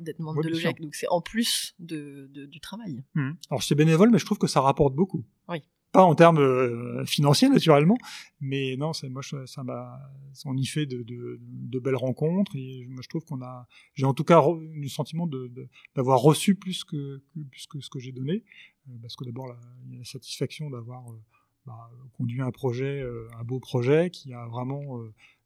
d'être 0.00 0.20
membre 0.20 0.42
de 0.42 0.48
l'OGEC 0.48 0.80
donc 0.80 0.94
c'est 0.94 1.08
en 1.08 1.20
plus 1.20 1.74
de, 1.78 2.28
de, 2.32 2.46
du 2.46 2.60
travail. 2.60 3.02
Mmh. 3.14 3.32
alors 3.50 3.62
c'est 3.62 3.74
bénévole 3.74 4.10
mais 4.10 4.18
je 4.18 4.24
trouve 4.24 4.38
que 4.38 4.46
ça 4.46 4.60
rapporte 4.60 4.94
beaucoup. 4.94 5.24
Oui 5.48 5.62
pas 5.92 6.02
en 6.02 6.14
termes 6.14 6.38
euh, 6.38 7.04
financiers 7.04 7.50
naturellement, 7.50 7.98
mais 8.40 8.76
non, 8.76 8.94
c'est 8.94 9.10
moi 9.10 9.22
ça 9.22 9.62
m'a, 9.62 10.00
on 10.46 10.56
y 10.56 10.64
fait 10.64 10.86
de, 10.86 11.02
de, 11.02 11.38
de, 11.40 11.78
belles 11.78 11.96
rencontres 11.96 12.56
et 12.56 12.86
moi 12.88 13.02
je 13.02 13.08
trouve 13.08 13.24
qu'on 13.24 13.42
a, 13.42 13.68
j'ai 13.94 14.06
en 14.06 14.14
tout 14.14 14.24
cas 14.24 14.42
le 14.74 14.88
sentiment 14.88 15.26
de, 15.26 15.52
d'avoir 15.94 16.20
reçu 16.20 16.54
plus 16.54 16.82
que, 16.84 17.22
plus 17.50 17.66
que 17.66 17.80
ce 17.80 17.90
que 17.90 17.98
j'ai 17.98 18.12
donné, 18.12 18.42
euh, 18.88 18.92
parce 19.02 19.16
que 19.16 19.24
d'abord 19.24 19.54
il 19.86 19.92
y 19.92 19.96
a 19.96 19.98
la 19.98 20.04
satisfaction 20.04 20.70
d'avoir 20.70 21.10
euh, 21.10 21.20
bah, 21.66 21.90
conduit 22.16 22.40
un 22.40 22.50
projet, 22.50 23.04
un 23.38 23.44
beau 23.44 23.60
projet 23.60 24.08
qui 24.10 24.32
a 24.32 24.46
vraiment 24.46 24.98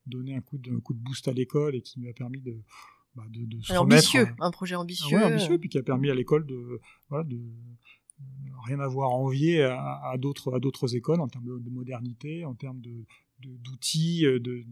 donné 0.06 0.34
un 0.36 0.40
coup 0.40 0.58
de, 0.58 0.70
un 0.70 0.80
coup 0.80 0.94
de 0.94 1.00
boost 1.00 1.26
à 1.26 1.32
l'école 1.32 1.74
et 1.74 1.82
qui 1.82 2.00
m'a 2.00 2.12
permis 2.12 2.40
de 2.40 2.56
bah, 3.16 3.24
de, 3.30 3.46
de 3.46 3.60
se 3.62 3.72
ambitieux, 3.72 4.28
un 4.38 4.50
projet 4.50 4.76
ambitieux, 4.76 5.16
ouais, 5.16 5.24
ambitieux, 5.24 5.58
puis 5.58 5.70
qui 5.70 5.78
a 5.78 5.82
permis 5.82 6.10
à 6.10 6.14
l'école 6.14 6.46
de, 6.46 6.80
voilà, 7.08 7.24
de, 7.24 7.40
rien 8.64 8.80
à 8.80 8.88
voir 8.88 9.10
à 9.10 9.14
envier 9.14 9.62
à, 9.62 10.00
à 10.10 10.18
d'autres 10.18 10.54
à 10.54 10.60
d'autres 10.60 10.96
écoles 10.96 11.20
en 11.20 11.28
termes 11.28 11.60
de, 11.60 11.70
modernité, 11.70 12.44
en 12.44 12.54
termes 12.54 12.80
de 12.80 13.04
d'outils 13.40 14.22
de, 14.22 14.64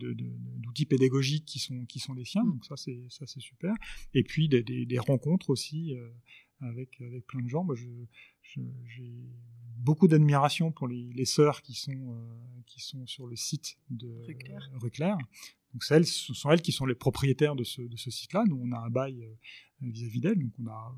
d'outils 0.61 0.87
pédagogiques 0.87 1.45
qui 1.45 1.59
sont 1.59 1.85
qui 1.87 1.99
sont 1.99 2.15
les 2.15 2.25
siens. 2.25 2.45
Donc 2.45 2.65
ça 2.65 2.77
c'est 2.77 3.05
ça 3.09 3.27
c'est 3.27 3.41
super. 3.41 3.75
Et 4.15 4.23
puis 4.23 4.49
des, 4.49 4.63
des, 4.63 4.87
des 4.87 4.99
rencontres 4.99 5.51
aussi 5.51 5.95
euh, 5.95 6.09
avec 6.61 7.01
avec 7.01 7.27
plein 7.27 7.43
de 7.43 7.49
gens. 7.49 7.65
Moi, 7.65 7.75
je, 7.75 7.89
j'ai 8.43 9.13
beaucoup 9.79 10.09
d'admiration 10.09 10.73
pour 10.73 10.89
les, 10.89 11.13
les 11.13 11.25
sœurs 11.27 11.61
qui 11.63 11.75
sont 11.75 11.93
euh, 11.93 12.63
qui 12.67 12.81
sont 12.81 13.07
sur 13.07 13.27
le 13.27 13.37
site 13.37 13.77
de 13.91 14.09
Reclair. 14.81 15.19
Donc 15.73 15.83
celles, 15.85 16.07
ce 16.07 16.33
sont 16.33 16.51
elles 16.51 16.63
qui 16.63 16.73
sont 16.73 16.87
les 16.87 16.95
propriétaires 16.95 17.57
de 17.57 17.65
ce, 17.65 17.83
de 17.83 17.97
ce 17.97 18.11
site-là. 18.11 18.45
Nous, 18.47 18.57
on 18.57 18.73
a 18.73 18.79
un 18.79 18.91
bail 18.91 19.23
euh, 19.23 19.35
vis-à-vis 19.83 20.21
d'elles, 20.21 20.39
donc 20.39 20.53
on 20.61 20.67
a 20.69 20.97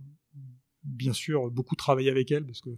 bien 0.86 1.12
sûr 1.12 1.50
beaucoup 1.50 1.76
travaillé 1.76 2.10
avec 2.10 2.30
elles 2.30 2.46
parce 2.46 2.60
que 2.60 2.70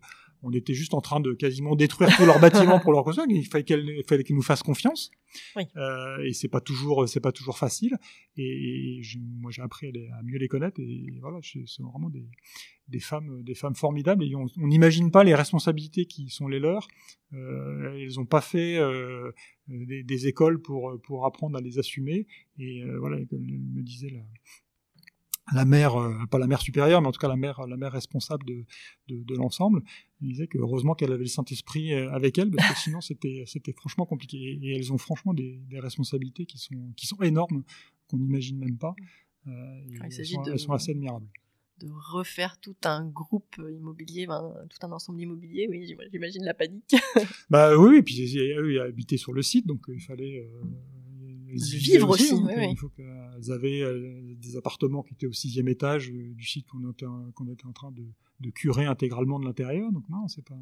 on 0.42 0.52
était 0.52 0.72
juste 0.74 0.94
en 0.94 1.00
train 1.00 1.18
de 1.20 1.32
quasiment 1.32 1.74
détruire 1.74 2.10
tous 2.16 2.24
leurs 2.24 2.38
bâtiments 2.40 2.78
pour 2.78 2.92
leur 2.92 3.02
construire. 3.02 3.26
Il 3.28 3.44
fallait 3.44 3.64
qu'elles 3.64 4.02
fallait 4.08 4.22
qu'elles 4.22 4.36
nous 4.36 4.42
fassent 4.42 4.62
confiance. 4.62 5.10
Oui. 5.56 5.64
Euh, 5.76 6.24
et 6.24 6.32
c'est 6.32 6.46
pas 6.48 6.60
toujours 6.60 7.08
c'est 7.08 7.20
pas 7.20 7.32
toujours 7.32 7.58
facile. 7.58 7.96
Et, 8.36 9.00
je- 9.02 9.18
moi 9.18 9.50
j'ai 9.50 9.62
appris 9.62 9.88
à, 9.88 9.90
les- 9.90 10.08
à 10.08 10.22
mieux 10.22 10.38
les 10.38 10.46
connaître. 10.48 10.80
Et 10.80 11.18
voilà, 11.20 11.38
c'est 11.42 11.82
vraiment 11.82 12.08
des, 12.08 12.24
des 12.86 13.00
femmes 13.00 13.42
des 13.42 13.54
femmes 13.54 13.74
formidables. 13.74 14.22
Et 14.24 14.34
on 14.36 14.46
n'imagine 14.58 15.10
pas 15.10 15.24
les 15.24 15.34
responsabilités 15.34 16.06
qui 16.06 16.28
sont 16.30 16.46
les 16.46 16.60
leurs. 16.60 16.86
Euh, 17.34 17.96
elles 17.98 18.14
n'ont 18.16 18.24
pas 18.24 18.40
fait 18.40 18.78
euh, 18.78 19.32
des, 19.66 20.04
des 20.04 20.26
écoles 20.28 20.62
pour 20.62 21.00
pour 21.02 21.26
apprendre 21.26 21.58
à 21.58 21.60
les 21.60 21.78
assumer. 21.80 22.28
Et 22.60 22.84
voilà, 23.00 23.18
comme 23.26 23.44
me 23.44 23.82
disait 23.82 24.10
la 24.10 24.20
la 25.54 25.64
mère, 25.64 25.96
euh, 26.00 26.14
pas 26.30 26.38
la 26.38 26.46
mère 26.46 26.60
supérieure, 26.60 27.00
mais 27.00 27.08
en 27.08 27.12
tout 27.12 27.20
cas 27.20 27.28
la 27.28 27.36
mère, 27.36 27.66
la 27.66 27.76
mère 27.76 27.92
responsable 27.92 28.44
de, 28.46 28.64
de, 29.08 29.22
de 29.22 29.34
l'ensemble, 29.34 29.82
disait 30.20 30.46
que 30.46 30.58
heureusement 30.58 30.94
qu'elle 30.94 31.12
avait 31.12 31.24
le 31.24 31.28
Saint-Esprit 31.28 31.92
euh, 31.94 32.10
avec 32.12 32.38
elle, 32.38 32.50
parce 32.50 32.68
que 32.72 32.78
sinon 32.90 33.00
c'était, 33.00 33.44
c'était 33.46 33.72
franchement 33.72 34.06
compliqué. 34.06 34.58
Et 34.62 34.76
elles 34.76 34.92
ont 34.92 34.98
franchement 34.98 35.34
des, 35.34 35.60
des 35.68 35.80
responsabilités 35.80 36.44
qui 36.46 36.58
sont, 36.58 36.92
qui 36.96 37.06
sont 37.06 37.20
énormes, 37.22 37.62
qu'on 38.08 38.18
n'imagine 38.18 38.58
même 38.58 38.76
pas. 38.78 38.94
Euh, 39.46 39.50
il 39.86 39.98
elles, 40.04 40.26
sont, 40.26 40.42
de- 40.42 40.52
elles 40.52 40.58
sont 40.58 40.72
assez 40.72 40.90
admirables. 40.90 41.26
de 41.80 41.88
refaire 42.12 42.58
tout 42.60 42.76
un 42.84 43.06
groupe 43.06 43.56
immobilier, 43.58 44.26
ben, 44.26 44.52
tout 44.68 44.84
un 44.86 44.90
ensemble 44.92 45.20
immobilier, 45.22 45.66
oui, 45.70 45.86
j'im- 45.86 46.08
j'imagine 46.10 46.44
la 46.44 46.54
panique. 46.54 46.94
Bah 47.48 47.76
oui, 47.78 47.98
et 47.98 48.02
puis 48.02 48.20
eux, 48.38 48.72
ils 48.72 48.80
habitaient 48.80 49.16
sur 49.16 49.32
le 49.32 49.42
site, 49.42 49.66
donc 49.66 49.88
euh, 49.88 49.94
il 49.94 50.00
fallait 50.00 50.40
euh, 50.40 50.60
vivre 51.54 52.10
aussi, 52.10 52.32
oui, 52.34 52.52
euh, 52.52 52.56
oui. 52.58 52.66
Il 52.72 52.76
faut 52.76 52.88
qu'elles 52.90 53.52
avaient 53.52 53.82
euh, 53.82 54.34
des 54.36 54.56
appartements 54.56 55.02
qui 55.02 55.14
étaient 55.14 55.26
au 55.26 55.32
sixième 55.32 55.68
étage 55.68 56.10
euh, 56.10 56.34
du 56.34 56.44
site 56.44 56.66
qu'on 56.66 56.90
était, 56.90 57.06
qu'on 57.34 57.48
était 57.48 57.66
en 57.66 57.72
train 57.72 57.90
de, 57.90 58.04
de 58.40 58.50
curer 58.50 58.84
intégralement 58.84 59.38
de 59.38 59.44
l'intérieur. 59.44 59.90
Donc 59.92 60.08
non, 60.08 60.28
c'est 60.28 60.44
pas, 60.44 60.58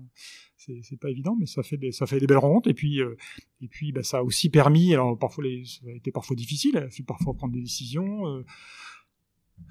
c'est, 0.56 0.98
pas 0.98 1.10
évident, 1.10 1.36
mais 1.38 1.46
ça 1.46 1.62
fait 1.62 1.76
des, 1.76 1.92
ça 1.92 2.06
fait 2.06 2.20
des 2.20 2.26
belles 2.26 2.38
rencontres. 2.38 2.70
Et 2.70 2.74
puis, 2.74 3.00
euh, 3.00 3.16
et 3.60 3.68
puis, 3.68 3.92
bah, 3.92 4.02
ça 4.02 4.18
a 4.18 4.22
aussi 4.22 4.48
permis. 4.50 4.94
Alors 4.94 5.18
parfois, 5.18 5.44
les, 5.44 5.64
ça 5.64 5.86
a 5.88 5.92
été 5.92 6.10
parfois 6.10 6.36
difficile. 6.36 6.72
Il 6.74 6.78
a 6.78 6.90
fallu 6.90 7.04
parfois 7.04 7.34
prendre 7.34 7.52
des 7.52 7.60
décisions. 7.60 8.26
euh, 8.28 8.44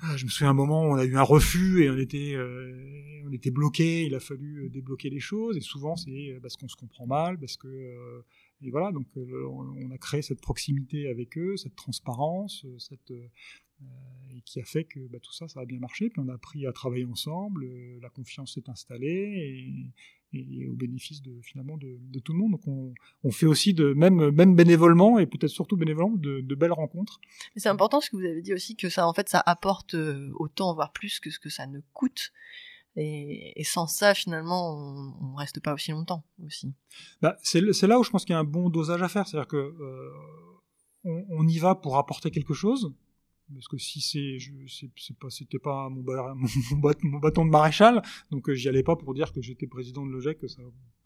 ah, 0.01 0.17
je 0.17 0.25
me 0.25 0.29
souviens 0.29 0.49
un 0.49 0.55
moment 0.55 0.83
où 0.87 0.93
on 0.93 0.95
a 0.95 1.05
eu 1.05 1.15
un 1.15 1.21
refus 1.21 1.83
et 1.83 1.91
on 1.91 1.97
était, 1.97 2.33
euh, 2.33 3.21
on 3.27 3.31
était 3.31 3.51
bloqué. 3.51 4.05
Il 4.05 4.15
a 4.15 4.19
fallu 4.19 4.69
débloquer 4.69 5.09
les 5.09 5.19
choses. 5.19 5.57
Et 5.57 5.61
souvent, 5.61 5.95
c'est 5.95 6.39
parce 6.41 6.57
qu'on 6.57 6.67
se 6.67 6.75
comprend 6.75 7.05
mal, 7.05 7.37
parce 7.39 7.55
que 7.55 8.23
et 8.61 8.71
voilà. 8.71 8.91
Donc, 8.91 9.07
euh, 9.17 9.45
on 9.47 9.91
a 9.91 9.97
créé 9.97 10.21
cette 10.21 10.41
proximité 10.41 11.07
avec 11.09 11.37
eux, 11.37 11.57
cette 11.57 11.75
transparence, 11.75 12.65
euh, 12.65 12.95
euh, 13.11 14.35
et 14.35 14.41
qui 14.41 14.59
a 14.59 14.65
fait 14.65 14.85
que 14.85 14.99
bah, 15.07 15.19
tout 15.21 15.33
ça, 15.33 15.47
ça 15.47 15.59
a 15.59 15.65
bien 15.65 15.79
marché. 15.79 16.09
Puis 16.09 16.21
on 16.23 16.29
a 16.29 16.33
appris 16.33 16.65
à 16.65 16.71
travailler 16.71 17.05
ensemble. 17.05 17.65
la 18.01 18.09
confiance 18.09 18.53
s'est 18.53 18.69
installée 18.69 19.93
et, 20.33 20.67
au 20.67 20.73
bénéfice 20.73 21.21
de 21.21 21.39
finalement 21.41 21.77
de, 21.77 22.19
tout 22.19 22.33
le 22.33 22.39
monde. 22.39 22.51
Donc, 22.51 22.93
on, 23.23 23.31
fait 23.31 23.45
aussi 23.45 23.73
de 23.73 23.93
même 23.93 24.31
même 24.31 24.53
bénévolement 24.53 25.17
et 25.17 25.27
peut-être 25.27 25.51
surtout 25.51 25.77
bénévolement 25.77 26.17
de, 26.17 26.41
de 26.41 26.55
belles 26.55 26.73
rencontres. 26.73 27.21
C'est 27.55 27.69
important 27.69 28.01
ce 28.01 28.09
que 28.09 28.17
vous 28.17 28.25
avez 28.25 28.41
dit 28.41 28.53
aussi, 28.53 28.75
que 28.75 28.89
ça, 28.89 29.07
en 29.07 29.13
fait, 29.13 29.29
ça 29.29 29.41
apporte 29.45 29.95
autant, 30.33 30.73
voire 30.73 30.91
plus 30.91 31.21
que 31.21 31.29
ce 31.29 31.39
que 31.39 31.49
ça 31.49 31.67
ne 31.67 31.79
coûte. 31.93 32.33
Et, 32.97 33.63
sans 33.65 33.87
ça, 33.87 34.13
finalement, 34.13 34.73
on, 34.73 35.13
on 35.21 35.35
reste 35.35 35.59
pas 35.59 35.73
aussi 35.73 35.91
longtemps 35.91 36.23
aussi. 36.45 36.73
Bah, 37.21 37.35
c'est 37.43 37.87
là 37.87 37.99
où 37.99 38.03
je 38.03 38.09
pense 38.09 38.23
qu'il 38.23 38.33
y 38.33 38.37
a 38.37 38.39
un 38.39 38.45
bon 38.45 38.69
dosage 38.69 39.01
à 39.01 39.09
faire. 39.09 39.27
C'est-à-dire 39.27 39.47
que 39.47 39.57
euh, 39.57 40.11
on, 41.03 41.47
y 41.47 41.59
va 41.59 41.75
pour 41.75 41.97
apporter 41.97 42.31
quelque 42.31 42.53
chose. 42.53 42.93
Parce 43.53 43.67
que 43.67 43.77
si 43.77 44.01
c'est, 44.01 44.37
c'est 44.97 45.17
pas, 45.17 45.29
c'était 45.29 45.59
pas 45.59 45.89
mon, 45.89 47.19
bâton 47.19 47.45
de 47.45 47.51
maréchal, 47.51 48.01
donc 48.31 48.49
euh, 48.49 48.55
j'y 48.55 48.69
allais 48.69 48.81
pas 48.81 48.95
pour 48.95 49.13
dire 49.13 49.31
que 49.31 49.41
j'étais 49.41 49.67
président 49.67 50.03
de 50.03 50.11
l'OGEC, 50.11 50.39
que 50.39 50.47
ça 50.47 50.63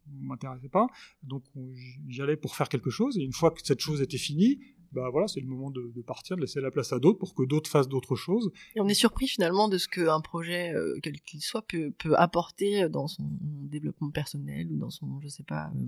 m'intéressait 0.07 0.69
pas. 0.69 0.87
Donc 1.23 1.43
on- 1.55 1.73
j'y 2.07 2.21
allais 2.21 2.37
pour 2.37 2.55
faire 2.55 2.69
quelque 2.69 2.91
chose. 2.91 3.17
Et 3.17 3.23
une 3.23 3.33
fois 3.33 3.51
que 3.51 3.59
cette 3.63 3.81
chose 3.81 4.01
était 4.01 4.17
finie, 4.17 4.59
bah 4.91 5.09
voilà, 5.11 5.27
c'est 5.27 5.39
le 5.39 5.47
moment 5.47 5.69
de, 5.71 5.91
de 5.95 6.01
partir, 6.01 6.35
de 6.35 6.41
laisser 6.41 6.61
la 6.61 6.71
place 6.71 6.93
à 6.93 6.99
d'autres 6.99 7.19
pour 7.19 7.33
que 7.35 7.43
d'autres 7.43 7.69
fassent 7.69 7.89
d'autres 7.89 8.15
choses. 8.15 8.51
Et 8.75 8.81
on 8.81 8.87
est 8.87 8.93
surpris 8.93 9.27
finalement 9.27 9.67
de 9.69 9.77
ce 9.77 9.87
qu'un 9.87 10.21
projet, 10.21 10.73
euh, 10.73 10.99
quel 11.03 11.19
qu'il 11.21 11.41
soit, 11.41 11.61
peut, 11.61 11.91
peut 11.97 12.15
apporter 12.17 12.89
dans 12.89 13.07
son 13.07 13.23
développement 13.41 14.09
personnel 14.11 14.67
ou 14.71 14.77
dans 14.77 14.89
son, 14.89 15.19
je 15.21 15.27
sais 15.27 15.43
pas, 15.43 15.71
euh, 15.75 15.85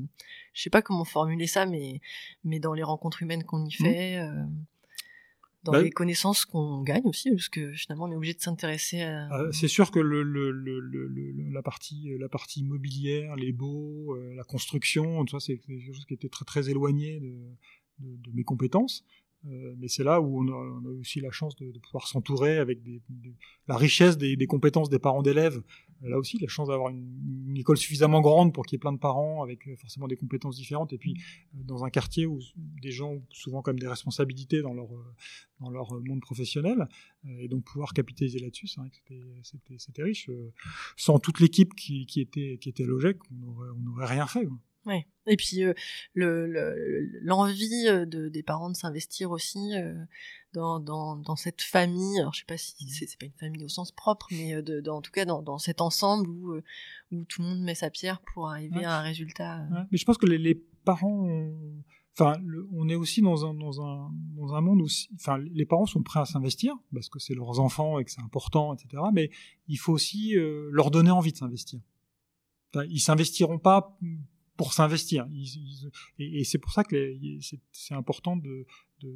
je 0.54 0.62
sais 0.62 0.70
pas 0.70 0.82
comment 0.82 1.06
formuler 1.06 1.48
ça, 1.48 1.66
mais, 1.66 2.02
mais 2.44 2.60
dans 2.60 2.74
les 2.74 2.84
rencontres 2.84 3.22
humaines 3.24 3.44
qu'on 3.44 3.66
y 3.66 3.72
fait, 3.72 4.18
euh, 4.20 4.44
dans 5.64 5.74
Bah, 5.74 5.82
les 5.84 5.92
connaissances 5.92 6.46
qu'on 6.46 6.82
gagne 6.82 7.04
aussi, 7.06 7.30
parce 7.30 7.48
que 7.48 7.72
finalement 7.74 8.06
on 8.06 8.12
est 8.12 8.16
obligé 8.16 8.34
de 8.34 8.42
s'intéresser 8.42 9.02
à... 9.02 9.32
Euh, 9.32 9.52
c'est 9.52 9.68
sûr 9.68 9.92
que 9.92 10.00
le, 10.00 10.24
le, 10.24 10.50
le, 10.50 11.52
la 11.52 11.62
partie 11.62 12.18
la 12.18 12.30
partie 12.30 12.62
immobilière, 12.62 13.36
les 13.36 13.52
baux, 13.52 14.16
euh, 14.16 14.34
la 14.34 14.44
construction, 14.44 15.24
tout 15.26 15.40
ça, 15.40 15.46
c'est 15.46 15.60
quelque 15.60 15.94
chose 15.94 16.06
qui 16.06 16.16
était 16.16 16.30
très 16.30 16.46
très 16.46 16.70
éloigné 16.72 17.20
de, 17.20 17.36
de, 18.02 18.32
mes 18.34 18.44
compétences. 18.44 19.06
Euh, 19.48 19.74
mais 19.80 19.88
c'est 19.88 20.04
là 20.04 20.22
où 20.22 20.44
on 20.44 20.48
a, 20.50 20.56
on 20.56 21.00
aussi 21.00 21.20
la 21.20 21.32
chance 21.32 21.56
de, 21.56 21.72
pouvoir 21.80 22.08
s'entourer 22.08 22.58
avec 22.58 22.80
la 23.68 23.76
richesse 23.76 24.18
des, 24.18 24.38
compétences 24.48 24.90
des 24.90 25.00
parents 25.00 25.24
d'élèves. 25.24 25.64
Euh, 26.04 26.10
Là 26.10 26.20
aussi, 26.20 26.38
la 26.40 26.48
chance 26.48 26.68
d'avoir 26.68 26.90
une, 26.90 27.58
école 27.58 27.78
suffisamment 27.78 28.22
grande 28.22 28.54
pour 28.54 28.66
qu'il 28.66 28.76
y 28.76 28.78
ait 28.78 28.80
plein 28.80 28.94
de 28.94 29.00
parents 29.00 29.44
avec 29.44 29.68
euh, 29.68 29.76
forcément 29.76 30.08
des 30.08 30.16
compétences 30.16 30.58
différentes. 30.58 30.94
Et 30.94 30.98
puis 30.98 31.16
dans 31.54 31.84
un 31.84 31.90
quartier 31.90 32.26
où 32.26 32.40
des 32.56 32.92
gens 32.92 33.14
ont 33.14 33.24
souvent 33.32 33.62
comme 33.62 33.80
des 33.80 33.88
responsabilités 33.88 34.62
dans 34.62 34.74
leur 34.74 34.90
dans 35.60 35.70
leur 35.70 35.94
monde 36.02 36.22
professionnel, 36.22 36.88
et 37.40 37.48
donc 37.48 37.64
pouvoir 37.64 37.94
capitaliser 37.94 38.40
là-dessus, 38.40 38.68
c'est 38.68 38.80
vrai 38.80 38.90
que 38.90 39.78
c'était 39.78 40.04
riche. 40.04 40.30
Sans 40.98 41.20
toute 41.20 41.40
l'équipe 41.40 41.76
qui, 41.76 42.08
était 42.18 42.58
qui 42.60 42.70
était 42.70 42.84
à 42.84 42.88
l'OGEC, 42.88 43.18
on 43.32 43.48
aurait 43.48 43.70
on 43.70 43.82
n'aurait 43.82 44.08
rien 44.08 44.26
fait. 44.26 44.48
Ouais. 44.86 45.06
Et 45.28 45.38
puis 45.38 45.64
euh, 45.64 45.74
le 46.14 46.48
le- 46.48 47.20
l'envie 47.22 47.88
euh, 47.88 48.06
de, 48.06 48.30
des 48.30 48.42
parents 48.44 48.70
de 48.72 48.76
s'investir 48.76 49.30
aussi 49.30 49.76
euh, 49.76 49.94
dans, 50.54 50.80
dans, 50.80 51.16
dans 51.16 51.36
cette 51.36 51.62
famille. 51.62 52.20
Alors 52.20 52.34
je 52.34 52.40
sais 52.40 52.46
pas 52.48 52.58
si 52.58 52.74
c'est 52.90 53.20
pas 53.20 53.28
une 53.28 53.32
famille 53.40 53.64
au 53.64 53.70
sens 53.70 53.92
propre, 53.92 54.28
mais 54.32 54.56
euh, 54.56 54.62
de, 54.64 54.80
dans- 54.82 54.98
en 54.98 55.02
tout 55.02 55.12
cas 55.12 55.26
dans, 55.26 55.42
dans 55.44 55.60
cet 55.60 55.82
ensemble 55.82 56.28
où 56.30 56.56
où 57.12 57.24
tout 57.26 57.42
le 57.44 57.48
monde 57.50 57.62
met 57.62 57.76
sa 57.76 57.90
pierre 57.92 58.22
pour 58.34 58.50
arriver 58.50 58.78
Ouais. 58.78 58.86
à 58.86 58.98
un 58.98 59.02
résultat. 59.02 59.68
Ouais. 59.72 59.82
Mais 59.92 59.98
je 60.00 60.06
pense 60.06 60.18
que 60.18 60.26
les, 60.26 60.40
les 60.40 60.56
parents, 60.56 61.26
ont- 61.28 61.84
enfin, 62.18 62.40
le- 62.44 62.68
on 62.74 62.90
est 62.90 62.96
aussi 62.96 63.22
dans 63.22 63.46
un 63.46 63.54
dans 63.54 63.82
un 63.86 64.10
dans 64.36 64.56
un 64.56 64.62
monde 64.62 64.82
où, 64.82 64.88
enfin, 65.14 65.38
les 65.38 65.66
parents 65.68 65.86
sont 65.86 66.02
prêts 66.02 66.22
à 66.22 66.26
s'investir 66.26 66.74
parce 66.92 67.10
que 67.10 67.20
c'est 67.20 67.36
leurs 67.36 67.60
enfants 67.60 68.00
et 68.00 68.04
que 68.06 68.10
c'est 68.12 68.22
important, 68.24 68.74
etc. 68.74 69.04
Mais 69.14 69.30
il 69.68 69.78
faut 69.78 69.94
aussi 69.94 70.36
euh, 70.36 70.70
leur 70.72 70.90
donner 70.90 71.12
envie 71.12 71.32
de 71.34 71.38
s'investir. 71.38 71.80
Ils 72.90 73.02
s'investiront 73.02 73.60
pas 73.60 73.98
pour 74.62 74.74
s'investir. 74.74 75.28
Et 76.20 76.42
et 76.42 76.44
c'est 76.44 76.60
pour 76.60 76.72
ça 76.72 76.84
que 76.84 77.18
c'est 77.72 77.96
important 77.96 78.36
de 78.38 78.68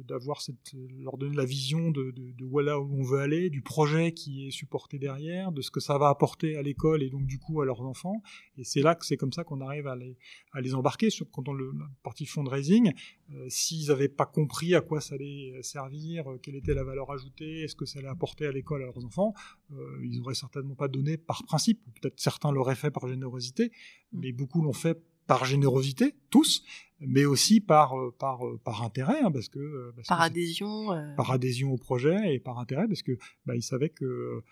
d'avoir 0.04 0.40
cette 0.40 0.72
leur 0.98 1.16
donner 1.16 1.36
la 1.36 1.44
vision 1.44 1.92
de, 1.92 2.10
de, 2.10 2.32
de 2.32 2.44
voilà 2.44 2.80
où 2.80 2.88
on 2.98 3.04
veut 3.04 3.20
aller, 3.20 3.50
du 3.50 3.62
projet 3.62 4.10
qui 4.10 4.48
est 4.48 4.50
supporté 4.50 4.98
derrière, 4.98 5.52
de 5.52 5.62
ce 5.62 5.70
que 5.70 5.78
ça 5.78 5.96
va 5.96 6.08
apporter 6.08 6.56
à 6.56 6.62
l'école 6.62 7.04
et 7.04 7.10
donc 7.10 7.24
du 7.24 7.38
coup 7.38 7.60
à 7.60 7.64
leurs 7.64 7.82
enfants. 7.82 8.20
Et 8.58 8.64
c'est 8.64 8.82
là 8.82 8.96
que 8.96 9.06
c'est 9.06 9.16
comme 9.16 9.32
ça 9.32 9.44
qu'on 9.44 9.60
arrive 9.60 9.86
à 9.86 9.94
les 9.94 10.16
à 10.52 10.60
les 10.60 10.74
embarquer. 10.74 11.08
Sur, 11.10 11.30
quand 11.30 11.48
on 11.48 11.52
le 11.52 11.70
la 11.78 11.88
partie 12.02 12.26
fundraising, 12.26 12.92
euh, 13.32 13.46
s'ils 13.48 13.88
n'avaient 13.88 14.08
pas 14.08 14.26
compris 14.26 14.74
à 14.74 14.80
quoi 14.80 15.00
ça 15.00 15.14
allait 15.14 15.62
servir, 15.62 16.28
euh, 16.28 16.38
quelle 16.42 16.56
était 16.56 16.74
la 16.74 16.82
valeur 16.82 17.12
ajoutée, 17.12 17.62
est-ce 17.62 17.76
que 17.76 17.86
ça 17.86 18.00
allait 18.00 18.08
apporter 18.08 18.46
à 18.46 18.52
l'école 18.52 18.82
à 18.82 18.86
leurs 18.86 19.04
enfants, 19.04 19.34
euh, 19.70 20.00
ils 20.02 20.20
auraient 20.20 20.34
certainement 20.34 20.74
pas 20.74 20.88
donné 20.88 21.16
par 21.16 21.44
principe. 21.44 21.80
Peut-être 22.00 22.18
certains 22.18 22.50
l'auraient 22.50 22.74
fait 22.74 22.90
par 22.90 23.06
générosité, 23.06 23.70
mais 24.12 24.32
beaucoup 24.32 24.62
l'ont 24.62 24.72
fait 24.72 24.98
par 25.26 25.44
générosité, 25.44 26.14
tous, 26.30 26.62
mais 27.00 27.24
aussi 27.24 27.60
par 27.60 27.98
euh, 27.98 28.14
par 28.18 28.46
euh, 28.46 28.58
par 28.64 28.82
intérêt, 28.82 29.20
hein, 29.22 29.30
parce 29.30 29.48
que 29.48 29.58
euh, 29.58 29.92
parce 29.94 30.08
Par 30.08 30.18
que 30.18 30.22
adhésion. 30.24 30.92
euh, 30.92 31.14
par 31.16 31.30
adhésion 31.30 31.72
au 31.72 31.76
projet 31.76 32.34
et 32.34 32.38
par 32.38 32.58
intérêt 32.58 32.86
parce 32.88 33.02
que 33.02 33.12
bah, 33.44 33.54
ils 33.56 33.62
savaient 33.62 33.90
que 33.90 34.04
euh, 34.04 34.42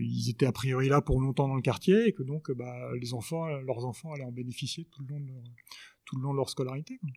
ils 0.00 0.30
étaient 0.30 0.46
a 0.46 0.52
priori 0.52 0.88
là 0.88 1.00
pour 1.00 1.20
longtemps 1.20 1.48
dans 1.48 1.56
le 1.56 1.62
quartier 1.62 2.08
et 2.08 2.12
que 2.12 2.22
donc 2.22 2.50
bah, 2.52 2.90
les 3.00 3.12
enfants 3.14 3.46
leurs 3.46 3.84
enfants 3.84 4.12
allaient 4.12 4.24
en 4.24 4.32
bénéficier 4.32 4.86
tout 4.90 5.02
le 5.02 5.08
long 5.14 5.20
de 5.20 5.26
leur, 5.28 5.42
tout 6.04 6.16
le 6.16 6.22
long 6.22 6.32
de 6.32 6.36
leur 6.38 6.48
scolarité 6.50 6.98
quoi. 6.98 7.10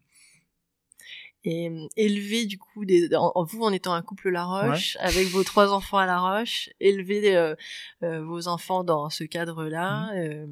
Et 1.47 1.69
euh, 1.69 1.87
élever 1.95 2.45
du 2.45 2.57
coup 2.57 2.83
des, 2.83 3.15
en, 3.15 3.43
vous 3.45 3.63
en 3.63 3.71
étant 3.71 3.93
un 3.93 4.01
couple 4.01 4.29
Laroche 4.29 4.97
avec 4.99 5.27
vos 5.27 5.43
trois 5.43 5.71
enfants 5.71 5.97
à 5.97 6.05
Laroche 6.05 6.69
élever 6.81 7.35
euh, 7.35 7.55
euh, 8.03 8.21
vos 8.21 8.49
enfants 8.49 8.83
dans 8.83 9.09
ce 9.09 9.23
cadre-là 9.23 9.77
Mmh. 10.07 10.17
euh, 10.17 10.45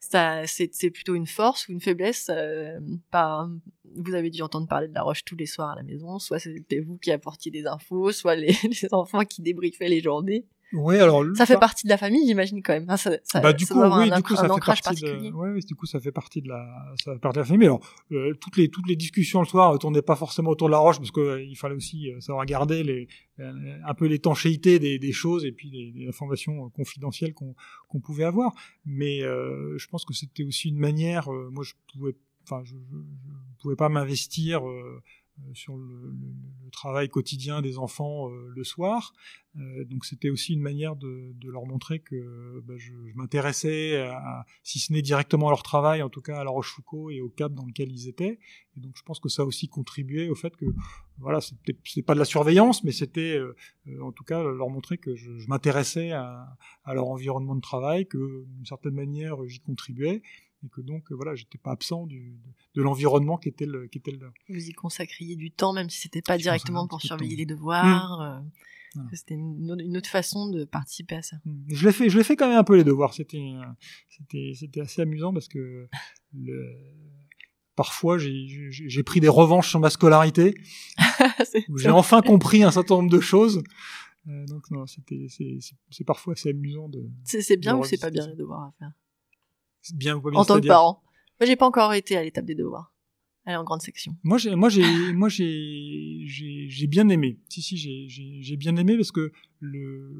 ça 0.00 0.46
c'est 0.46 0.90
plutôt 0.90 1.14
une 1.14 1.26
force 1.26 1.66
ou 1.66 1.72
une 1.72 1.80
faiblesse 1.80 2.30
euh, 2.30 2.78
pas 3.10 3.48
vous 3.96 4.14
avez 4.14 4.30
dû 4.30 4.42
entendre 4.42 4.68
parler 4.68 4.88
de 4.88 4.94
Laroche 4.94 5.24
tous 5.24 5.36
les 5.36 5.46
soirs 5.46 5.70
à 5.70 5.76
la 5.76 5.82
maison 5.82 6.18
soit 6.18 6.38
c'était 6.38 6.80
vous 6.80 6.98
qui 6.98 7.10
apportiez 7.10 7.50
des 7.50 7.66
infos 7.66 8.12
soit 8.12 8.34
les, 8.34 8.54
les 8.82 8.92
enfants 8.92 9.24
qui 9.24 9.40
débriefaient 9.40 9.88
les 9.88 10.02
journées 10.02 10.44
Oui, 10.72 10.96
alors 10.98 11.24
ça 11.34 11.44
fait 11.46 11.58
partie 11.58 11.84
de 11.86 11.90
la 11.90 11.98
famille, 11.98 12.26
j'imagine 12.26 12.62
quand 12.62 12.72
même. 12.72 12.86
Ça, 12.96 13.12
ça, 13.24 13.40
bah, 13.40 13.52
du 13.52 13.64
ça 13.66 13.74
coup, 13.74 13.80
oui, 13.80 14.10
un, 14.10 14.16
du 14.16 14.22
coup, 14.22 14.34
ça 14.36 14.42
fait 14.48 14.60
partie 14.64 15.00
de, 15.02 15.30
ouais, 15.32 15.50
oui, 15.50 15.60
du 15.64 15.74
coup, 15.74 15.86
ça 15.86 16.00
fait 16.00 16.12
partie 16.12 16.40
de 16.40 16.48
la, 16.48 16.94
ça 17.04 17.12
fait 17.12 17.18
partie 17.18 17.36
de 17.36 17.40
la 17.40 17.44
famille. 17.44 17.58
Mais 17.60 17.66
alors, 17.66 17.80
euh, 18.12 18.32
toutes 18.40 18.56
les 18.56 18.68
toutes 18.68 18.88
les 18.88 18.96
discussions 18.96 19.40
le 19.40 19.46
soir 19.46 19.78
tournaient 19.78 20.02
pas 20.02 20.16
forcément 20.16 20.50
autour 20.50 20.68
de 20.68 20.72
la 20.72 20.78
roche 20.78 20.98
parce 20.98 21.10
que 21.10 21.20
euh, 21.20 21.42
il 21.42 21.56
fallait 21.56 21.74
aussi 21.74 22.10
euh, 22.10 22.20
savoir 22.20 22.46
garder 22.46 22.82
les 22.82 23.08
euh, 23.40 23.78
un 23.86 23.94
peu 23.94 24.06
l'étanchéité 24.06 24.78
des, 24.78 24.98
des 24.98 25.12
choses 25.12 25.44
et 25.44 25.52
puis 25.52 25.70
les, 25.70 25.92
les 25.94 26.08
informations 26.08 26.64
euh, 26.66 26.68
confidentielles 26.70 27.34
qu'on 27.34 27.54
qu'on 27.88 28.00
pouvait 28.00 28.24
avoir. 28.24 28.54
Mais 28.84 29.22
euh, 29.22 29.76
je 29.78 29.86
pense 29.88 30.04
que 30.04 30.14
c'était 30.14 30.44
aussi 30.44 30.68
une 30.70 30.78
manière. 30.78 31.32
euh, 31.32 31.50
moi, 31.50 31.64
je 31.64 31.74
pouvais, 31.92 32.14
enfin, 32.44 32.62
je, 32.64 32.74
je, 32.74 32.96
je 32.96 33.62
pouvais 33.62 33.76
pas 33.76 33.88
m'investir. 33.88 34.66
euh, 34.66 34.72
euh, 34.72 35.00
sur 35.54 35.76
le, 35.76 35.84
le, 35.84 36.34
le 36.64 36.70
travail 36.70 37.08
quotidien 37.08 37.62
des 37.62 37.78
enfants 37.78 38.30
euh, 38.30 38.48
le 38.54 38.64
soir. 38.64 39.12
Euh, 39.56 39.84
donc 39.84 40.04
c'était 40.04 40.30
aussi 40.30 40.54
une 40.54 40.62
manière 40.62 40.96
de, 40.96 41.32
de 41.34 41.50
leur 41.50 41.66
montrer 41.66 42.00
que 42.00 42.62
bah, 42.64 42.74
je, 42.76 42.92
je 43.06 43.14
m'intéressais, 43.16 44.10
si 44.62 44.78
ce 44.78 44.92
n'est 44.92 45.02
directement 45.02 45.48
à 45.48 45.50
leur 45.50 45.62
travail, 45.62 46.02
en 46.02 46.08
tout 46.08 46.22
cas 46.22 46.38
à 46.40 46.44
La 46.44 46.50
Rochefoucauld 46.50 47.12
et 47.12 47.20
au 47.20 47.28
cadre 47.28 47.54
dans 47.54 47.66
lequel 47.66 47.90
ils 47.90 48.08
étaient. 48.08 48.38
Et 48.76 48.80
donc 48.80 48.92
je 48.96 49.02
pense 49.02 49.20
que 49.20 49.28
ça 49.28 49.42
a 49.42 49.44
aussi 49.44 49.68
contribué 49.68 50.30
au 50.30 50.34
fait 50.34 50.56
que 50.56 50.66
voilà, 51.18 51.40
c'était 51.40 52.02
pas 52.02 52.14
de 52.14 52.18
la 52.18 52.24
surveillance, 52.24 52.82
mais 52.84 52.92
c'était 52.92 53.36
euh, 53.36 53.54
en 54.00 54.12
tout 54.12 54.24
cas 54.24 54.42
leur 54.42 54.70
montrer 54.70 54.96
que 54.96 55.14
je, 55.14 55.36
je 55.38 55.46
m'intéressais 55.48 56.12
à, 56.12 56.56
à 56.84 56.94
leur 56.94 57.08
environnement 57.08 57.54
de 57.54 57.60
travail, 57.60 58.06
que 58.06 58.44
d'une 58.46 58.66
certaine 58.66 58.94
manière 58.94 59.36
j'y 59.46 59.60
contribuais 59.60 60.22
et 60.64 60.68
que 60.68 60.80
donc 60.80 61.10
euh, 61.10 61.14
voilà 61.14 61.34
j'étais 61.34 61.58
pas 61.58 61.72
absent 61.72 62.06
du, 62.06 62.38
de, 62.44 62.50
de 62.74 62.82
l'environnement 62.82 63.36
qui 63.36 63.48
était 63.48 63.66
le 63.66 63.86
qui 63.88 63.98
était 63.98 64.12
le. 64.12 64.30
Vous 64.48 64.68
y 64.68 64.72
consacriez 64.72 65.36
du 65.36 65.50
temps, 65.50 65.72
même 65.72 65.90
si 65.90 66.00
c'était 66.00 66.22
pas 66.22 66.38
directement 66.38 66.86
pour 66.86 66.98
de 66.98 67.02
surveiller 67.02 67.36
les 67.36 67.46
devoirs. 67.46 68.20
euh, 68.20 68.38
Voilà. 68.94 69.10
C'était 69.14 69.34
une, 69.34 69.76
une 69.80 69.96
autre 69.96 70.10
façon 70.10 70.48
de 70.50 70.64
participer 70.64 71.16
à 71.16 71.22
ça. 71.22 71.36
Je 71.68 71.86
l'ai 71.86 71.92
fait, 71.92 72.10
je 72.10 72.18
l'ai 72.18 72.24
fait 72.24 72.36
quand 72.36 72.48
même 72.48 72.58
un 72.58 72.64
peu 72.64 72.76
les 72.76 72.84
devoirs. 72.84 73.14
C'était, 73.14 73.38
euh, 73.38 73.64
c'était, 74.08 74.52
c'était 74.54 74.80
assez 74.80 75.00
amusant 75.02 75.32
parce 75.32 75.48
que 75.48 75.88
le, 76.34 76.76
parfois 77.74 78.18
j'ai, 78.18 79.02
pris 79.04 79.20
des 79.20 79.28
revanches 79.28 79.70
sur 79.70 79.80
ma 79.80 79.90
scolarité. 79.90 80.54
J'ai 81.76 81.90
enfin 81.90 82.22
compris 82.22 82.62
un 82.62 82.70
certain 82.70 82.96
nombre 82.96 83.10
de 83.10 83.20
choses. 83.20 83.62
Euh, 84.28 84.46
donc 84.46 84.70
non, 84.70 84.86
c'était, 84.86 85.26
c'est, 85.28 86.04
parfois 86.04 86.34
assez 86.34 86.50
amusant 86.50 86.88
de. 86.88 87.10
c'est 87.24 87.56
bien 87.56 87.74
de 87.74 87.80
ou 87.80 87.84
c'est 87.84 88.00
pas 88.00 88.10
bien 88.10 88.26
les 88.28 88.36
devoirs 88.36 88.62
à 88.62 88.72
faire? 88.78 88.92
Bien 89.94 90.16
ou 90.16 90.20
pas 90.20 90.30
bien 90.30 90.40
En 90.40 90.44
tant 90.44 90.54
que 90.56 90.66
parent. 90.68 91.02
Moi, 91.40 91.46
j'ai 91.46 91.56
pas 91.56 91.66
encore 91.66 91.92
été 91.94 92.16
à 92.16 92.22
l'étape 92.22 92.44
des 92.44 92.54
devoirs. 92.54 92.92
Elle 93.44 93.54
est 93.54 93.56
en 93.56 93.64
grande 93.64 93.82
section. 93.82 94.14
Moi, 94.22 94.38
j'ai, 94.38 94.54
moi, 94.54 94.68
j'ai, 94.68 94.82
moi, 95.12 95.28
j'ai, 95.28 96.22
j'ai, 96.26 96.66
j'ai 96.68 96.86
bien 96.86 97.08
aimé. 97.08 97.38
Si, 97.48 97.60
si, 97.62 97.76
j'ai, 97.76 98.08
j'ai, 98.08 98.38
j'ai 98.40 98.56
bien 98.56 98.76
aimé 98.76 98.96
parce 98.96 99.10
que 99.10 99.32
le, 99.58 100.14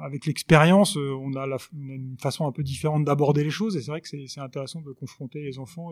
avec 0.00 0.24
l'expérience, 0.24 0.96
euh, 0.96 1.10
on 1.20 1.34
a, 1.34 1.46
la, 1.46 1.58
on 1.76 1.88
a 1.90 1.94
une 1.94 2.16
façon 2.18 2.46
un 2.46 2.52
peu 2.52 2.62
différente 2.62 3.04
d'aborder 3.04 3.44
les 3.44 3.50
choses 3.50 3.76
et 3.76 3.82
c'est 3.82 3.90
vrai 3.90 4.00
que 4.00 4.08
c'est, 4.08 4.26
c'est 4.28 4.40
intéressant 4.40 4.80
de 4.80 4.92
confronter 4.92 5.42
les 5.42 5.58
enfants. 5.58 5.90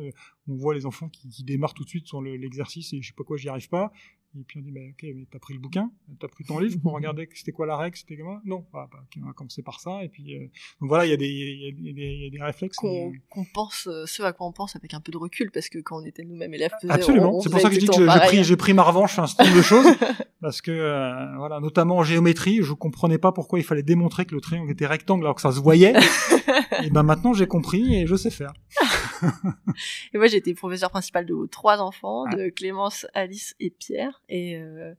On 0.48 0.54
voit 0.56 0.72
les 0.74 0.86
enfants 0.86 1.08
qui, 1.10 1.28
qui 1.28 1.44
démarrent 1.44 1.74
tout 1.74 1.84
de 1.84 1.88
suite 1.90 2.06
sur 2.06 2.22
le- 2.22 2.36
l'exercice 2.36 2.92
et 2.94 3.02
je 3.02 3.08
sais 3.08 3.14
pas 3.14 3.24
quoi, 3.24 3.36
j'y 3.36 3.48
arrive 3.50 3.68
pas. 3.68 3.92
Et 4.38 4.44
puis 4.44 4.60
on 4.60 4.62
dit, 4.62 4.70
mais 4.70 4.90
ok, 4.90 5.02
mais 5.14 5.26
t'as 5.28 5.40
pris 5.40 5.54
le 5.54 5.60
bouquin, 5.60 5.90
t'as 6.20 6.28
pris 6.28 6.44
ton 6.44 6.60
livre 6.60 6.78
pour 6.80 6.92
regarder 6.94 7.26
que 7.26 7.36
c'était 7.36 7.50
quoi 7.50 7.66
la 7.66 7.76
règle, 7.76 7.96
c'était 7.96 8.16
comment 8.16 8.40
Non, 8.44 8.64
ah, 8.72 8.88
bah, 8.92 9.00
ok, 9.02 9.20
on 9.22 9.26
va 9.26 9.32
commencer 9.32 9.62
par 9.62 9.80
ça. 9.80 10.04
Et 10.04 10.08
puis, 10.08 10.36
euh, 10.36 10.40
donc 10.80 10.88
voilà, 10.88 11.04
il 11.04 11.10
y 11.10 11.12
a 11.12 11.16
des, 11.16 11.26
il 11.26 11.62
y 11.64 11.68
a, 11.68 11.92
des- 11.92 12.00
il 12.00 12.22
y 12.24 12.26
a 12.28 12.30
des 12.30 12.42
réflexes. 12.42 12.76
Qu'on 12.76 13.10
euh, 13.10 13.44
pense, 13.52 13.88
euh, 13.88 14.06
ce 14.06 14.22
à 14.22 14.32
quoi 14.32 14.46
on 14.46 14.52
pense 14.52 14.76
avec 14.76 14.94
un 14.94 15.00
peu 15.00 15.10
de 15.10 15.16
recul, 15.18 15.50
parce 15.50 15.68
que 15.68 15.78
quand 15.80 16.00
on 16.00 16.04
était 16.04 16.22
nous-mêmes 16.22 16.54
élèves, 16.54 16.70
Absolument. 16.88 17.40
C'est 17.40 17.50
pour 17.50 17.60
ça 17.60 17.68
que 17.70 17.74
je 17.74 17.80
dis 17.80 17.86
que 17.86 17.92
j'ai 18.08 18.20
pris, 18.20 18.44
j'ai 18.44 18.56
pris 18.56 18.72
ma 18.72 18.82
revanche 18.84 19.14
sur 19.14 19.22
un 19.24 19.26
certain 19.26 19.44
nombre 19.46 19.56
de 19.56 19.62
choses. 19.62 19.86
Parce 20.40 20.62
que, 20.62 20.70
euh, 20.70 21.36
voilà, 21.36 21.60
notamment 21.60 21.98
en 21.98 22.02
géométrie, 22.02 22.60
je 22.62 22.72
comprenais 22.72 23.18
pas 23.18 23.30
pourquoi 23.30 23.58
il 23.58 23.62
fallait 23.62 23.82
démontrer 23.82 24.24
que 24.24 24.34
le 24.34 24.40
triangle 24.40 24.70
était 24.70 24.86
rectangle 24.86 25.24
alors 25.24 25.34
que 25.34 25.42
ça 25.42 25.52
se 25.52 25.60
voyait. 25.60 25.92
et 26.82 26.88
ben 26.88 27.02
maintenant 27.02 27.34
j'ai 27.34 27.46
compris 27.46 27.94
et 27.96 28.06
je 28.06 28.16
sais 28.16 28.30
faire. 28.30 28.54
Et 30.12 30.18
moi, 30.18 30.26
j'ai 30.26 30.36
été 30.38 30.54
professeur 30.54 30.90
principal 30.90 31.26
de 31.26 31.46
trois 31.50 31.78
enfants, 31.80 32.28
de 32.28 32.48
Clémence, 32.48 33.06
Alice 33.14 33.54
et 33.60 33.70
Pierre. 33.70 34.22
Et, 34.28 34.56
euh, 34.56 34.94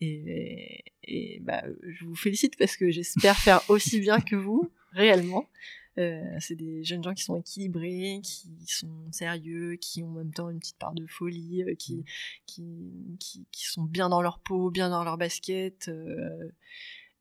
et, 0.00 0.84
et 1.04 1.40
bah, 1.40 1.62
je 1.82 2.04
vous 2.04 2.16
félicite 2.16 2.56
parce 2.56 2.76
que 2.76 2.90
j'espère 2.90 3.36
faire 3.36 3.60
aussi 3.68 4.00
bien 4.00 4.20
que 4.20 4.36
vous, 4.36 4.70
réellement. 4.92 5.48
Euh, 5.96 6.20
c'est 6.40 6.56
des 6.56 6.82
jeunes 6.82 7.04
gens 7.04 7.14
qui 7.14 7.22
sont 7.22 7.36
équilibrés, 7.36 8.20
qui 8.24 8.48
sont 8.66 9.12
sérieux, 9.12 9.76
qui 9.76 10.02
ont 10.02 10.08
en 10.08 10.14
même 10.14 10.32
temps 10.34 10.50
une 10.50 10.58
petite 10.58 10.78
part 10.78 10.92
de 10.94 11.06
folie, 11.06 11.62
euh, 11.62 11.74
qui, 11.76 12.04
qui, 12.46 13.16
qui, 13.20 13.46
qui 13.52 13.64
sont 13.64 13.84
bien 13.84 14.08
dans 14.08 14.20
leur 14.20 14.40
peau, 14.40 14.70
bien 14.70 14.90
dans 14.90 15.04
leur 15.04 15.16
basket. 15.18 15.88
euh, 15.88 16.50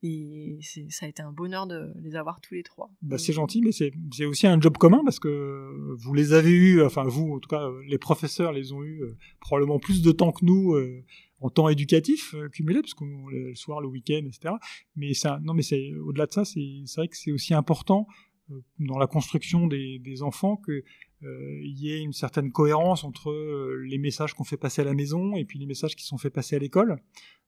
et 0.04 0.60
ça 0.89 1.06
a 1.06 1.10
été 1.10 1.22
un 1.22 1.32
bonheur 1.32 1.66
de 1.66 1.93
les 2.01 2.16
avoir 2.16 2.41
tous 2.41 2.54
les 2.54 2.64
trois. 2.64 2.91
Bah, 3.01 3.18
c'est 3.18 3.34
gentil, 3.34 3.62
mais 3.62 3.72
c'est 3.72 4.26
aussi 4.26 4.47
un 4.47 4.60
job 4.60 4.78
commun 4.78 5.01
parce 5.06 5.20
que 5.20 5.95
vous 5.95 6.14
les 6.14 6.34
avez 6.34 6.51
eus, 6.51 6.84
enfin 6.84 7.04
vous, 7.04 7.34
en 7.34 7.39
tout 7.39 7.49
cas, 7.49 7.64
euh, 7.64 7.82
les 7.88 7.97
professeurs 7.97 8.51
les 8.51 8.74
ont 8.74 8.84
eu 8.84 9.01
euh, 9.01 9.16
probablement 9.39 9.80
plus 9.80 10.01
de 10.01 10.12
temps 10.12 10.34
que 10.34 10.43
nous 10.43 10.74
euh, 10.74 11.04
en 11.39 11.49
temps 11.49 11.70
éducatif 11.70 12.34
euh, 12.36 12.49
cumulé, 12.49 12.82
parce 12.82 12.93
qu'on 12.93 13.28
le 13.28 13.56
soir, 13.56 13.80
le 13.82 13.88
week-end, 13.88 14.24
etc. 14.26 14.56
Mais 14.95 15.14
ça, 15.14 15.39
non, 15.41 15.54
mais 15.54 15.62
c'est 15.62 15.93
au-delà 15.93 16.26
de 16.26 16.34
ça, 16.34 16.43
c'est 16.45 16.84
vrai 16.97 17.08
que 17.08 17.18
c'est 17.18 17.32
aussi 17.32 17.54
important 17.54 18.08
euh, 18.51 18.62
dans 18.80 18.97
la 18.97 19.08
construction 19.08 19.68
des, 19.68 19.99
des 19.99 20.22
enfants 20.22 20.58
que 20.58 20.84
euh, 21.24 21.62
il 21.64 21.80
y 21.80 21.93
ait 21.93 22.01
une 22.01 22.14
certaine 22.14 22.51
cohérence 22.51 23.04
entre 23.04 23.30
euh, 23.32 23.82
les 23.88 23.97
messages 23.97 24.34
qu'on 24.34 24.43
fait 24.43 24.58
passer 24.58 24.82
à 24.82 24.86
la 24.86 24.93
maison 24.93 25.36
et 25.36 25.45
puis 25.45 25.60
les 25.60 25.66
messages 25.66 25.95
qui 25.95 26.06
sont 26.06 26.18
faits 26.18 26.34
passer 26.34 26.56
à 26.56 26.60
l'école. 26.60 26.97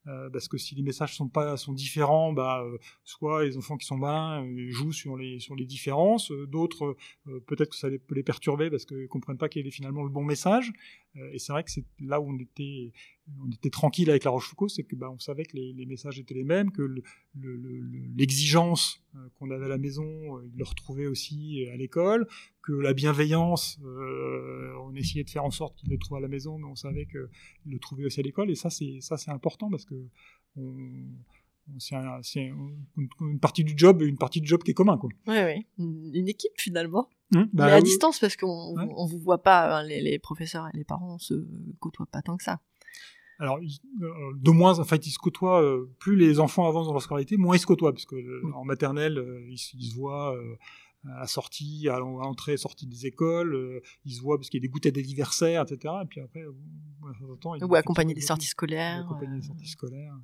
Euh, 0.08 0.30
parce 0.30 0.48
que 0.48 0.58
si 0.58 0.76
les 0.76 0.84
messages 0.84 1.16
sont 1.16 1.28
pas 1.30 1.58
sont 1.58 1.74
différents, 1.74 2.32
bah 2.32 2.64
euh, 2.64 2.78
soit 3.04 3.44
les 3.44 3.58
enfants 3.58 3.76
qui 3.76 3.88
sont 3.88 3.98
malins 3.98 4.46
euh, 4.46 4.70
jouent 4.70 4.92
sur 4.94 5.18
les 5.18 5.40
sur 5.40 5.56
les 5.56 5.66
différences, 5.66 6.32
d'autres 6.48 6.96
peut-être 7.48 7.72
que 7.72 7.76
ça 7.76 7.90
les, 7.90 7.98
peut 7.98 8.14
les 8.16 8.24
perturber 8.24 8.70
parce 8.70 8.86
qu'ils 8.86 9.08
comprennent 9.08 9.38
pas 9.40 9.50
quel 9.50 9.66
est 9.66 9.72
finalement 9.72 10.04
le 10.04 10.10
bon 10.10 10.24
message. 10.24 10.72
Et 11.32 11.40
c'est 11.40 11.54
vrai 11.54 11.64
que 11.64 11.72
c'est 11.72 11.86
là 12.02 12.20
où 12.20 12.30
on 12.30 12.38
était 12.40 12.92
on 13.42 13.50
était 13.50 13.70
tranquille 13.70 14.10
avec 14.10 14.26
la 14.26 14.32
Rochefoucauld, 14.32 14.70
c'est 14.70 14.84
que 14.84 14.96
bah, 14.98 15.10
on 15.10 15.18
savait 15.18 15.46
que 15.46 15.56
les, 15.56 15.72
les 15.72 15.86
messages 15.86 16.20
étaient 16.20 16.34
les 16.36 16.44
mêmes, 16.44 16.72
que 16.72 16.82
le- 16.82 17.02
le- 17.40 17.56
le- 17.56 17.80
le- 17.80 18.08
l'exigence 18.18 19.02
qu'on 19.36 19.50
avait 19.50 19.64
à 19.66 19.70
la 19.70 19.78
maison, 19.78 20.42
ils 20.42 20.58
le 20.58 20.66
retrouvaient 20.66 21.08
aussi 21.08 21.66
à 21.74 21.78
l'école, 21.78 22.28
que 22.62 22.74
la 22.74 22.94
bienveillance, 22.94 23.80
on 23.82 24.94
essayait 24.96 25.24
de 25.24 25.30
faire 25.30 25.46
en 25.46 25.52
sorte 25.52 25.78
qu'ils 25.78 25.90
le 25.90 25.98
trouvent 25.98 26.18
à 26.18 26.22
la 26.22 26.28
maison, 26.28 26.58
mais 26.58 26.66
on 26.68 26.76
savait 26.76 27.06
qu'ils 27.06 27.30
le 27.72 27.80
trouvaient 27.80 28.04
aussi 28.06 28.20
à 28.20 28.24
l'école. 28.24 28.52
Et 28.52 28.56
ça, 28.56 28.70
c'est 28.70 29.00
ça, 29.00 29.16
c'est 29.18 29.32
important 29.32 29.70
parce 29.70 29.86
que 29.86 29.95
c'est 31.80 31.96
un- 31.96 32.22
c'est 32.22 32.52
une, 33.22 33.40
partie 33.40 33.64
du 33.64 33.74
job, 33.76 34.02
une 34.02 34.18
partie 34.18 34.40
du 34.42 34.48
job 34.48 34.64
qui 34.64 34.72
est 34.72 34.76
commun, 34.76 34.98
quoi. 34.98 35.10
Oui, 35.28 35.38
oui. 35.44 35.66
Une 35.78 36.28
équipe 36.28 36.54
finalement. 36.58 37.10
Hum, 37.34 37.50
bah, 37.54 37.66
mais 37.66 37.72
à 37.72 37.78
oui. 37.78 37.84
distance 37.84 38.20
parce 38.20 38.36
qu'on 38.38 38.76
Ouais. 38.78 38.88
on 38.96 39.06
vous 39.08 39.20
voit 39.20 39.42
pas, 39.42 39.80
hein, 39.80 39.84
les, 39.84 40.00
les 40.02 40.20
professeurs 40.20 40.68
et 40.74 40.78
les 40.78 40.84
parents 40.84 41.16
on 41.16 41.18
se 41.18 41.34
côtoient 41.80 42.06
pas 42.06 42.22
tant 42.22 42.38
que 42.38 42.44
ça. 42.44 42.60
Alors, 43.40 43.58
euh, 43.58 44.08
de 44.38 44.52
moins, 44.52 44.80
en 44.80 44.84
fait, 44.86 45.06
ils 45.08 45.12
se 45.12 45.18
côtoient, 45.20 45.62
euh, 45.62 45.92
plus 46.00 46.16
les 46.16 46.40
enfants 46.40 46.70
avancent 46.70 46.86
dans 46.88 46.94
leur 46.94 47.02
scolarité, 47.02 47.36
moins 47.36 47.58
ils 47.58 47.60
se 47.60 47.66
côtoient, 47.66 47.92
parce 47.92 48.06
que 48.06 48.16
euh, 48.16 48.42
Oui. 48.46 48.52
en 48.56 48.64
maternelle, 48.64 49.44
ils, 49.50 49.58
se- 49.58 49.76
ils 49.76 49.88
se 49.90 49.96
voient 49.96 50.34
euh, 50.38 50.56
à 51.14 51.20
la 51.20 51.28
sortie, 51.28 51.88
à 51.90 52.00
l'entrée 52.00 52.58
sortie 52.58 52.88
des 52.88 53.06
écoles, 53.06 53.54
euh, 53.56 53.82
ils 54.06 54.14
se 54.16 54.22
voient 54.22 54.38
parce 54.38 54.50
qu'il 54.50 54.60
y 54.60 54.62
a 54.62 54.66
des 54.66 54.70
goûters 54.70 54.92
d'anniversaire, 54.92 55.64
etc. 55.64 55.94
Et 56.04 56.08
puis 56.08 56.22
après, 56.22 56.42
euh, 56.42 56.52
bon, 57.00 57.10
de 57.10 57.14
temps 57.18 57.30
en 57.32 57.36
temps, 57.38 57.56
ils- 57.56 57.64
Ou 57.64 57.76
accompagner 57.76 58.14
des 58.14 58.22
sorties 58.22 58.48
scolaires. 58.48 59.06
accompagner 59.06 59.38
des 59.40 59.46
sorties 59.46 59.68
scolaires. 59.68 60.18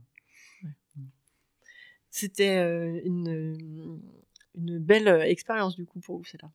C'était 2.10 2.58
euh, 2.58 3.00
une, 3.06 4.02
une 4.56 4.80
belle 4.80 5.08
expérience 5.30 5.76
du 5.76 5.86
coup 5.86 6.00
pour 6.02 6.18
vous, 6.18 6.26
celle-là. 6.26 6.52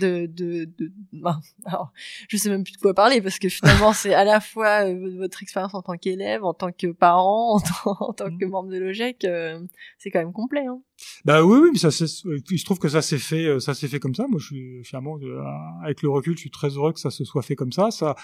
De, 0.00 0.26
de, 0.26 0.64
de, 0.78 0.92
ben, 1.12 1.40
alors, 1.64 1.92
je 2.28 2.36
sais 2.36 2.48
même 2.48 2.64
plus 2.64 2.72
de 2.72 2.78
quoi 2.78 2.94
parler 2.94 3.20
parce 3.20 3.38
que 3.38 3.48
finalement 3.48 3.92
c'est 3.92 4.14
à 4.14 4.24
la 4.24 4.40
fois 4.40 4.86
euh, 4.86 5.16
votre 5.18 5.42
expérience 5.42 5.74
en 5.74 5.82
tant 5.82 5.96
qu'élève, 5.96 6.44
en 6.44 6.54
tant 6.54 6.72
que 6.72 6.86
parent, 6.92 7.56
en 7.56 7.60
tant, 7.60 7.96
en 8.00 8.12
tant 8.12 8.36
que 8.36 8.44
Mhm. 8.44 8.50
membre 8.50 8.70
de 8.70 8.78
l'OGEC, 8.78 9.24
euh, 9.24 9.60
c'est 9.98 10.10
quand 10.10 10.20
même 10.20 10.32
complet. 10.32 10.66
Hein. 10.66 10.80
Bah 11.24 11.44
oui, 11.44 11.58
oui, 11.62 11.70
mais 11.72 11.78
ça, 11.78 11.90
se 11.90 12.64
trouve 12.64 12.78
que 12.78 12.88
ça 12.88 13.02
s'est 13.02 13.18
fait, 13.18 13.44
euh, 13.44 13.58
ça 13.60 13.74
s'est 13.74 13.88
fait 13.88 14.00
comme 14.00 14.14
ça. 14.14 14.26
Moi, 14.28 14.38
je 14.40 14.46
suis 14.46 14.84
finalement, 14.84 15.18
euh, 15.20 15.42
avec 15.82 16.02
le 16.02 16.08
recul, 16.08 16.34
je 16.34 16.40
suis 16.40 16.50
très 16.50 16.68
heureux 16.70 16.92
que 16.92 17.00
ça 17.00 17.10
se 17.10 17.24
soit 17.24 17.42
fait 17.42 17.56
comme 17.56 17.72
ça. 17.72 17.90
Ça, 17.90 18.14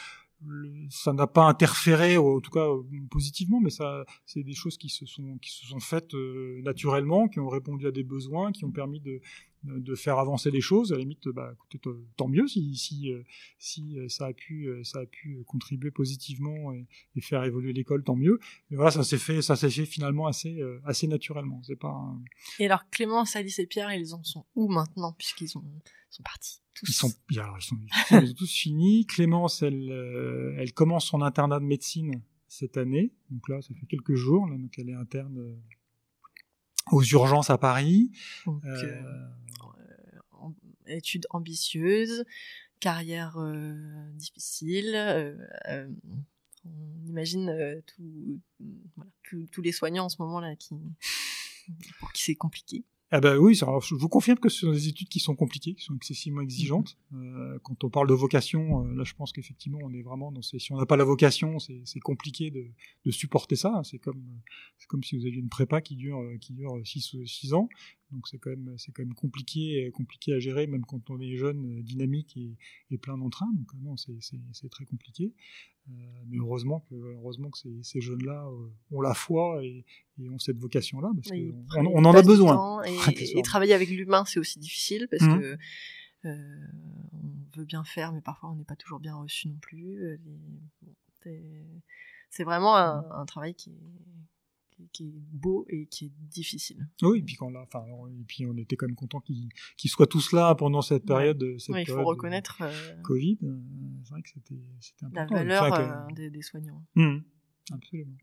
ça 0.89 1.13
n'a 1.13 1.27
pas 1.27 1.43
interféré, 1.45 2.17
en 2.17 2.41
tout 2.41 2.53
cas 2.53 2.67
positivement, 3.11 3.61
mais 3.61 3.71
ça, 3.71 4.05
c'est 4.25 4.45
des 4.45 4.55
choses 4.55 4.79
qui 4.79 4.89
se 4.89 5.05
sont, 5.05 5.37
qui 5.43 5.51
se 5.51 5.67
sont 5.67 5.81
faites 5.81 6.15
euh, 6.15 6.61
naturellement, 6.63 7.27
qui 7.29 7.41
ont 7.41 7.49
répondu 7.49 7.87
à 7.89 7.91
des 7.91 8.05
besoins, 8.05 8.53
qui 8.53 8.65
ont 8.65 8.71
permis 8.71 9.01
de, 9.01 9.21
de 9.65 9.95
faire 9.95 10.19
avancer 10.19 10.51
les 10.51 10.61
choses. 10.61 10.93
À 10.93 10.97
la 10.97 11.01
limite, 11.01 11.29
bah, 11.29 11.51
écoutez, 11.55 11.81
tant 12.17 12.29
mieux 12.29 12.47
si, 12.47 12.77
si, 12.77 13.11
euh, 13.11 13.23
si 13.59 13.99
euh, 13.99 14.09
ça 14.09 14.27
a 14.27 14.33
pu, 14.33 14.67
euh, 14.67 14.83
ça 14.85 15.01
a 15.01 15.07
pu 15.07 15.43
contribuer 15.47 15.91
positivement 15.91 16.73
et, 16.73 16.87
et 17.17 17.21
faire 17.21 17.43
évoluer 17.45 17.73
l'école, 17.73 18.05
tant 18.05 18.17
mieux. 18.17 18.39
Mais 18.71 18.77
voilà, 18.77 18.91
ça 18.91 19.03
s'est 19.05 19.19
fait, 19.19 19.43
ça 19.43 19.57
s'est 19.57 19.71
fait 19.71 19.85
finalement 19.87 20.27
assez, 20.27 20.61
assez 20.85 21.07
naturellement. 21.07 21.61
C'est 21.65 21.77
pas, 21.77 21.89
un- 21.89 22.23
Et 22.59 22.67
alors 22.67 22.89
Clémence, 22.91 23.37
Alice 23.37 23.59
et 23.59 23.67
Pierre, 23.67 23.93
ils 23.93 24.15
en 24.15 24.23
sont 24.25 24.45
où 24.55 24.69
maintenant 24.69 25.13
puisqu'ils 25.13 25.57
ont 25.59 25.65
sont 26.11 26.23
partis 26.23 26.61
tous? 26.75 26.89
Ils 26.89 26.95
sont, 26.95 27.13
ils 27.31 27.37
sont, 27.61 27.77
ils 28.13 28.31
ont 28.31 28.35
tous 28.35 28.51
finis. 28.53 29.05
Clémence, 29.07 29.63
elle, 29.63 30.55
elle 30.59 30.73
commence 30.73 31.07
son 31.07 31.21
internat 31.21 31.61
de 31.61 31.65
médecine 31.67 32.23
cette 32.47 32.77
année. 32.79 33.13
Donc 33.31 33.49
là, 33.51 33.61
ça 33.61 33.75
fait 33.75 33.87
quelques 33.87 34.15
jours. 34.15 34.47
Là, 34.49 34.57
donc 34.57 34.73
elle 34.79 34.89
est 34.89 34.95
interne 34.95 35.59
aux 36.91 37.03
urgences 37.03 37.51
à 37.51 37.59
Paris. 37.59 38.11
Euh, 38.47 39.03
études 40.89 41.27
ambitieuses, 41.31 42.25
carrière 42.81 43.39
difficile. 44.15 45.37
on 46.65 47.07
imagine 47.07 47.83
tout, 47.87 49.47
tous 49.51 49.63
les 49.63 49.73
soignants 49.73 50.07
en 50.07 50.09
ce 50.09 50.21
moment-là 50.23 50.57
qui, 50.57 50.75
pour 51.99 52.13
qui 52.13 52.23
c'est 52.23 52.35
compliqué. 52.35 52.85
Ah 53.11 53.21
bah 53.21 53.39
oui, 53.39 53.59
alors 53.63 53.81
je 53.81 53.95
vous 53.95 54.11
confirme 54.11 54.39
que 54.39 54.51
ce 54.51 54.67
sont 54.67 54.73
des 54.73 54.89
études 54.89 55.09
qui 55.09 55.19
sont 55.19 55.35
compliquées, 55.35 55.75
qui 55.75 55.83
sont 55.83 55.97
excessivement 55.97 56.43
exigeantes. 56.43 56.99
Euh, 57.15 57.59
quand 57.63 57.83
on 57.83 57.89
parle 57.89 58.07
de 58.07 58.13
vocation, 58.13 58.85
euh, 58.85 58.95
là 58.95 59.03
je 59.03 59.15
pense 59.15 59.33
qu'effectivement 59.33 59.79
on 59.83 59.95
est 59.95 60.03
vraiment 60.03 60.31
dans 60.31 60.43
ces... 60.43 60.59
Si 60.59 60.73
on 60.73 60.77
n'a 60.77 60.85
pas 60.85 60.99
la 60.99 61.05
vocation, 61.05 61.59
c'est 61.59 62.01
compliqué 62.01 62.51
de, 62.51 62.67
de, 63.07 63.11
supporter 63.11 63.57
ça. 63.57 63.81
C'est 63.83 63.99
comme, 63.99 64.23
comme 64.89 65.03
si 65.03 65.17
vous 65.17 65.25
aviez 65.25 65.41
une 65.41 65.49
prépa 65.49 65.81
qui 65.81 65.97
dure 65.97 66.23
qui 66.39 66.53
dure 66.53 66.79
six, 66.85 67.17
six 67.25 67.55
ans. 67.55 67.71
Donc 68.11 68.29
c'est 68.29 68.39
quand 68.39 68.51
même 68.51 68.75
c'est 68.77 68.93
quand 68.93 69.03
même 69.03 69.15
compliqué 69.15 69.91
compliqué 69.95 70.35
à 70.35 70.39
gérer 70.39 70.67
même 70.67 70.85
quand 70.85 71.09
on 71.09 71.19
est 71.19 71.35
jeune, 71.37 71.81
dynamique 71.81 72.37
et, 72.37 72.59
et 72.91 72.99
plein 72.99 73.17
d'entrain. 73.17 73.49
Donc 73.55 73.73
non, 73.81 73.97
c'est 73.97 74.69
très 74.69 74.85
compliqué. 74.85 75.33
Euh, 75.91 76.25
mais 76.29 76.39
heureusement 76.39 76.81
que 76.91 76.95
heureusement 76.95 77.51
que 77.51 77.59
ces, 77.59 77.83
ces 77.83 78.01
jeunes-là 78.01 78.47
euh, 78.47 78.97
ont 78.97 79.01
la 79.01 79.15
foi 79.15 79.65
et, 79.65 79.85
et 80.19 80.29
ont 80.29 80.39
cette 80.39 80.59
vocation-là 80.59 81.11
parce 81.15 81.29
qu'on 81.31 81.87
on, 81.87 82.05
en 82.05 82.15
a 82.15 82.23
besoin. 82.23 82.83
Et, 82.85 82.97
et, 83.39 83.43
travailler 83.43 83.73
avec 83.73 83.89
l'humain, 83.89 84.25
c'est 84.27 84.39
aussi 84.39 84.59
difficile 84.59 85.09
parce 85.11 85.23
mmh. 85.23 85.41
que 85.41 85.59
euh, 86.27 86.67
on 87.13 87.59
veut 87.59 87.65
bien 87.65 87.85
faire, 87.85 88.13
mais 88.13 88.21
parfois 88.21 88.51
on 88.51 88.57
n'est 88.57 88.65
pas 88.65 88.77
toujours 88.77 89.01
bien 89.01 89.17
reçu 89.17 89.49
non 89.49 89.59
plus. 89.61 90.21
C'est 92.31 92.45
vraiment 92.45 92.77
un, 92.77 93.05
un, 93.11 93.25
travail 93.27 93.55
qui 93.55 93.73
qui 94.93 95.09
est 95.09 95.23
beau 95.33 95.67
et 95.69 95.87
qui 95.87 96.07
est 96.07 96.13
difficile. 96.31 96.89
Oui, 97.03 97.19
et 97.19 97.23
puis 97.23 97.37
quand 97.37 97.51
là, 97.51 97.63
enfin, 97.63 97.85
et 98.09 98.25
puis 98.25 98.47
on 98.47 98.57
était 98.57 98.77
quand 98.77 98.87
même 98.87 98.97
content 98.97 99.21
qu'ils 99.21 99.91
soient 99.91 100.07
tous 100.07 100.33
là 100.33 100.55
pendant 100.55 100.83
cette 100.83 101.05
période. 101.05 101.43
Cette 101.59 101.77
il 101.77 101.87
faut 101.87 102.05
reconnaître 102.05 102.63
euh, 102.63 103.03
Covid. 103.03 103.39
Euh, 103.43 103.61
c'est 104.05 104.11
vrai 104.11 104.23
que 104.23 104.29
c'était 104.29 104.55
important. 105.03 105.35
La 105.35 105.45
valeur 105.45 105.75
euh, 105.75 106.15
des, 106.15 106.31
des, 106.31 106.43
soignants. 106.43 106.85
Mmh, 106.95 107.19
absolument. 107.73 108.17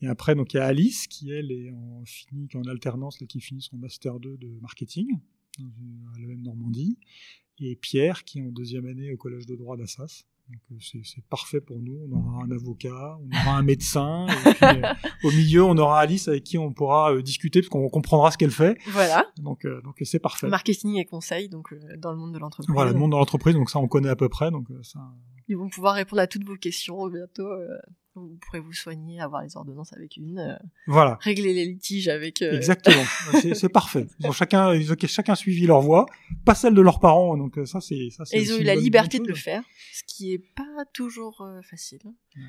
Et 0.00 0.06
après, 0.06 0.34
donc 0.34 0.52
il 0.52 0.56
y 0.56 0.60
a 0.60 0.66
Alice 0.66 1.06
qui 1.06 1.30
elle 1.30 1.50
est 1.50 1.70
en 1.70 2.04
fini, 2.04 2.48
qui 2.48 2.56
est 2.56 2.60
en 2.60 2.68
alternance, 2.68 3.20
là, 3.20 3.26
qui 3.26 3.40
finit 3.40 3.62
son 3.62 3.76
master 3.76 4.20
2 4.20 4.36
de 4.36 4.58
marketing 4.60 5.18
à 5.58 6.18
la 6.18 6.34
Normandie, 6.36 6.98
et 7.58 7.76
Pierre 7.76 8.24
qui 8.24 8.38
est 8.38 8.42
en 8.42 8.50
deuxième 8.50 8.86
année 8.86 9.12
au 9.12 9.16
collège 9.16 9.46
de 9.46 9.54
droit 9.54 9.76
d'Assas. 9.76 10.24
Euh, 10.50 10.76
c'est 10.80 11.24
parfait 11.28 11.60
pour 11.60 11.78
nous. 11.78 11.98
On 12.10 12.16
aura 12.16 12.44
un 12.44 12.50
avocat, 12.50 13.18
on 13.20 13.36
aura 13.36 13.56
un 13.56 13.62
médecin. 13.62 14.26
Et 14.28 14.54
puis, 14.54 14.64
euh, 14.66 14.94
au 15.24 15.30
milieu, 15.30 15.64
on 15.64 15.76
aura 15.78 16.00
Alice 16.00 16.28
avec 16.28 16.44
qui 16.44 16.58
on 16.58 16.72
pourra 16.72 17.12
euh, 17.12 17.22
discuter 17.22 17.60
parce 17.60 17.68
qu'on 17.68 17.88
comprendra 17.88 18.30
ce 18.30 18.38
qu'elle 18.38 18.50
fait. 18.50 18.76
Voilà. 18.88 19.26
Donc, 19.38 19.66
donc 19.84 19.96
c'est 20.02 20.18
parfait. 20.18 20.48
Marketing 20.48 20.96
et 20.96 21.04
conseil, 21.04 21.48
donc 21.48 21.74
dans 21.98 22.12
le 22.12 22.18
monde 22.18 22.32
de 22.32 22.38
l'entreprise. 22.38 22.72
Voilà, 22.74 22.92
le 22.92 22.98
monde 22.98 23.12
de 23.12 23.16
l'entreprise. 23.16 23.54
Donc 23.54 23.70
ça, 23.70 23.78
on 23.78 23.88
connaît 23.88 24.10
à 24.10 24.16
peu 24.16 24.28
près. 24.28 24.50
Donc 24.50 24.66
ça. 24.82 25.00
Ils 25.48 25.56
vont 25.56 25.68
pouvoir 25.68 25.94
répondre 25.94 26.22
à 26.22 26.26
toutes 26.26 26.44
vos 26.44 26.56
questions 26.56 27.08
bientôt 27.08 27.48
vous 28.14 28.38
pourrez 28.40 28.60
vous 28.60 28.72
soigner, 28.72 29.20
avoir 29.20 29.42
les 29.42 29.56
ordonnances 29.56 29.92
avec 29.92 30.16
une, 30.16 30.38
euh, 30.38 30.56
voilà. 30.86 31.18
régler 31.20 31.54
les 31.54 31.64
litiges 31.64 32.08
avec. 32.08 32.42
Euh... 32.42 32.56
Exactement, 32.56 33.02
c'est 33.54 33.68
parfait. 33.68 34.06
Ils 34.20 34.26
ont 34.26 34.32
chacun, 34.32 34.74
ils 34.74 34.92
ont 34.92 34.96
chacun 35.06 35.34
suivi 35.34 35.66
leur 35.66 35.80
voie, 35.80 36.06
pas 36.44 36.54
celle 36.54 36.74
de 36.74 36.82
leurs 36.82 37.00
parents, 37.00 37.36
donc 37.36 37.58
euh, 37.58 37.66
ça 37.66 37.80
c'est 37.80 38.10
ça. 38.10 38.24
Et 38.32 38.42
ils 38.42 38.52
ont 38.52 38.58
eu 38.58 38.64
la 38.64 38.74
liberté 38.74 39.18
de 39.18 39.26
le 39.26 39.34
faire, 39.34 39.62
ce 39.92 40.02
qui 40.06 40.32
est 40.32 40.38
pas 40.38 40.84
toujours 40.92 41.40
euh, 41.40 41.62
facile. 41.62 42.00
Ouais. 42.36 42.42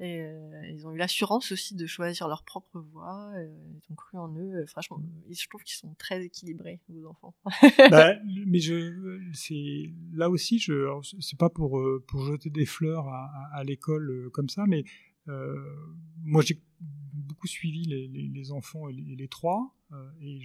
Et 0.00 0.24
ils 0.70 0.86
ont 0.86 0.92
eu 0.92 0.96
l'assurance 0.96 1.50
aussi 1.50 1.74
de 1.74 1.84
choisir 1.84 2.28
leur 2.28 2.44
propre 2.44 2.78
voie. 2.78 3.32
Ils 3.34 3.92
ont 3.92 3.96
cru 3.96 4.16
en 4.16 4.32
eux. 4.36 4.64
franchement, 4.68 5.02
je 5.28 5.48
trouve 5.48 5.64
qu'ils 5.64 5.74
sont 5.74 5.92
très 5.98 6.24
équilibrés, 6.24 6.78
vos 6.88 7.08
enfants. 7.08 7.34
bah, 7.90 8.12
mais 8.46 8.60
je, 8.60 9.18
c'est 9.32 9.90
là 10.14 10.30
aussi, 10.30 10.60
je, 10.60 10.88
c'est 11.18 11.36
pas 11.36 11.48
pour 11.48 11.82
pour 12.06 12.24
jeter 12.26 12.48
des 12.48 12.64
fleurs 12.64 13.08
à, 13.08 13.24
à, 13.24 13.58
à 13.58 13.64
l'école 13.64 14.30
comme 14.32 14.48
ça, 14.48 14.66
mais 14.68 14.84
moi, 16.24 16.42
j'ai 16.42 16.60
beaucoup 17.12 17.46
suivi 17.46 17.84
les, 17.84 18.08
les, 18.08 18.28
les 18.28 18.52
enfants 18.52 18.88
et 18.88 18.92
les, 18.92 19.16
les 19.16 19.28
trois, 19.28 19.74
euh, 19.92 20.10
et 20.20 20.40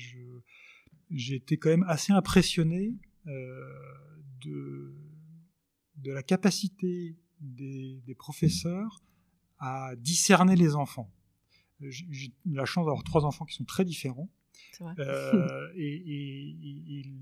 j'ai 1.09 1.35
été 1.35 1.57
quand 1.57 1.69
même 1.69 1.85
assez 1.87 2.13
impressionné 2.13 2.95
euh, 3.27 3.73
de, 4.41 4.95
de 5.97 6.11
la 6.11 6.23
capacité 6.23 7.17
des, 7.39 8.01
des 8.05 8.15
professeurs 8.15 9.01
à 9.59 9.95
discerner 9.97 10.55
les 10.55 10.75
enfants. 10.75 11.11
J'ai 11.79 12.33
la 12.45 12.65
chance 12.65 12.85
d'avoir 12.85 13.03
trois 13.03 13.25
enfants 13.25 13.45
qui 13.45 13.55
sont 13.55 13.65
très 13.65 13.85
différents. 13.85 14.29
Euh, 14.99 15.71
et, 15.75 15.85
et, 15.85 16.99
et, 16.99 17.03
les 17.03 17.19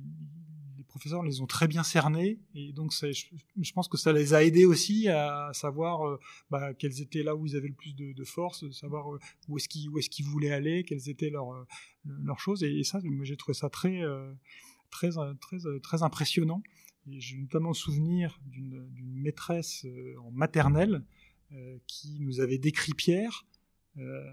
professeurs 0.92 1.24
les 1.24 1.40
ont 1.40 1.48
très 1.48 1.68
bien 1.68 1.84
cernés 1.84 2.38
et 2.54 2.74
donc 2.74 2.92
je, 2.92 3.74
pense 3.74 3.88
que 3.88 3.98
ça 3.98 4.12
les 4.12 4.34
a 4.34 4.44
aidés 4.44 4.66
aussi 4.66 5.08
à 5.08 5.50
savoir 5.54 6.06
euh, 6.06 6.20
bah, 6.50 6.74
quels 6.74 7.02
étaient 7.02 7.24
là 7.24 7.34
où 7.34 7.46
ils 7.48 7.56
avaient 7.56 7.70
le 7.70 7.74
plus 7.74 7.94
de, 7.94 8.12
de 8.12 8.24
force, 8.26 8.70
savoir 8.72 9.14
euh, 9.14 9.20
où 9.48 9.58
est-ce 9.58 9.70
qu'ils 9.70 10.26
voulaient 10.26 10.52
aller, 10.52 10.84
quelles 10.84 11.10
étaient 11.10 11.30
leurs 11.30 11.54
euh, 11.54 12.36
choses 12.38 12.64
et, 12.64 12.84
ça 12.84 13.00
j'ai 13.24 13.38
trouvé 13.38 13.54
ça 13.54 13.70
très 13.70 14.02
très 14.90 15.12
très 15.40 15.58
très 15.82 16.04
impressionnant 16.04 16.62
et 17.10 17.22
j'ai 17.22 17.38
notamment 17.38 17.74
souvenir 17.74 18.40
d'une 18.46 18.86
maîtresse 19.00 19.86
en 20.26 20.32
maternelle 20.32 21.04
qui 21.88 22.20
nous 22.20 22.42
avait 22.42 22.58
décrit 22.58 22.94
Pierre 22.94 23.46
euh, 23.98 24.32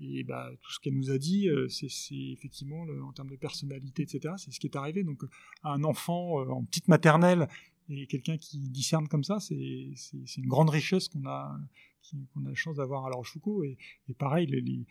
et 0.00 0.24
bah, 0.24 0.50
tout 0.60 0.72
ce 0.72 0.80
qu'elle 0.80 0.94
nous 0.94 1.10
a 1.10 1.18
dit, 1.18 1.48
euh, 1.48 1.68
c'est 1.68 1.88
effectivement 2.14 2.84
le, 2.84 3.02
en 3.02 3.12
termes 3.12 3.30
de 3.30 3.36
personnalité, 3.36 4.02
etc. 4.02 4.34
C'est 4.36 4.52
ce 4.52 4.60
qui 4.60 4.66
est 4.66 4.76
arrivé. 4.76 5.02
Donc, 5.02 5.22
un 5.64 5.82
enfant 5.84 6.40
euh, 6.40 6.50
en 6.50 6.64
petite 6.64 6.88
maternelle 6.88 7.48
et 7.88 8.06
quelqu'un 8.06 8.36
qui 8.36 8.68
discerne 8.68 9.08
comme 9.08 9.24
ça, 9.24 9.40
c'est 9.40 9.56
une 10.36 10.46
grande 10.46 10.70
richesse 10.70 11.08
qu'on 11.08 11.26
a 11.26 11.58
qu'on 12.32 12.44
a 12.46 12.48
la 12.48 12.54
chance 12.54 12.76
d'avoir 12.76 13.06
à 13.06 13.10
La 13.10 13.16
Rochefoucauld. 13.16 13.64
Et, 13.64 13.76
et 14.08 14.14
pareil, 14.14 14.46
les, 14.46 14.60
les, 14.60 14.86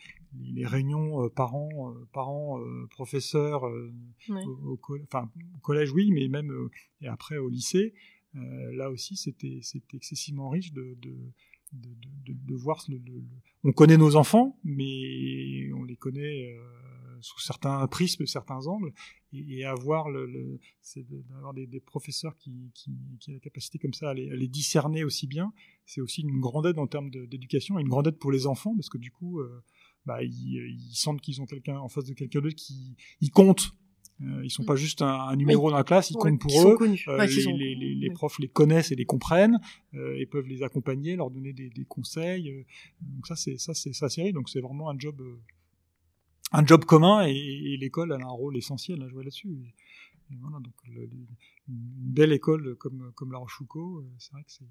les 0.53 0.66
réunions 0.66 1.24
euh, 1.24 1.30
parents, 1.30 1.91
euh, 1.91 2.08
parents 2.14 2.60
euh, 2.60 2.88
professeurs, 2.88 3.64
au, 3.64 4.80
au, 4.80 4.80
enfin, 5.03 5.30
au, 5.55 5.60
collège, 5.60 5.91
oui, 5.91 6.12
mais 6.12 6.28
même 6.28 6.51
et 7.01 7.08
après 7.08 7.38
au 7.38 7.49
lycée, 7.49 7.93
là 8.34 8.91
aussi, 8.91 9.16
c'était 9.16 9.62
excessivement 9.93 10.49
riche 10.49 10.72
de, 10.72 10.95
de, 11.01 11.16
de, 11.74 11.89
de, 12.26 12.34
de 12.34 12.55
voir 12.55 12.84
le, 12.89 12.97
le, 12.97 13.24
on 13.63 13.72
connaît 13.72 13.97
nos 13.97 14.15
enfants 14.15 14.57
mais 14.63 15.72
on 15.74 15.84
les 15.84 15.95
connaît 15.95 16.53
euh, 16.53 17.18
sous 17.22 17.39
certains 17.39 17.86
prismes 17.88 18.26
certains 18.26 18.68
angles 18.68 18.93
et, 19.34 19.59
et 19.59 19.65
avoir 19.65 20.09
le, 20.09 20.26
le 20.26 20.59
c'est 20.82 21.05
d'avoir 21.30 21.53
des, 21.53 21.68
des, 21.68 21.80
professeurs 21.80 22.38
qui, 22.38 22.72
qui, 22.74 22.91
qui 23.20 23.32
ont 23.32 23.34
la 23.34 23.39
capacité 23.39 23.80
comme 23.80 23.93
ça 23.93 24.09
à 24.09 24.13
les, 24.13 24.30
à 24.30 24.36
les 24.36 24.47
discerner 24.47 25.03
aussi 25.03 25.28
bien 25.28 25.53
c'est 25.86 26.01
aussi 26.01 26.22
une 26.22 26.39
grande 26.39 26.65
aide 26.65 26.80
en 26.80 26.88
termes 26.88 27.09
d'éducation 27.09 27.80
une 27.80 27.89
grande 27.89 28.07
aide 28.07 28.18
pour 28.18 28.32
les 28.32 28.47
enfants 28.47 28.76
parce 28.76 28.89
que 28.89 28.97
du 28.97 29.11
coup 29.11 29.39
euh, 29.39 29.63
bah, 30.05 30.24
ils, 30.24 30.32
ils 30.32 30.95
sentent 30.95 31.22
qu'ils 31.22 31.41
ont 31.41 31.45
quelqu'un 31.45 31.78
en 31.80 31.89
face 31.89 32.05
de 32.05 32.13
quelqu'un 32.13 32.39
d'autre 32.39 32.55
qui 32.55 32.95
ils 33.22 33.32
comptent 33.32 33.74
euh, 34.22 34.41
ils 34.43 34.49
sont 34.49 34.63
pas 34.63 34.76
juste 34.76 35.01
un, 35.01 35.07
un 35.07 35.36
numéro 35.36 35.65
oui. 35.68 35.72
dans 35.72 35.78
la 35.78 35.84
classe, 35.84 36.09
ils 36.09 36.15
ouais, 36.18 36.22
comptent 36.32 36.41
pour 36.41 36.68
eux. 36.68 36.76
Euh, 36.82 37.18
ouais, 37.18 37.28
les, 37.28 37.53
les, 37.53 37.76
les, 37.76 37.95
les, 37.95 38.09
profs 38.09 38.39
les 38.39 38.47
connaissent 38.47 38.91
et 38.91 38.95
les 38.95 39.05
comprennent 39.05 39.59
euh, 39.93 40.18
et 40.18 40.26
peuvent 40.26 40.47
les 40.47 40.63
accompagner, 40.63 41.15
leur 41.15 41.30
donner 41.30 41.53
des, 41.53 41.70
des 41.70 41.86
conseils. 41.86 42.49
Euh, 42.49 42.65
donc 43.01 43.28
ça, 43.28 43.36
c'est 43.36 43.57
ça, 43.59 43.74
c'est 43.74 43.93
ça, 43.93 44.09
série. 44.09 44.34
Donc 44.34 44.49
c'est 44.49 44.61
vraiment 44.61 44.89
un 44.89 44.97
job, 44.97 45.22
euh, 45.22 45.39
un 46.51 46.65
job 46.65 46.84
commun 46.86 47.28
et, 47.28 47.32
et 47.36 47.78
l'école 47.78 48.11
a 48.11 48.15
un 48.15 48.26
rôle 48.26 48.57
essentiel 48.57 49.01
à 49.03 49.07
jouer 49.07 49.24
là-dessus. 49.24 49.55
Voilà, 50.41 50.57
donc 50.59 50.74
le, 50.89 51.03
une 51.70 52.11
belle 52.13 52.34
école 52.34 52.76
comme 52.76 53.11
comme 53.15 53.32
la 53.32 53.38
Rochefoucauld, 53.38 54.03
euh, 54.03 54.09
c'est 54.18 54.34
vrai 54.34 54.43
que 54.43 54.51
c'est 54.51 54.65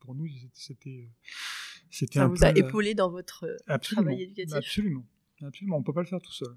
pour 0.00 0.14
nous 0.14 0.26
c'était 0.52 1.08
c'était 1.88 2.18
ça 2.18 2.24
un 2.24 2.28
vous 2.28 2.36
peu, 2.36 2.44
a 2.44 2.58
épaulé 2.58 2.94
dans 2.94 3.10
votre 3.10 3.46
absolument, 3.66 4.08
travail 4.08 4.24
éducatif. 4.24 4.54
Absolument, 4.54 5.06
absolument. 5.42 5.76
On 5.78 5.82
peut 5.82 5.94
pas 5.94 6.02
le 6.02 6.06
faire 6.06 6.20
tout 6.20 6.32
seul. 6.32 6.54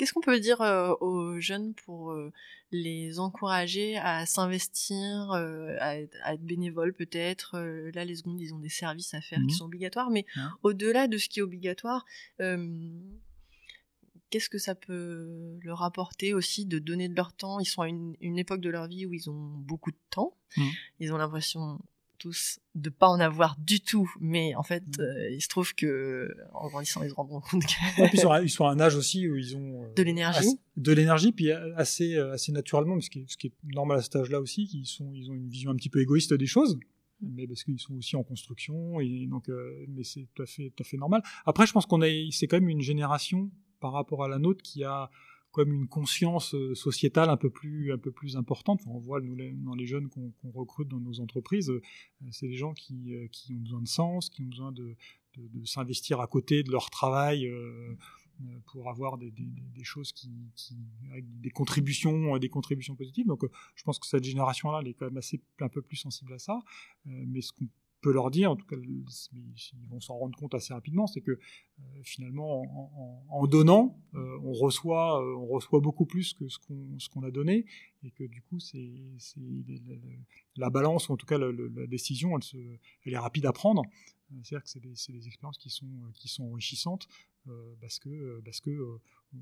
Qu'est-ce 0.00 0.14
qu'on 0.14 0.22
peut 0.22 0.40
dire 0.40 0.62
euh, 0.62 0.94
aux 1.02 1.38
jeunes 1.40 1.74
pour 1.74 2.12
euh, 2.12 2.32
les 2.72 3.18
encourager 3.18 3.98
à 3.98 4.24
s'investir, 4.24 5.30
euh, 5.32 5.76
à, 5.78 5.96
à, 6.22 6.32
être 6.32 6.42
bénévoles 6.42 6.94
peut-être 6.94 7.58
Là, 7.92 8.06
les 8.06 8.14
secondes, 8.14 8.40
ils 8.40 8.54
ont 8.54 8.58
des 8.58 8.70
services 8.70 9.12
à 9.12 9.20
faire 9.20 9.40
mmh. 9.40 9.46
qui 9.48 9.54
sont 9.56 9.66
obligatoires, 9.66 10.08
mais 10.08 10.24
mmh. 10.34 10.40
au-delà 10.62 11.06
de 11.06 11.18
ce 11.18 11.28
qui 11.28 11.40
est 11.40 11.42
obligatoire, 11.42 12.06
qu'est-ce 12.38 14.48
que 14.48 14.56
ça 14.56 14.74
peut 14.74 15.58
leur 15.60 15.82
apporter 15.82 16.32
aussi 16.32 16.64
de 16.64 16.78
donner 16.78 17.10
de 17.10 17.14
leur 17.14 17.34
temps? 17.34 17.60
Ils 17.60 17.66
sont 17.66 17.82
à 17.82 17.88
une, 17.88 18.16
une 18.22 18.38
époque 18.38 18.62
de 18.62 18.70
leur 18.70 18.88
vie 18.88 19.04
où 19.04 19.12
ils 19.12 19.28
ont 19.28 19.52
beaucoup 19.58 19.90
de 19.90 20.00
temps. 20.08 20.34
Mmh. 20.56 20.68
Ils 21.00 21.12
ont 21.12 21.18
l'impression 21.18 21.78
tous 22.20 22.60
de 22.76 22.90
pas 22.90 23.08
en 23.08 23.18
avoir 23.18 23.56
du 23.58 23.80
tout, 23.80 24.08
mais 24.20 24.54
en 24.54 24.62
fait, 24.62 24.84
mmh. 24.86 25.00
euh, 25.00 25.30
il 25.30 25.40
se 25.40 25.48
trouve 25.48 25.74
que 25.74 26.32
en 26.52 26.68
grandissant, 26.68 27.02
ils 27.02 27.10
se 27.10 27.14
rendent 27.14 27.30
compte 27.30 27.64
que... 27.64 28.00
ouais, 28.00 28.08
puis 28.08 28.18
ils, 28.18 28.20
sont 28.20 28.30
à, 28.30 28.42
ils 28.42 28.50
sont 28.50 28.66
à 28.66 28.70
un 28.70 28.78
âge 28.78 28.94
aussi 28.94 29.28
où 29.28 29.36
ils 29.36 29.56
ont 29.56 29.82
euh, 29.82 29.94
de 29.96 30.02
l'énergie, 30.02 30.60
de 30.76 30.92
l'énergie, 30.92 31.32
puis 31.32 31.50
assez 31.50 32.16
assez 32.16 32.52
naturellement, 32.52 33.00
ce 33.00 33.10
qui 33.10 33.20
est, 33.20 33.24
ce 33.26 33.36
qui 33.36 33.48
est 33.48 33.52
normal 33.74 33.98
à 33.98 34.02
cet 34.02 34.14
âge-là 34.14 34.40
aussi, 34.40 34.66
qu'ils 34.66 34.86
sont 34.86 35.10
ils 35.12 35.30
ont 35.30 35.34
une 35.34 35.48
vision 35.48 35.72
un 35.72 35.76
petit 35.76 35.90
peu 35.90 36.00
égoïste 36.00 36.32
des 36.34 36.46
choses. 36.46 36.78
mais 37.20 37.48
parce 37.48 37.64
qu'ils 37.64 37.80
sont 37.80 37.94
aussi 37.94 38.14
en 38.14 38.22
construction 38.22 39.00
et 39.00 39.26
donc 39.26 39.50
mais 39.88 40.04
c'est 40.04 40.28
tout 40.34 40.42
à 40.42 40.46
fait 40.46 40.72
tout 40.76 40.82
à 40.82 40.84
fait 40.84 40.98
normal. 40.98 41.22
Après, 41.46 41.66
je 41.66 41.72
pense 41.72 41.86
qu'on 41.86 42.02
a 42.02 42.08
c'est 42.30 42.46
quand 42.46 42.60
même 42.60 42.68
une 42.68 42.82
génération 42.82 43.50
par 43.80 43.92
rapport 43.92 44.22
à 44.22 44.28
la 44.28 44.38
nôtre 44.38 44.62
qui 44.62 44.84
a 44.84 45.10
comme 45.52 45.72
une 45.72 45.88
conscience 45.88 46.54
euh, 46.54 46.74
sociétale 46.74 47.28
un 47.28 47.36
peu 47.36 47.50
plus 47.50 47.92
un 47.92 47.98
peu 47.98 48.12
plus 48.12 48.36
importante. 48.36 48.80
on 48.86 48.98
voit 48.98 49.20
nous, 49.20 49.36
dans 49.36 49.74
les 49.74 49.86
jeunes 49.86 50.08
qu'on 50.08 50.32
recrute 50.54 50.88
dans 50.88 51.00
nos 51.00 51.20
entreprises, 51.20 51.70
euh, 51.70 51.82
c'est 52.30 52.48
des 52.48 52.56
gens 52.56 52.72
qui, 52.72 53.14
euh, 53.14 53.26
qui 53.28 53.54
ont 53.54 53.60
besoin 53.60 53.82
de 53.82 53.88
sens, 53.88 54.30
qui 54.30 54.42
ont 54.42 54.46
besoin 54.46 54.72
de, 54.72 54.96
s'investir 55.64 56.20
à 56.20 56.26
côté 56.26 56.62
de 56.64 56.72
leur 56.72 56.90
travail 56.90 57.48
pour 58.66 58.90
avoir 58.90 59.16
des, 59.16 59.32
choses 59.84 60.12
qui, 60.12 60.28
qui, 60.56 60.76
avec 61.10 61.24
des 61.40 61.50
contributions 61.50 62.36
des 62.38 62.48
contributions 62.48 62.96
positives. 62.96 63.26
Donc 63.26 63.44
je 63.76 63.82
pense 63.84 64.00
que 64.00 64.08
cette 64.08 64.24
génération 64.24 64.72
là 64.72 64.80
elle 64.82 64.88
est 64.88 64.94
quand 64.94 65.04
même 65.04 65.18
assez 65.18 65.40
un 65.60 65.68
peu 65.68 65.82
plus 65.82 65.96
sensible 65.96 66.32
à 66.32 66.38
ça. 66.40 66.58
mais 67.04 67.42
ce 67.42 67.52
qu'on 67.52 67.68
peut 68.00 68.12
leur 68.12 68.30
dire, 68.30 68.50
en 68.50 68.56
tout 68.56 68.66
cas, 68.66 68.76
ils 68.76 69.88
vont 69.88 70.00
s'en 70.00 70.16
rendre 70.16 70.36
compte 70.36 70.54
assez 70.54 70.72
rapidement, 70.72 71.06
c'est 71.06 71.20
que 71.20 71.32
euh, 71.32 72.02
finalement, 72.02 73.24
en, 73.28 73.46
donnant, 73.46 73.98
euh, 74.14 74.38
on 74.42 74.52
reçoit, 74.52 75.22
euh, 75.22 75.36
on 75.36 75.46
reçoit 75.46 75.80
beaucoup 75.80 76.06
plus 76.06 76.32
que 76.32 76.48
ce 76.48 76.58
qu'on 76.58 76.98
ce 76.98 77.26
a 77.26 77.30
donné, 77.30 77.66
et 78.02 78.10
que 78.10 78.24
du 78.24 78.42
coup, 78.42 78.58
c'est 78.58 78.90
la 80.56 80.70
balance 80.70 81.08
ou 81.08 81.12
en 81.12 81.16
tout 81.16 81.26
cas 81.26 81.38
la 81.38 81.86
décision, 81.86 82.36
elle, 82.36 82.42
se, 82.42 82.56
elle 83.04 83.12
est 83.12 83.18
rapide 83.18 83.46
à 83.46 83.52
prendre. 83.52 83.82
C'est-à-dire 84.42 84.62
que 84.62 84.68
c'est 84.68 84.80
des, 84.80 84.94
des, 85.08 85.26
expériences 85.26 85.58
qui 85.58 85.70
sont 85.70 85.90
qui 86.14 86.28
sont 86.28 86.44
enrichissantes 86.44 87.08
parce 87.80 87.98
que 87.98 88.40
parce 88.44 88.60
que 88.60 88.98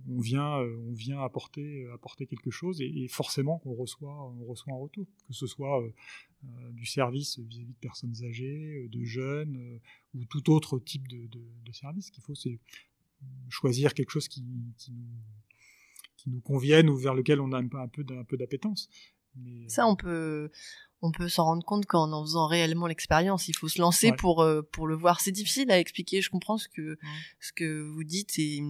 on 0.08 0.20
vient 0.20 0.58
on 0.58 0.92
vient 0.92 1.20
apporter 1.22 1.86
apporter 1.92 2.26
quelque 2.26 2.50
chose 2.50 2.80
et, 2.80 3.04
et 3.04 3.08
forcément 3.08 3.58
qu'on 3.58 3.74
reçoit 3.74 4.32
on 4.32 4.44
reçoit 4.44 4.72
un 4.72 4.78
retour, 4.78 5.06
que 5.26 5.34
ce 5.34 5.46
soit 5.46 5.82
euh, 6.44 6.70
du 6.70 6.86
service 6.86 7.40
vis-à-vis 7.40 7.72
de 7.72 7.78
personnes 7.80 8.14
âgées, 8.22 8.84
euh, 8.84 8.88
de 8.88 9.02
jeunes 9.02 9.56
euh, 9.56 9.80
ou 10.14 10.24
tout 10.24 10.52
autre 10.52 10.78
type 10.78 11.08
de, 11.08 11.26
de, 11.26 11.72
service. 11.72 12.06
Ce 12.06 12.12
qu'il 12.12 12.22
faut, 12.22 12.36
c'est 12.36 12.60
choisir 13.48 13.92
quelque 13.92 14.10
chose 14.10 14.28
qui, 14.28 14.44
qui, 14.76 14.92
nous, 14.92 15.08
qui 16.16 16.30
nous 16.30 16.40
convienne 16.40 16.88
ou 16.90 16.96
vers 16.96 17.14
lequel 17.14 17.40
on 17.40 17.50
a 17.50 17.58
un 17.58 17.66
peu, 17.66 18.04
un 18.10 18.24
peu 18.24 18.36
d'appétence. 18.36 18.88
Ça, 19.66 19.88
on 19.88 19.96
peut, 19.96 20.52
on 21.02 21.12
peut 21.12 21.28
s'en 21.28 21.44
rendre 21.44 21.64
compte 21.64 21.86
qu'en 21.86 22.12
en 22.12 22.22
faisant 22.22 22.46
réellement 22.46 22.86
l'expérience, 22.86 23.48
il 23.48 23.54
faut 23.54 23.68
se 23.68 23.80
lancer 23.80 24.12
pour 24.12 24.46
pour 24.72 24.86
le 24.86 24.94
voir. 24.94 25.20
C'est 25.20 25.32
difficile 25.32 25.70
à 25.70 25.78
expliquer. 25.78 26.20
Je 26.22 26.30
comprends 26.30 26.58
ce 26.58 26.68
que 26.68 26.98
ce 27.40 27.52
que 27.52 27.88
vous 27.88 28.04
dites 28.04 28.38
et 28.38 28.62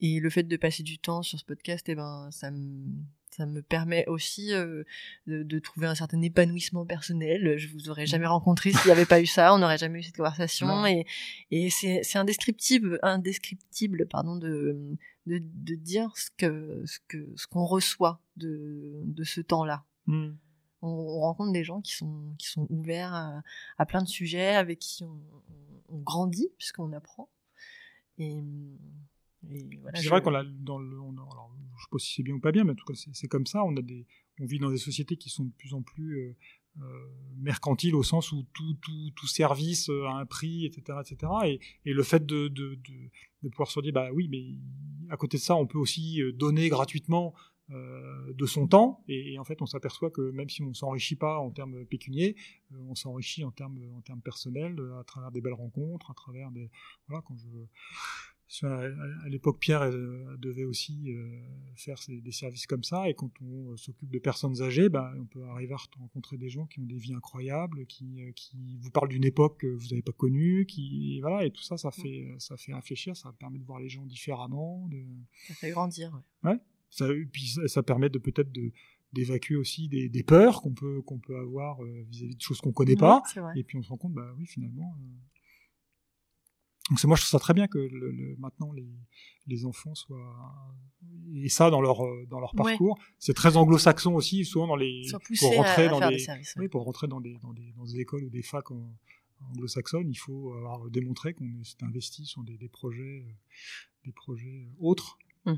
et 0.00 0.20
le 0.20 0.30
fait 0.30 0.42
de 0.42 0.56
passer 0.56 0.82
du 0.82 0.98
temps 0.98 1.22
sur 1.22 1.38
ce 1.38 1.44
podcast, 1.44 1.88
et 1.88 1.92
eh 1.92 1.94
ben 1.94 2.28
ça 2.30 2.50
me 2.50 2.84
ça 3.30 3.46
me 3.46 3.62
permet 3.62 4.06
aussi 4.06 4.52
euh, 4.52 4.82
de, 5.26 5.58
trouver 5.58 5.86
un 5.86 5.94
certain 5.94 6.20
épanouissement 6.20 6.84
personnel. 6.84 7.56
Je 7.58 7.68
vous 7.68 7.88
aurais 7.88 8.06
jamais 8.06 8.26
rencontré 8.26 8.72
s'il 8.72 8.86
n'y 8.86 8.90
avait 8.90 9.06
pas 9.06 9.20
eu 9.20 9.26
ça, 9.26 9.54
on 9.54 9.58
n'aurait 9.58 9.78
jamais 9.78 10.00
eu 10.00 10.02
cette 10.02 10.16
conversation 10.16 10.84
et, 10.86 11.06
et 11.50 11.70
c'est, 11.70 12.00
c'est 12.02 12.18
indescriptible, 12.18 12.98
indescriptible 13.02 14.06
pardon 14.08 14.36
de, 14.36 14.96
de, 15.26 15.40
de 15.40 15.74
dire 15.74 16.10
ce 16.16 16.30
que 16.36 16.82
ce 16.84 16.98
que 17.08 17.32
ce 17.36 17.46
qu'on 17.46 17.64
reçoit 17.64 18.20
de, 18.36 19.00
de 19.04 19.24
ce 19.24 19.40
temps-là. 19.40 19.84
Hmm. 20.06 20.32
On, 20.82 21.20
rencontre 21.20 21.52
des 21.52 21.64
gens 21.64 21.80
qui 21.80 21.92
sont 21.92 22.34
qui 22.38 22.48
sont 22.48 22.66
ouverts 22.70 23.12
à, 23.12 23.42
à 23.78 23.86
plein 23.86 24.02
de 24.02 24.08
sujets, 24.08 24.54
avec 24.54 24.78
qui 24.78 25.04
on, 25.04 25.20
on 25.90 25.98
grandit 25.98 26.50
puisqu'on 26.58 26.92
apprend. 26.92 27.28
Et 28.18 28.42
c'est 29.94 30.08
vrai 30.08 30.22
qu'on 30.22 30.34
a 30.34 30.44
dans 30.44 30.78
le, 30.78 30.96
alors, 30.96 31.50
je 31.76 31.82
sais 31.82 31.88
pas 31.90 31.98
si 31.98 32.14
c'est 32.14 32.22
bien 32.22 32.34
ou 32.34 32.40
pas 32.40 32.52
bien, 32.52 32.64
mais 32.64 32.72
en 32.72 32.74
tout 32.74 32.84
cas 32.84 32.94
c'est 33.12 33.28
comme 33.28 33.46
ça. 33.46 33.64
On 33.64 33.76
a 33.76 33.82
des, 33.82 34.06
on 34.40 34.46
vit 34.46 34.58
dans 34.58 34.70
des 34.70 34.78
sociétés 34.78 35.16
qui 35.16 35.30
sont 35.30 35.44
de 35.44 35.52
plus 35.52 35.74
en 35.74 35.82
plus 35.82 36.18
euh, 36.18 36.36
euh 36.82 37.08
mercantiles 37.38 37.94
au 37.94 38.02
sens 38.02 38.32
où 38.32 38.46
tout, 38.52 38.74
tout, 38.82 39.10
tout 39.16 39.26
service 39.26 39.88
euh, 39.88 40.04
a 40.06 40.12
un 40.12 40.26
prix, 40.26 40.66
etc., 40.66 40.98
etc. 41.00 41.32
Et, 41.46 41.60
et 41.86 41.94
le 41.94 42.02
fait 42.02 42.26
de, 42.26 42.48
de, 42.48 42.74
de, 42.74 43.10
de, 43.42 43.48
pouvoir 43.48 43.70
se 43.70 43.80
dire, 43.80 43.92
bah 43.94 44.10
oui, 44.12 44.28
mais 44.28 44.58
à 45.10 45.16
côté 45.16 45.38
de 45.38 45.42
ça, 45.42 45.56
on 45.56 45.66
peut 45.66 45.78
aussi 45.78 46.20
euh, 46.20 46.32
donner 46.32 46.68
gratuitement 46.68 47.34
euh, 47.34 47.49
de 47.70 48.46
son 48.46 48.66
temps 48.66 49.02
et, 49.08 49.38
en 49.38 49.44
fait 49.44 49.62
on 49.62 49.66
s'aperçoit 49.66 50.10
que 50.10 50.30
même 50.32 50.48
si 50.48 50.62
on 50.62 50.74
s'enrichit 50.74 51.16
pas 51.16 51.38
en 51.38 51.50
termes 51.50 51.84
pécuniers 51.86 52.36
on 52.72 52.94
s'enrichit 52.94 53.44
en 53.44 53.50
termes 53.50 53.78
en 53.96 54.00
termes 54.00 54.20
personnels 54.22 54.76
à 54.98 55.04
travers 55.04 55.30
des 55.30 55.40
belles 55.40 55.52
rencontres 55.52 56.10
à 56.10 56.14
travers 56.14 56.50
des 56.50 56.70
voilà 57.06 57.22
quand 57.26 57.36
je 57.36 57.48
à 58.62 59.28
l'époque, 59.28 59.58
Pierre 59.60 59.82
euh, 59.82 60.36
devait 60.38 60.64
aussi 60.64 61.10
euh, 61.10 61.40
faire 61.76 61.98
des 62.08 62.32
services 62.32 62.66
comme 62.66 62.82
ça, 62.82 63.08
et 63.08 63.14
quand 63.14 63.30
on 63.40 63.72
euh, 63.72 63.76
s'occupe 63.76 64.10
de 64.10 64.18
personnes 64.18 64.60
âgées, 64.60 64.88
ben, 64.88 65.12
on 65.18 65.24
peut 65.24 65.44
arriver 65.44 65.74
à 65.74 65.98
rencontrer 65.98 66.36
des 66.36 66.48
gens 66.48 66.66
qui 66.66 66.80
ont 66.80 66.84
des 66.84 66.96
vies 66.96 67.14
incroyables, 67.14 67.86
qui, 67.86 68.20
qui 68.34 68.76
vous 68.80 68.90
parlent 68.90 69.08
d'une 69.08 69.24
époque 69.24 69.60
que 69.60 69.68
vous 69.68 69.88
n'avez 69.88 70.02
pas 70.02 70.12
connue, 70.12 70.66
qui 70.66 71.20
voilà, 71.20 71.44
et 71.44 71.50
tout 71.50 71.62
ça, 71.62 71.76
ça 71.76 71.90
fait, 71.90 72.34
ça 72.38 72.56
fait 72.56 72.74
réfléchir, 72.74 73.16
ça 73.16 73.32
permet 73.38 73.58
de 73.58 73.64
voir 73.64 73.78
les 73.78 73.88
gens 73.88 74.04
différemment. 74.04 74.88
De... 74.88 75.04
Ça 75.46 75.54
fait 75.54 75.70
grandir. 75.70 76.20
Ouais. 76.42 76.58
Ça, 76.90 77.06
puis 77.32 77.54
ça, 77.66 77.82
permet 77.82 78.10
de 78.10 78.18
peut-être 78.18 78.52
de 78.52 78.72
d'évacuer 79.12 79.56
aussi 79.56 79.88
des, 79.88 80.08
des 80.08 80.22
peurs 80.22 80.62
qu'on 80.62 80.72
peut 80.72 81.02
qu'on 81.02 81.18
peut 81.18 81.36
avoir 81.36 81.82
vis-à-vis 81.82 82.36
de 82.36 82.40
choses 82.40 82.60
qu'on 82.60 82.72
connaît 82.72 82.96
pas, 82.96 83.22
et 83.56 83.64
puis 83.64 83.76
on 83.76 83.82
se 83.82 83.88
rend 83.88 83.96
compte, 83.96 84.14
bah 84.14 84.34
oui, 84.38 84.46
finalement. 84.46 84.96
Donc 86.90 86.98
c'est 86.98 87.06
moi 87.06 87.16
je 87.16 87.22
trouve 87.22 87.30
ça 87.30 87.38
très 87.38 87.54
bien 87.54 87.68
que 87.68 87.78
le, 87.78 88.34
maintenant 88.38 88.72
les, 88.72 88.88
les 89.46 89.64
enfants 89.64 89.94
soient 89.94 90.36
et 91.34 91.48
ça 91.48 91.70
dans 91.70 91.80
leur 91.80 92.00
dans 92.26 92.40
leur 92.40 92.52
parcours. 92.54 92.98
C'est 93.18 93.32
très 93.32 93.56
anglo-saxon 93.56 94.14
aussi 94.14 94.44
souvent 94.44 94.66
dans 94.66 94.76
les 94.76 95.02
pour 95.38 95.54
rentrer 95.56 95.88
dans 95.88 96.10
des, 96.10 96.18
services, 96.18 96.54
oui, 96.58 96.68
pour 96.68 96.84
rentrer 96.84 97.06
dans 97.06 97.20
des, 97.20 97.38
dans 97.38 97.52
des 97.52 97.72
dans 97.76 97.84
des 97.84 98.00
écoles 98.00 98.24
ou 98.24 98.30
des 98.30 98.42
facs 98.42 98.72
anglo-saxonnes, 98.72 100.10
il 100.10 100.16
faut 100.16 100.52
avoir 100.54 100.90
démontré 100.90 101.32
qu'on 101.32 101.62
s'est 101.62 101.82
investi 101.82 102.26
sur 102.26 102.42
des, 102.42 102.58
des 102.58 102.68
projets 102.68 103.24
des 104.04 104.12
projets 104.12 104.68
autres. 104.80 105.16
Mmh. 105.46 105.54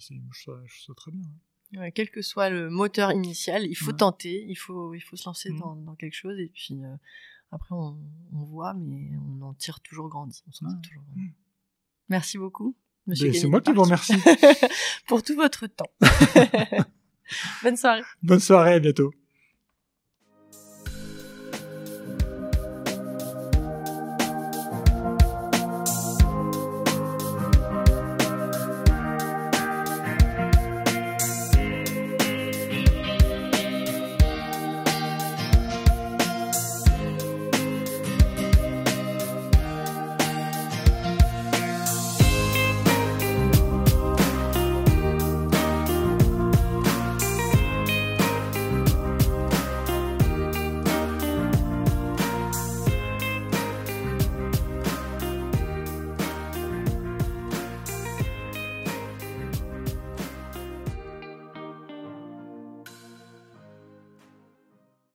Je, 0.00 0.50
ça 0.86 0.94
très 0.94 1.10
bien. 1.10 1.22
Hein. 1.22 1.80
Ouais, 1.80 1.92
quel 1.92 2.10
que 2.10 2.20
soit 2.20 2.50
le 2.50 2.68
moteur 2.68 3.12
initial, 3.12 3.64
il 3.64 3.76
faut 3.76 3.92
tenter, 3.92 4.44
il 4.48 4.56
faut 4.56 4.92
il 4.92 5.00
faut 5.00 5.14
se 5.14 5.26
lancer 5.26 5.50
mmh. 5.50 5.58
dans, 5.60 5.76
dans 5.76 5.94
quelque 5.94 6.16
chose 6.16 6.38
et 6.40 6.48
puis 6.48 6.82
euh, 6.82 6.96
après, 7.52 7.74
on, 7.74 7.96
voit, 8.32 8.74
mais 8.74 9.10
on 9.16 9.42
en 9.42 9.54
tire 9.54 9.80
toujours 9.80 10.08
grandi. 10.08 10.42
On 10.46 10.66
ah. 10.66 10.80
toujours 10.82 11.02
grandi. 11.02 11.32
Merci 12.08 12.38
beaucoup, 12.38 12.76
Monsieur 13.06 13.32
C'est 13.32 13.48
moi 13.48 13.60
qui 13.60 13.72
vous 13.72 13.82
remercie. 13.82 14.14
pour 15.08 15.22
tout 15.22 15.34
votre 15.34 15.66
temps. 15.66 15.90
Bonne 17.62 17.76
soirée. 17.76 18.02
Bonne 18.22 18.40
soirée, 18.40 18.74
à 18.74 18.80
bientôt. 18.80 19.12